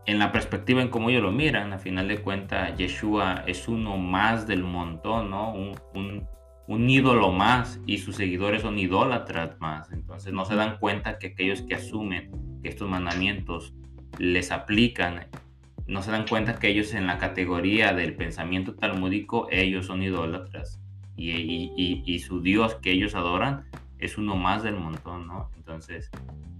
en 0.07 0.17
la 0.17 0.31
perspectiva 0.31 0.81
en 0.81 0.89
cómo 0.89 1.11
ellos 1.11 1.21
lo 1.21 1.31
miran, 1.31 1.71
al 1.73 1.79
final 1.79 2.07
de 2.07 2.17
cuentas 2.17 2.75
Yeshua 2.75 3.43
es 3.45 3.67
uno 3.67 3.97
más 3.97 4.47
del 4.47 4.63
montón, 4.63 5.29
¿no? 5.29 5.53
Un, 5.53 5.75
un, 5.93 6.27
un, 6.67 6.89
ídolo 6.89 7.31
más 7.31 7.79
y 7.85 7.99
sus 7.99 8.15
seguidores 8.15 8.63
son 8.63 8.79
idólatras 8.79 9.59
más, 9.59 9.91
entonces 9.91 10.33
no 10.33 10.43
se 10.43 10.55
dan 10.55 10.79
cuenta 10.79 11.19
que 11.19 11.27
aquellos 11.27 11.61
que 11.61 11.75
asumen 11.75 12.31
que 12.63 12.69
estos 12.69 12.89
mandamientos 12.89 13.75
les 14.17 14.51
aplican 14.51 15.27
no 15.85 16.01
se 16.01 16.09
dan 16.09 16.25
cuenta 16.27 16.57
que 16.57 16.69
ellos 16.69 16.95
en 16.95 17.05
la 17.05 17.19
categoría 17.19 17.93
del 17.93 18.15
pensamiento 18.15 18.73
talmúdico, 18.73 19.47
ellos 19.51 19.85
son 19.85 20.01
idólatras. 20.01 20.79
Y, 21.15 22.19
su 22.25 22.41
Dios 22.41 22.75
que 22.75 22.91
ellos 22.91 23.13
adoran 23.13 23.65
es 24.03 24.17
uno 24.17 24.35
más 24.35 24.63
del 24.63 24.75
montón, 24.75 25.27
¿no? 25.27 25.49
Entonces, 25.55 26.09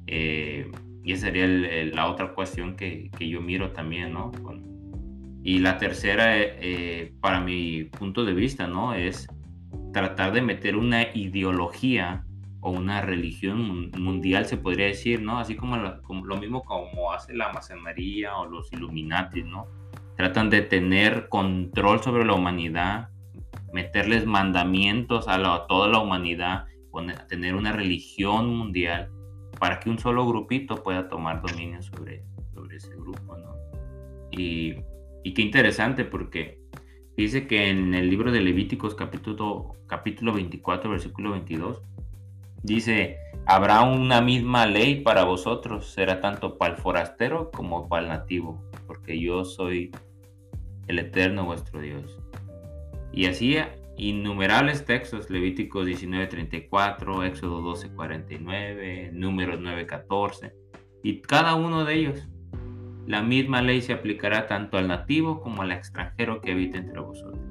eh, 0.07 0.70
y 1.03 1.11
esa 1.11 1.28
sería 1.28 1.48
la 1.94 2.10
otra 2.10 2.34
cuestión 2.34 2.76
que, 2.76 3.10
yo 3.20 3.41
miro 3.41 3.72
también, 3.72 4.14
¿no? 4.14 4.32
y 5.45 5.60
la 5.60 5.78
tercera, 5.78 6.38
eh, 6.38 7.14
para 7.20 7.41
mi 7.41 7.84
punto 7.84 8.24
de 8.24 8.34
vista, 8.34 8.65
¿no? 8.65 8.94
Es 8.94 9.28
tratar 9.91 10.32
de 10.32 10.41
meter 10.41 10.78
una 10.78 11.03
ideología 11.14 12.24
o 12.61 12.72
una 12.72 13.02
religión 13.02 13.91
mundial, 13.98 14.45
se 14.45 14.56
podría 14.56 14.86
decir, 14.86 15.22
¿no? 15.22 15.38
Así 15.38 15.56
como, 15.56 15.76
lo 15.76 16.38
mismo 16.38 16.64
como 16.64 17.11
hace 17.11 17.34
la 17.34 17.52
masonería 17.52 18.38
o 18.38 18.45
los 18.45 18.72
Illuminati, 18.72 19.44
¿no? 19.44 19.68
Tratan 20.15 20.49
de 20.49 20.61
tener 20.61 21.28
control 21.28 22.02
sobre 22.02 22.24
la 22.24 22.34
humanidad, 22.34 23.10
meterles 23.74 24.26
mandamientos 24.26 25.28
a, 25.28 25.68
toda 25.68 25.90
la 25.90 25.99
humanidad, 25.99 26.68
tener 27.28 27.56
una 27.56 27.72
religión 27.72 28.56
mundial 28.56 29.10
para 29.60 29.80
que 29.80 29.90
un 29.90 29.99
solo 29.99 30.28
grupito 30.28 30.84
pueda 30.84 31.07
tomar 31.07 31.41
dominio 31.41 31.82
sobre, 31.82 32.24
sobre 32.53 32.78
ese 32.78 32.95
grupo, 32.95 33.38
¿no? 33.38 33.56
Y, 34.32 34.76
y 35.24 35.34
qué 35.34 35.41
interesante 35.41 36.06
porque 36.06 36.60
dice 37.15 37.48
que 37.48 37.70
en 37.70 37.94
el 37.94 38.10
libro 38.10 38.32
de 38.32 38.41
Levíticos 38.41 38.95
capítulo, 38.95 39.76
capítulo 39.88 40.34
24, 40.34 40.90
versículo 40.90 41.32
22, 41.32 41.82
Dice, 42.64 43.18
habrá 43.45 43.82
una 43.82 44.22
misma 44.22 44.65
ley 44.65 45.02
para 45.02 45.26
vosotros, 45.26 45.91
será 45.91 46.22
tanto 46.22 46.57
para 46.57 46.76
el 46.76 46.82
forastero 46.82 47.52
como 47.52 47.90
para 47.90 48.03
el 48.03 48.07
nativo, 48.07 48.64
porque 48.88 49.20
yo 49.20 49.44
soy 49.44 49.91
el 50.88 50.99
eterno 50.99 51.44
vuestro 51.44 51.82
Dios. 51.82 52.18
Y 53.11 53.26
así 53.26 53.57
innumerables 53.98 54.86
textos, 54.86 55.30
Levíticos 55.30 55.86
19:34, 55.86 57.24
Éxodo 57.24 57.61
12:49, 57.61 59.11
Números 59.14 59.60
9:14, 59.60 60.53
y 61.03 61.22
cada 61.22 61.56
uno 61.56 61.86
de 61.86 61.94
ellos, 61.95 62.28
la 63.06 63.22
misma 63.22 63.61
ley 63.61 63.82
se 63.82 63.94
aplicará 63.94 64.48
tanto 64.48 64.78
al 64.78 64.88
nativo 64.88 65.41
como 65.41 65.61
al 65.61 65.72
extranjero 65.72 66.41
que 66.41 66.53
habita 66.53 66.78
entre 66.78 66.99
vosotros. 66.99 67.41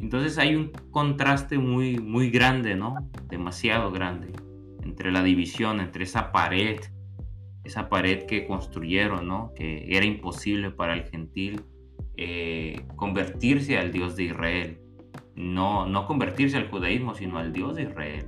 Entonces 0.00 0.38
hay 0.38 0.54
un 0.54 0.70
contraste 0.90 1.58
muy, 1.58 1.98
muy 1.98 2.30
grande, 2.30 2.74
¿no? 2.74 3.10
Demasiado 3.28 3.90
grande 3.90 4.32
entre 4.82 5.10
la 5.10 5.22
división, 5.22 5.80
entre 5.80 6.04
esa 6.04 6.30
pared, 6.30 6.78
esa 7.64 7.88
pared 7.88 8.24
que 8.26 8.46
construyeron, 8.46 9.26
¿no? 9.26 9.52
Que 9.54 9.86
era 9.96 10.04
imposible 10.04 10.70
para 10.70 10.94
el 10.94 11.04
gentil 11.04 11.62
eh, 12.16 12.86
convertirse 12.96 13.78
al 13.78 13.92
Dios 13.92 14.16
de 14.16 14.24
Israel. 14.24 14.78
No, 15.36 15.86
no 15.86 16.06
convertirse 16.06 16.56
al 16.56 16.70
judaísmo, 16.70 17.14
sino 17.14 17.38
al 17.38 17.52
Dios 17.52 17.76
de 17.76 17.82
Israel. 17.82 18.26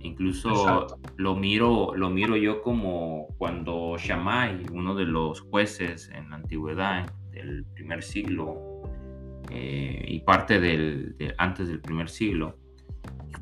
Incluso 0.00 0.86
lo 1.16 1.34
miro, 1.34 1.94
lo 1.94 2.10
miro 2.10 2.36
yo 2.36 2.60
como 2.60 3.28
cuando 3.38 3.96
Shammai, 3.98 4.66
uno 4.70 4.94
de 4.94 5.06
los 5.06 5.40
jueces 5.40 6.10
en 6.14 6.28
la 6.28 6.36
antigüedad 6.36 7.10
del 7.32 7.64
primer 7.74 8.02
siglo, 8.02 8.74
eh, 9.50 10.04
y 10.06 10.20
parte 10.20 10.60
del, 10.60 11.16
antes 11.38 11.68
del 11.68 11.80
primer 11.80 12.08
siglo, 12.08 12.56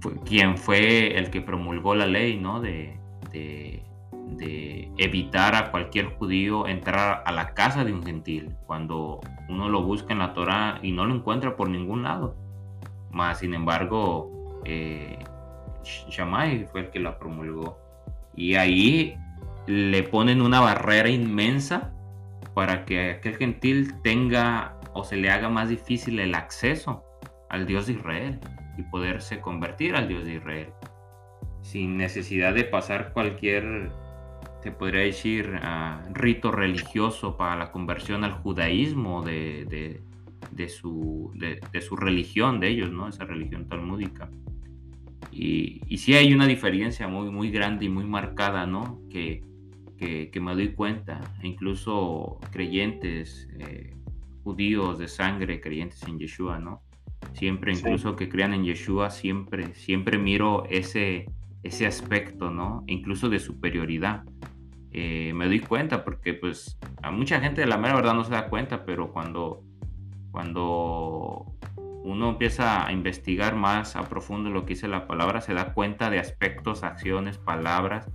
fue, 0.01 0.15
quien 0.25 0.57
fue 0.57 1.17
el 1.19 1.31
que 1.31 1.41
promulgó 1.41 1.95
la 1.95 2.07
ley 2.07 2.39
¿no? 2.39 2.61
de, 2.61 2.99
de, 3.33 3.83
evitar 4.99 5.55
a 5.55 5.71
cualquier 5.71 6.07
judío 6.07 6.67
entrar 6.67 7.23
a 7.25 7.33
la 7.33 7.55
casa 7.55 7.85
de 7.85 7.93
un 7.93 8.05
gentil, 8.05 8.55
cuando 8.67 9.21
uno 9.49 9.69
lo 9.69 9.83
busca 9.83 10.13
en 10.13 10.19
la 10.19 10.35
Torah 10.35 10.79
y 10.83 10.93
no 10.93 11.07
lo 11.07 11.15
encuentra 11.15 11.57
por 11.57 11.69
ningún 11.69 12.03
lado. 12.03 12.37
Más 13.13 13.39
sin 13.39 13.55
embargo, 13.55 14.61
eh, 14.65 15.19
Shammai 15.83 16.67
fue 16.67 16.83
el 16.83 16.91
que 16.91 17.01
la 17.01 17.19
promulgó. 17.19 17.79
Y 18.35 18.55
ahí 18.55 19.17
le 19.67 20.03
ponen 20.03 20.41
una 20.41 20.61
barrera 20.61 21.09
inmensa 21.09 21.93
para 22.55 22.85
que 22.85 23.13
aquel 23.13 23.37
gentil 23.37 24.01
tenga 24.03 24.79
o 24.95 25.05
se 25.05 25.17
le 25.17 25.31
haga 25.31 25.49
más 25.49 25.69
difícil 25.69 26.19
el 26.19 26.35
acceso 26.35 27.05
al 27.49 27.67
Dios 27.67 27.87
de 27.87 27.95
Israel 27.95 28.41
y 28.77 28.83
poderse 28.85 29.41
convertir 29.41 29.95
al 29.95 30.09
Dios 30.09 30.25
de 30.25 30.35
Israel 30.35 30.73
sin 31.63 31.97
necesidad 31.97 32.55
de 32.55 32.65
pasar 32.65 33.13
cualquier, 33.13 33.91
te 34.63 34.73
podría 34.73 35.03
decir, 35.03 35.59
ah, 35.63 36.03
rito 36.13 36.51
religioso 36.51 37.37
para 37.37 37.57
la 37.57 37.71
conversión 37.73 38.25
al 38.25 38.33
judaísmo 38.33 39.23
de, 39.23 40.03
su, 40.69 41.33
de, 41.35 41.81
su 41.81 41.97
religión, 41.97 42.61
de 42.61 42.69
ellos, 42.69 42.91
¿no? 42.91 43.09
Esa 43.09 43.25
religión 43.25 43.69
talmúdica. 43.69 44.31
Y, 45.31 45.81
y 45.87 45.99
sí 45.99 46.15
hay 46.15 46.33
una 46.33 46.47
diferencia 46.47 47.09
muy, 47.09 47.31
muy 47.31 47.51
grande 47.51 47.87
y 47.87 47.89
muy 47.89 48.05
marcada, 48.05 48.67
¿no? 48.67 49.01
Que, 49.11 49.43
que, 50.31 50.41
me 50.41 50.53
doy 50.55 50.73
cuenta, 50.73 51.21
incluso 51.43 52.41
creyentes, 52.51 53.49
eh, 53.61 53.95
judíos 54.43 54.99
de 54.99 55.07
sangre 55.07 55.61
creyentes 55.61 56.03
en 56.03 56.19
Yeshua, 56.19 56.59
¿no? 56.59 56.83
Siempre, 57.35 57.73
incluso 57.73 58.17
que 58.17 58.29
crean 58.29 58.53
en 58.53 58.65
Yeshua, 58.65 59.11
siempre, 59.11 59.75
siempre 59.75 60.19
miro 60.19 60.65
ese, 60.69 61.27
ese 61.63 61.87
aspecto, 61.87 62.51
¿no? 62.51 62.83
Incluso 62.89 63.29
de 63.29 63.39
superioridad. 63.39 64.25
Eh, 64.91 65.33
me 65.35 65.47
doy 65.47 65.61
cuenta 65.61 66.05
porque 66.05 66.35
pues 66.35 66.79
a 67.03 67.11
mucha 67.11 67.41
gente 67.41 67.61
de 67.61 67.67
la 67.67 67.79
mera 67.79 67.95
verdad 67.95 68.15
no 68.15 68.25
se 68.25 68.33
da 68.33 68.49
cuenta, 68.49 68.85
pero 68.85 69.13
cuando, 69.13 69.63
cuando 70.33 71.47
uno 72.05 72.31
empieza 72.31 72.85
a 72.85 72.93
investigar 72.93 73.55
más 73.55 73.95
a 73.95 74.09
profundo 74.09 74.51
lo 74.51 74.65
que 74.65 74.75
dice 74.75 74.89
la 74.89 75.07
palabra, 75.07 75.41
se 75.41 75.55
da 75.55 75.73
cuenta 75.73 76.11
de 76.11 76.19
aspectos, 76.19 76.83
acciones, 76.83 77.39
palabras, 77.39 78.11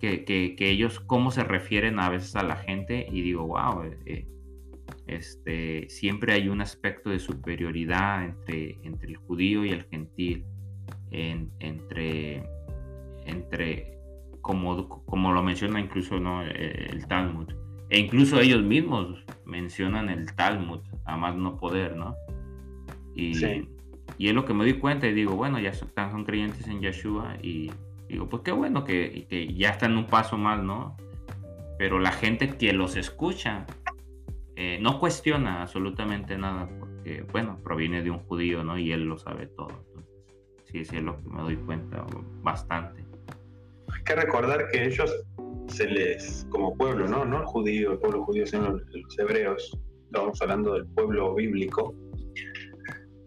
que, 0.00 0.54
ellos 0.58 1.00
cómo 1.00 1.30
se 1.30 1.44
refieren 1.44 1.98
a 1.98 2.08
veces 2.08 2.36
a 2.36 2.42
la 2.42 2.56
gente 2.56 3.06
y 3.10 3.20
digo, 3.20 3.46
wow, 3.46 3.82
eh, 4.06 4.26
este, 5.06 5.88
siempre 5.90 6.32
hay 6.32 6.48
un 6.48 6.60
aspecto 6.60 7.10
de 7.10 7.18
superioridad 7.18 8.24
entre, 8.24 8.78
entre 8.84 9.08
el 9.08 9.16
judío 9.16 9.64
y 9.64 9.70
el 9.70 9.84
gentil, 9.84 10.44
entre, 11.10 12.44
entre 13.24 13.98
como, 14.40 14.88
como 14.88 15.32
lo 15.32 15.42
menciona 15.42 15.80
incluso 15.80 16.20
¿no? 16.20 16.46
Eh, 16.46 16.88
el 16.90 17.06
Talmud. 17.06 17.48
E 17.90 17.98
incluso 17.98 18.38
ellos 18.40 18.62
mismos 18.62 19.24
mencionan 19.48 20.10
el 20.10 20.32
Talmud, 20.34 20.80
a 21.04 21.16
más 21.16 21.34
no 21.34 21.56
poder, 21.56 21.96
¿no? 21.96 22.14
Y, 23.14 23.32
y 24.16 24.28
es 24.28 24.34
lo 24.34 24.44
que 24.44 24.54
me 24.54 24.64
doy 24.64 24.74
cuenta 24.74 25.08
y 25.08 25.12
digo, 25.12 25.34
bueno, 25.34 25.58
ya 25.58 25.72
son, 25.74 25.90
son 25.96 26.24
creyentes 26.24 26.68
en 26.68 26.80
Yeshua 26.80 27.36
y 27.42 27.72
digo, 28.08 28.28
pues 28.28 28.42
qué 28.42 28.52
bueno 28.52 28.84
que, 28.84 29.26
que 29.28 29.52
ya 29.54 29.70
están 29.70 29.96
un 29.96 30.06
paso 30.06 30.38
más, 30.38 30.62
¿no? 30.62 30.96
Pero 31.78 31.98
la 31.98 32.12
gente 32.12 32.50
que 32.50 32.72
los 32.72 32.96
escucha 32.96 33.66
eh, 34.56 34.78
no 34.80 34.98
cuestiona 34.98 35.62
absolutamente 35.62 36.36
nada 36.36 36.68
porque, 36.78 37.22
bueno, 37.32 37.58
proviene 37.62 38.02
de 38.02 38.10
un 38.10 38.18
judío, 38.18 38.64
¿no? 38.64 38.78
Y 38.78 38.92
él 38.92 39.04
lo 39.04 39.18
sabe 39.18 39.46
todo. 39.46 39.84
sí, 40.64 40.84
sí 40.84 40.96
es 40.96 41.02
lo 41.02 41.16
que 41.22 41.28
me 41.28 41.42
doy 41.42 41.56
cuenta 41.56 42.04
bastante. 42.42 43.04
Hay 43.94 44.02
que 44.04 44.14
recordar 44.14 44.68
que 44.70 44.84
ellos 44.84 45.10
se 45.68 45.86
les, 45.86 46.46
como 46.50 46.76
pueblo, 46.76 47.06
¿no? 47.06 47.24
No 47.24 47.40
el 47.40 47.46
judío, 47.46 47.92
el 47.92 47.98
pueblo 47.98 48.24
judío, 48.24 48.46
sino 48.46 48.70
los 48.70 49.18
hebreos, 49.18 49.78
estamos 50.06 50.40
hablando 50.42 50.74
del 50.74 50.86
pueblo 50.86 51.34
bíblico, 51.34 51.94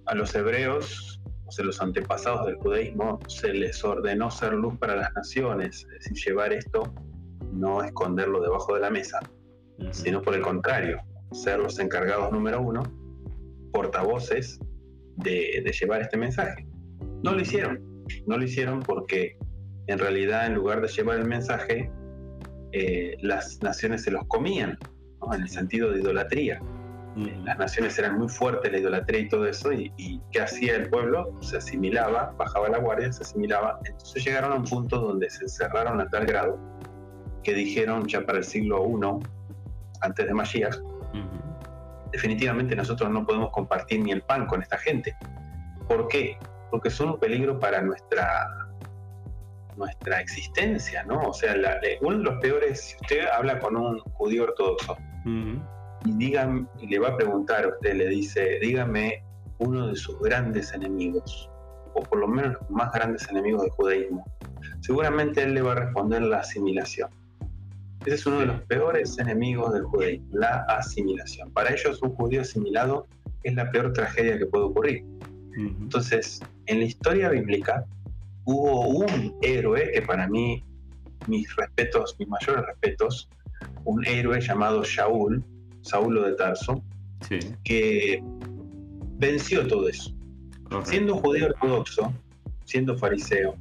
a 0.08 0.16
los 0.16 0.34
hebreos, 0.36 1.22
o 1.46 1.52
sea, 1.52 1.66
los 1.66 1.82
antepasados 1.82 2.46
del 2.46 2.56
judaísmo, 2.56 3.20
se 3.28 3.54
les 3.54 3.84
ordenó 3.84 4.32
ser 4.32 4.54
luz 4.54 4.78
para 4.78 4.96
las 4.96 5.14
naciones, 5.14 5.86
es 5.94 6.10
decir, 6.10 6.18
llevar 6.26 6.54
esto, 6.54 6.94
no 7.52 7.84
esconderlo 7.84 8.42
debajo 8.42 8.76
de 8.76 8.82
la 8.82 8.90
mesa, 8.90 9.20
sino 9.92 10.22
por 10.22 10.36
el 10.36 10.42
contrario, 10.42 11.00
ser 11.32 11.60
los 11.60 11.80
encargados 11.80 12.32
número 12.32 12.62
uno, 12.62 12.84
portavoces 13.72 14.60
de, 15.18 15.64
llevar 15.80 16.02
este 16.02 16.18
mensaje. 16.18 16.68
No 17.24 17.34
lo 17.34 17.42
hicieron, 17.42 18.06
no 18.28 18.38
lo 18.38 18.44
hicieron 18.44 18.80
porque 18.82 19.38
en 19.88 20.00
realidad 20.00 20.48
en 20.48 20.56
lugar 20.56 20.82
de 20.82 20.88
llevar 20.88 21.20
el 21.20 21.28
mensaje, 21.28 21.92
eh, 22.72 23.18
las 23.22 23.62
naciones 23.62 24.04
se 24.04 24.12
los 24.12 24.26
comían, 24.28 24.78
en 25.34 25.42
el 25.42 25.50
sentido 25.50 25.92
de 25.92 26.00
idolatría. 26.00 26.62
Las 27.44 27.58
naciones 27.58 28.00
eran 28.00 28.18
muy 28.18 28.30
fuertes, 28.30 28.72
la 28.72 28.80
idolatría 28.80 29.20
y 29.20 29.30
todo 29.30 29.46
eso, 29.46 29.74
y, 29.74 29.92
y, 29.98 30.22
¿qué 30.32 30.42
hacía 30.42 30.78
el 30.78 30.90
pueblo? 30.90 31.38
Se 31.42 31.58
asimilaba, 31.58 32.34
bajaba 32.38 32.70
la 32.70 32.78
guardia, 32.80 33.12
se 33.12 33.24
asimilaba. 33.24 33.80
Entonces 33.84 34.24
llegaron 34.24 34.54
a 34.54 34.56
un 34.56 34.64
punto 34.64 34.98
donde 34.98 35.30
se 35.30 35.44
encerraron 35.44 36.00
a 36.00 36.08
tal 36.10 36.26
grado 36.26 36.58
que 37.44 37.54
dijeron 37.54 38.08
ya 38.08 38.26
para 38.26 38.38
el 38.38 38.44
siglo 38.44 38.88
I, 38.88 39.26
antes 40.02 40.26
de 40.26 40.34
Mashiach, 40.34 40.78
definitivamente 42.12 42.76
nosotros 42.76 43.10
no 43.10 43.26
podemos 43.26 43.52
compartir 43.52 44.02
ni 44.02 44.12
el 44.12 44.22
pan 44.22 44.46
con 44.46 44.62
esta 44.62 44.78
gente. 44.78 45.16
¿Por 45.88 46.08
qué? 46.08 46.38
Porque 46.70 46.90
son 46.90 47.10
un 47.10 47.20
peligro 47.20 47.60
para 47.60 47.82
nuestra 47.82 48.48
nuestra 49.82 50.22
existencia, 50.22 51.04
¿no? 51.04 51.20
O 51.30 51.34
sea, 51.34 51.56
uno 52.02 52.18
de 52.18 52.24
los 52.24 52.40
peores, 52.40 52.82
si 52.82 52.96
usted 53.02 53.28
habla 53.36 53.60
con 53.60 53.76
un 53.76 54.00
judío 54.00 54.44
ortodoxo 54.44 54.96
y, 56.06 56.12
digan, 56.18 56.70
y 56.80 56.88
le 56.88 57.00
va 57.00 57.10
a 57.10 57.18
preguntar 57.18 57.66
a 57.66 57.68
usted, 57.70 57.96
le 57.96 58.08
dice, 58.08 58.60
dígame 58.62 59.24
uno 59.60 59.88
de 59.88 59.96
sus 59.96 60.20
grandes 60.20 60.74
enemigos, 60.74 61.50
o 61.94 62.02
por 62.02 62.20
lo 62.20 62.28
menos 62.28 62.54
los 62.54 62.70
más 62.72 62.92
grandes 62.92 63.28
enemigos 63.30 63.62
del 63.64 63.72
judaísmo, 63.72 64.26
seguramente 64.80 65.44
él 65.44 65.54
le 65.54 65.62
va 65.62 65.74
a 65.74 65.76
responder 65.76 66.22
la 66.22 66.40
asimilación. 66.40 67.10
Ese 68.06 68.16
es 68.16 68.26
uno 68.26 68.40
de 68.40 68.46
los 68.48 68.62
peores 68.62 69.20
enemigos 69.20 69.74
del 69.74 69.84
judaísmo, 69.84 70.28
la 70.32 70.66
asimilación. 70.70 71.52
Para 71.54 71.72
ellos 71.72 72.02
un 72.02 72.16
judío 72.16 72.42
asimilado 72.42 73.08
es 73.44 73.54
la 73.54 73.70
peor 73.72 73.94
tragedia 73.94 74.40
que 74.40 74.46
puede 74.46 74.66
ocurrir. 74.66 75.06
Entonces, 75.56 76.40
en 76.68 76.80
la 76.80 76.86
historia 76.86 77.30
bíblica 77.30 77.86
hubo 78.46 78.88
un 78.88 79.36
héroe 79.42 79.92
que 79.94 80.02
para 80.02 80.28
mí, 80.28 80.64
mis 81.28 81.56
respetos, 81.56 82.16
mis 82.20 82.28
mayores 82.28 82.66
respetos, 82.66 83.30
un 83.86 84.06
héroe 84.06 84.40
llamado 84.42 84.84
Shaul, 84.84 85.44
Saulo 85.82 86.24
de 86.24 86.34
Tarso, 86.34 86.84
que 87.64 88.24
venció 89.18 89.68
todo 89.68 89.88
eso. 89.88 90.14
Siendo 90.84 91.16
un 91.16 91.22
judío 91.22 91.48
ortodoxo, 91.48 92.14
siendo 92.66 92.98
fariseo, 92.98 93.56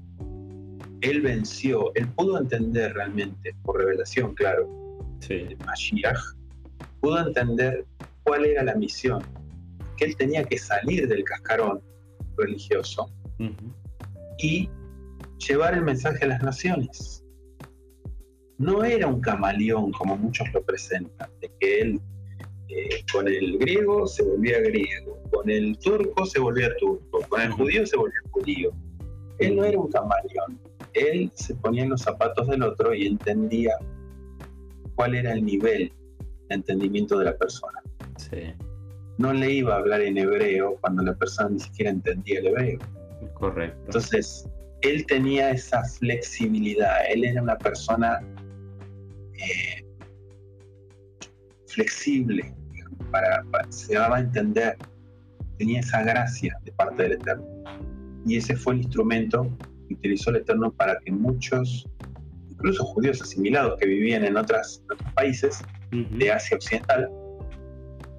él 1.00 1.22
venció, 1.22 1.92
él 1.94 2.08
pudo 2.08 2.38
entender 2.38 2.94
realmente, 2.94 3.54
por 3.62 3.78
revelación, 3.78 4.34
claro, 4.34 4.68
de 5.28 5.56
Mashiach, 5.66 6.20
pudo 7.00 7.26
entender 7.26 7.84
cuál 8.22 8.44
era 8.44 8.62
la 8.62 8.74
misión, 8.74 9.22
que 9.96 10.06
él 10.06 10.16
tenía 10.16 10.44
que 10.44 10.58
salir 10.58 11.08
del 11.08 11.24
cascarón 11.24 11.80
religioso 12.36 13.10
y 14.42 14.70
llevar 15.46 15.74
el 15.74 15.82
mensaje 15.82 16.24
a 16.24 16.28
las 16.28 16.42
naciones. 16.42 17.24
No 18.58 18.84
era 18.84 19.06
un 19.06 19.20
camaleón 19.20 19.92
como 19.92 20.16
muchos 20.16 20.46
lo 20.52 20.62
presentan, 20.62 21.30
de 21.40 21.50
que 21.58 21.80
él 21.80 22.00
eh, 22.68 23.04
con 23.12 23.26
el 23.26 23.58
griego 23.58 24.06
se 24.06 24.22
volvía 24.22 24.60
griego, 24.60 25.18
con 25.32 25.48
el 25.48 25.78
turco 25.78 26.26
se 26.26 26.38
volvía 26.38 26.68
turco, 26.78 27.20
con 27.28 27.40
el 27.40 27.50
judío 27.50 27.86
se 27.86 27.96
volvía 27.96 28.20
judío. 28.30 28.70
Él 29.38 29.56
no 29.56 29.64
era 29.64 29.78
un 29.78 29.90
camaleón, 29.90 30.60
él 30.92 31.30
se 31.34 31.54
ponía 31.54 31.84
en 31.84 31.90
los 31.90 32.02
zapatos 32.02 32.48
del 32.48 32.62
otro 32.62 32.94
y 32.94 33.06
entendía 33.06 33.74
cuál 34.94 35.14
era 35.14 35.32
el 35.32 35.44
nivel 35.44 35.92
de 36.48 36.54
entendimiento 36.54 37.18
de 37.18 37.24
la 37.24 37.36
persona. 37.36 37.82
No 39.16 39.32
le 39.32 39.50
iba 39.50 39.74
a 39.74 39.78
hablar 39.78 40.02
en 40.02 40.18
hebreo 40.18 40.76
cuando 40.80 41.02
la 41.02 41.14
persona 41.14 41.50
ni 41.50 41.60
siquiera 41.60 41.90
entendía 41.90 42.40
el 42.40 42.48
hebreo. 42.48 42.78
Correcto. 43.34 43.80
Entonces, 43.86 44.48
él 44.82 45.04
tenía 45.06 45.50
esa 45.50 45.82
flexibilidad, 45.84 46.96
él 47.10 47.24
era 47.24 47.42
una 47.42 47.56
persona 47.58 48.20
eh, 49.34 49.84
flexible, 51.66 52.54
para, 53.10 53.42
se 53.70 53.94
daba 53.94 54.18
a 54.18 54.20
entender, 54.20 54.76
tenía 55.58 55.80
esa 55.80 56.02
gracia 56.02 56.56
de 56.64 56.72
parte 56.72 57.02
del 57.02 57.12
Eterno. 57.12 57.46
Y 58.26 58.36
ese 58.36 58.56
fue 58.56 58.74
el 58.74 58.80
instrumento 58.80 59.50
que 59.88 59.94
utilizó 59.94 60.30
el 60.30 60.36
Eterno 60.36 60.72
para 60.72 60.98
que 61.00 61.12
muchos, 61.12 61.86
incluso 62.50 62.84
judíos 62.84 63.20
asimilados 63.22 63.78
que 63.78 63.86
vivían 63.86 64.24
en, 64.24 64.36
otras, 64.36 64.82
otros 64.92 65.12
países 65.14 65.62
de 65.90 66.30
Asia 66.30 66.56
Occidental, 66.56 67.10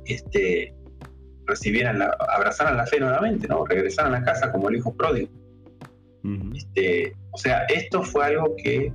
este, 0.05 0.73
recibieran 1.51 1.99
la, 1.99 2.15
abrazaran 2.29 2.77
la 2.77 2.85
fe 2.85 2.99
nuevamente, 2.99 3.47
¿no? 3.47 3.65
regresaran 3.65 4.15
a 4.15 4.23
casa 4.23 4.51
como 4.51 4.69
el 4.69 4.77
hijo 4.77 4.95
pródigo. 4.95 5.29
este, 6.55 7.13
o 7.31 7.37
sea, 7.37 7.65
esto 7.65 8.03
fue 8.03 8.25
algo 8.25 8.55
que 8.63 8.93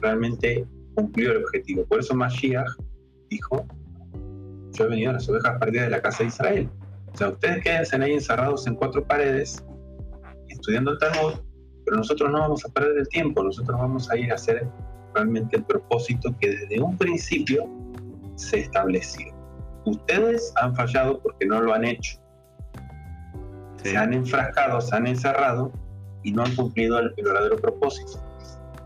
realmente 0.00 0.66
cumplió 0.94 1.32
el 1.32 1.38
objetivo. 1.44 1.84
Por 1.86 2.00
eso 2.00 2.14
Mashiach 2.14 2.70
dijo, 3.30 3.66
yo 4.72 4.84
he 4.84 4.88
venido 4.88 5.10
a 5.10 5.14
las 5.14 5.28
ovejas 5.28 5.58
perdidas 5.58 5.86
de 5.86 5.90
la 5.90 6.02
casa 6.02 6.18
de 6.22 6.28
Israel. 6.28 6.68
O 7.12 7.16
sea, 7.16 7.28
ustedes 7.28 7.62
quédense 7.62 7.96
ahí 7.96 8.12
encerrados 8.12 8.66
en 8.66 8.74
cuatro 8.74 9.04
paredes, 9.06 9.64
estudiando 10.48 10.92
el 10.92 10.98
Talmud, 10.98 11.34
pero 11.84 11.96
nosotros 11.96 12.30
no 12.30 12.40
vamos 12.40 12.64
a 12.64 12.68
perder 12.68 12.98
el 12.98 13.08
tiempo, 13.08 13.42
nosotros 13.42 13.78
vamos 13.78 14.10
a 14.10 14.16
ir 14.16 14.30
a 14.32 14.34
hacer 14.34 14.66
realmente 15.14 15.56
el 15.56 15.64
propósito 15.64 16.34
que 16.40 16.50
desde 16.50 16.80
un 16.80 16.96
principio 16.98 17.68
se 18.36 18.60
estableció. 18.60 19.33
Ustedes 19.84 20.52
han 20.56 20.74
fallado 20.74 21.20
porque 21.20 21.46
no 21.46 21.60
lo 21.60 21.74
han 21.74 21.84
hecho. 21.84 22.18
Se 23.82 23.96
han 23.96 24.14
enfrascado, 24.14 24.80
se 24.80 24.96
han 24.96 25.06
encerrado 25.06 25.70
y 26.22 26.32
no 26.32 26.42
han 26.42 26.54
cumplido 26.54 26.98
el, 26.98 27.14
verdadero 27.16 27.56
propósito, 27.56 28.22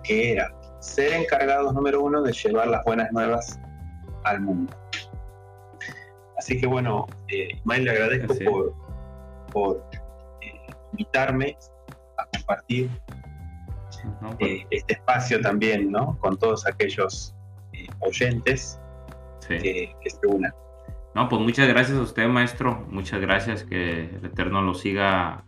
que 0.03 0.33
era 0.33 0.53
ser 0.81 1.13
encargados, 1.13 1.73
número 1.73 2.03
uno, 2.03 2.23
de 2.23 2.33
llevar 2.33 2.67
las 2.69 2.85
buenas 2.85 3.13
nuevas 3.13 3.61
al 4.25 4.41
mundo. 4.41 4.73
Así 6.37 6.61
que 6.61 6.67
bueno, 6.67 7.07
eh, 7.29 7.49
le 7.65 7.91
agradezco 7.91 8.35
por, 8.45 8.75
por 9.53 9.85
eh, 10.41 10.73
invitarme 10.93 11.57
a 12.17 12.27
compartir 12.27 12.91
eh, 14.41 14.65
este 14.71 14.95
espacio 14.95 15.41
también, 15.41 15.91
¿no? 15.91 16.19
Con 16.21 16.37
todos 16.39 16.67
aquellos 16.67 17.35
eh, 17.73 17.87
oyentes 18.01 18.81
que, 19.49 19.95
que 20.01 20.11
se 20.11 20.27
unan. 20.27 20.53
No, 21.15 21.29
pues 21.29 21.43
muchas 21.43 21.69
gracias 21.69 21.99
a 21.99 22.03
usted, 22.03 22.29
maestro. 22.29 22.87
Muchas 22.91 23.21
gracias. 23.21 23.65
Que 23.65 24.11
el 24.17 24.25
Eterno 24.25 24.63
lo 24.63 24.75
siga 24.75 25.45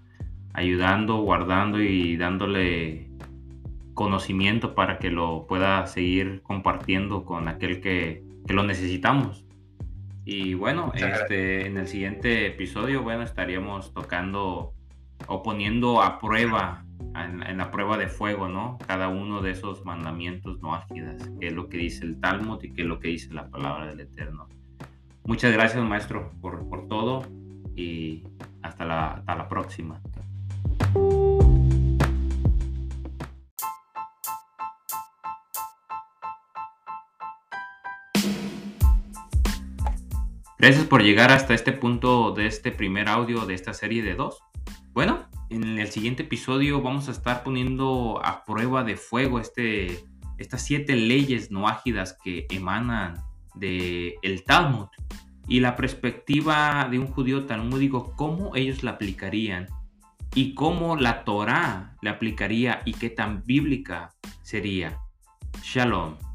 ayudando, 0.53 1.19
guardando 1.19 1.81
y 1.81 2.17
dándole 2.17 3.11
conocimiento 3.95 4.75
para 4.75 4.99
que 4.99 5.11
lo 5.11 5.47
pueda 5.47 5.87
seguir 5.87 6.43
compartiendo 6.43 7.25
con 7.25 7.49
aquel 7.49 7.81
que, 7.81 8.25
lo 8.49 8.65
necesitamos. 8.65 9.45
Y 10.25 10.55
bueno, 10.55 10.91
este, 10.95 11.67
en 11.67 11.77
el 11.77 11.87
siguiente 11.87 12.47
episodio, 12.47 13.03
bueno, 13.03 13.23
estaríamos 13.23 13.95
tocando 13.95 14.73
o 15.29 15.43
poniendo 15.43 16.03
a 16.03 16.19
prueba, 16.19 16.85
en, 17.15 17.59
la 17.59 17.71
prueba 17.71 17.97
de 17.97 18.09
fuego, 18.09 18.49
¿no? 18.49 18.79
Cada 18.87 19.09
uno 19.09 19.41
de 19.41 19.53
esos 19.53 19.85
mandamientos 19.85 20.61
no 20.61 20.75
ágidas, 20.75 21.31
que 21.39 21.49
es 21.49 21.53
lo 21.53 21.69
que 21.69 21.79
dice 21.79 22.05
el 22.05 22.19
Talmud 22.21 22.61
y 22.63 22.73
que 22.73 22.83
es 22.83 22.89
lo 22.89 22.99
que 22.99 23.09
dice 23.09 23.33
la 23.33 23.49
palabra 23.49 23.87
del 23.87 24.01
Eterno. 24.01 24.49
Muchas 25.25 25.53
gracias, 25.53 25.83
maestro, 25.85 26.33
por, 26.41 26.69
por 26.69 26.89
todo 26.89 27.23
y 27.77 28.25
hasta 28.63 28.85
la, 28.85 29.13
hasta 29.13 29.35
la 29.35 29.49
próxima. 29.49 30.01
Gracias 40.61 40.85
por 40.85 41.03
llegar 41.03 41.33
hasta 41.33 41.55
este 41.55 41.73
punto 41.73 42.33
de 42.33 42.47
este 42.47 42.71
primer 42.71 43.09
audio 43.09 43.47
de 43.47 43.55
esta 43.55 43.73
serie 43.73 44.03
de 44.03 44.15
dos. 44.15 44.41
Bueno, 44.93 45.27
en 45.49 45.79
el 45.79 45.89
siguiente 45.89 46.25
episodio 46.25 46.83
vamos 46.83 47.09
a 47.09 47.13
estar 47.13 47.43
poniendo 47.43 48.21
a 48.23 48.45
prueba 48.45 48.85
de 48.85 48.97
fuego 48.97 49.41
este, 49.41 50.05
estas 50.37 50.63
siete 50.63 50.97
leyes 50.97 51.51
no 51.51 51.67
ágidas 51.67 52.19
que 52.23 52.47
emanan 52.51 53.23
del 53.55 54.15
el 54.23 54.45
Talmud 54.45 54.87
y 55.49 55.61
la 55.61 55.77
perspectiva 55.77 56.87
de 56.91 56.99
un 56.99 57.09
judío 57.09 57.47
talmúdico, 57.47 58.15
cómo 58.17 58.55
ellos 58.55 58.83
la 58.83 58.93
aplicarían 58.93 59.67
y 60.35 60.55
cómo 60.55 60.97
la 60.97 61.25
Torah 61.25 61.97
la 62.03 62.13
aplicaría 62.13 62.83
y 62.85 62.93
qué 62.95 63.11
tan 63.11 63.43
bíblica 63.45 64.11
sería. 64.43 64.99
Shalom. 65.63 66.30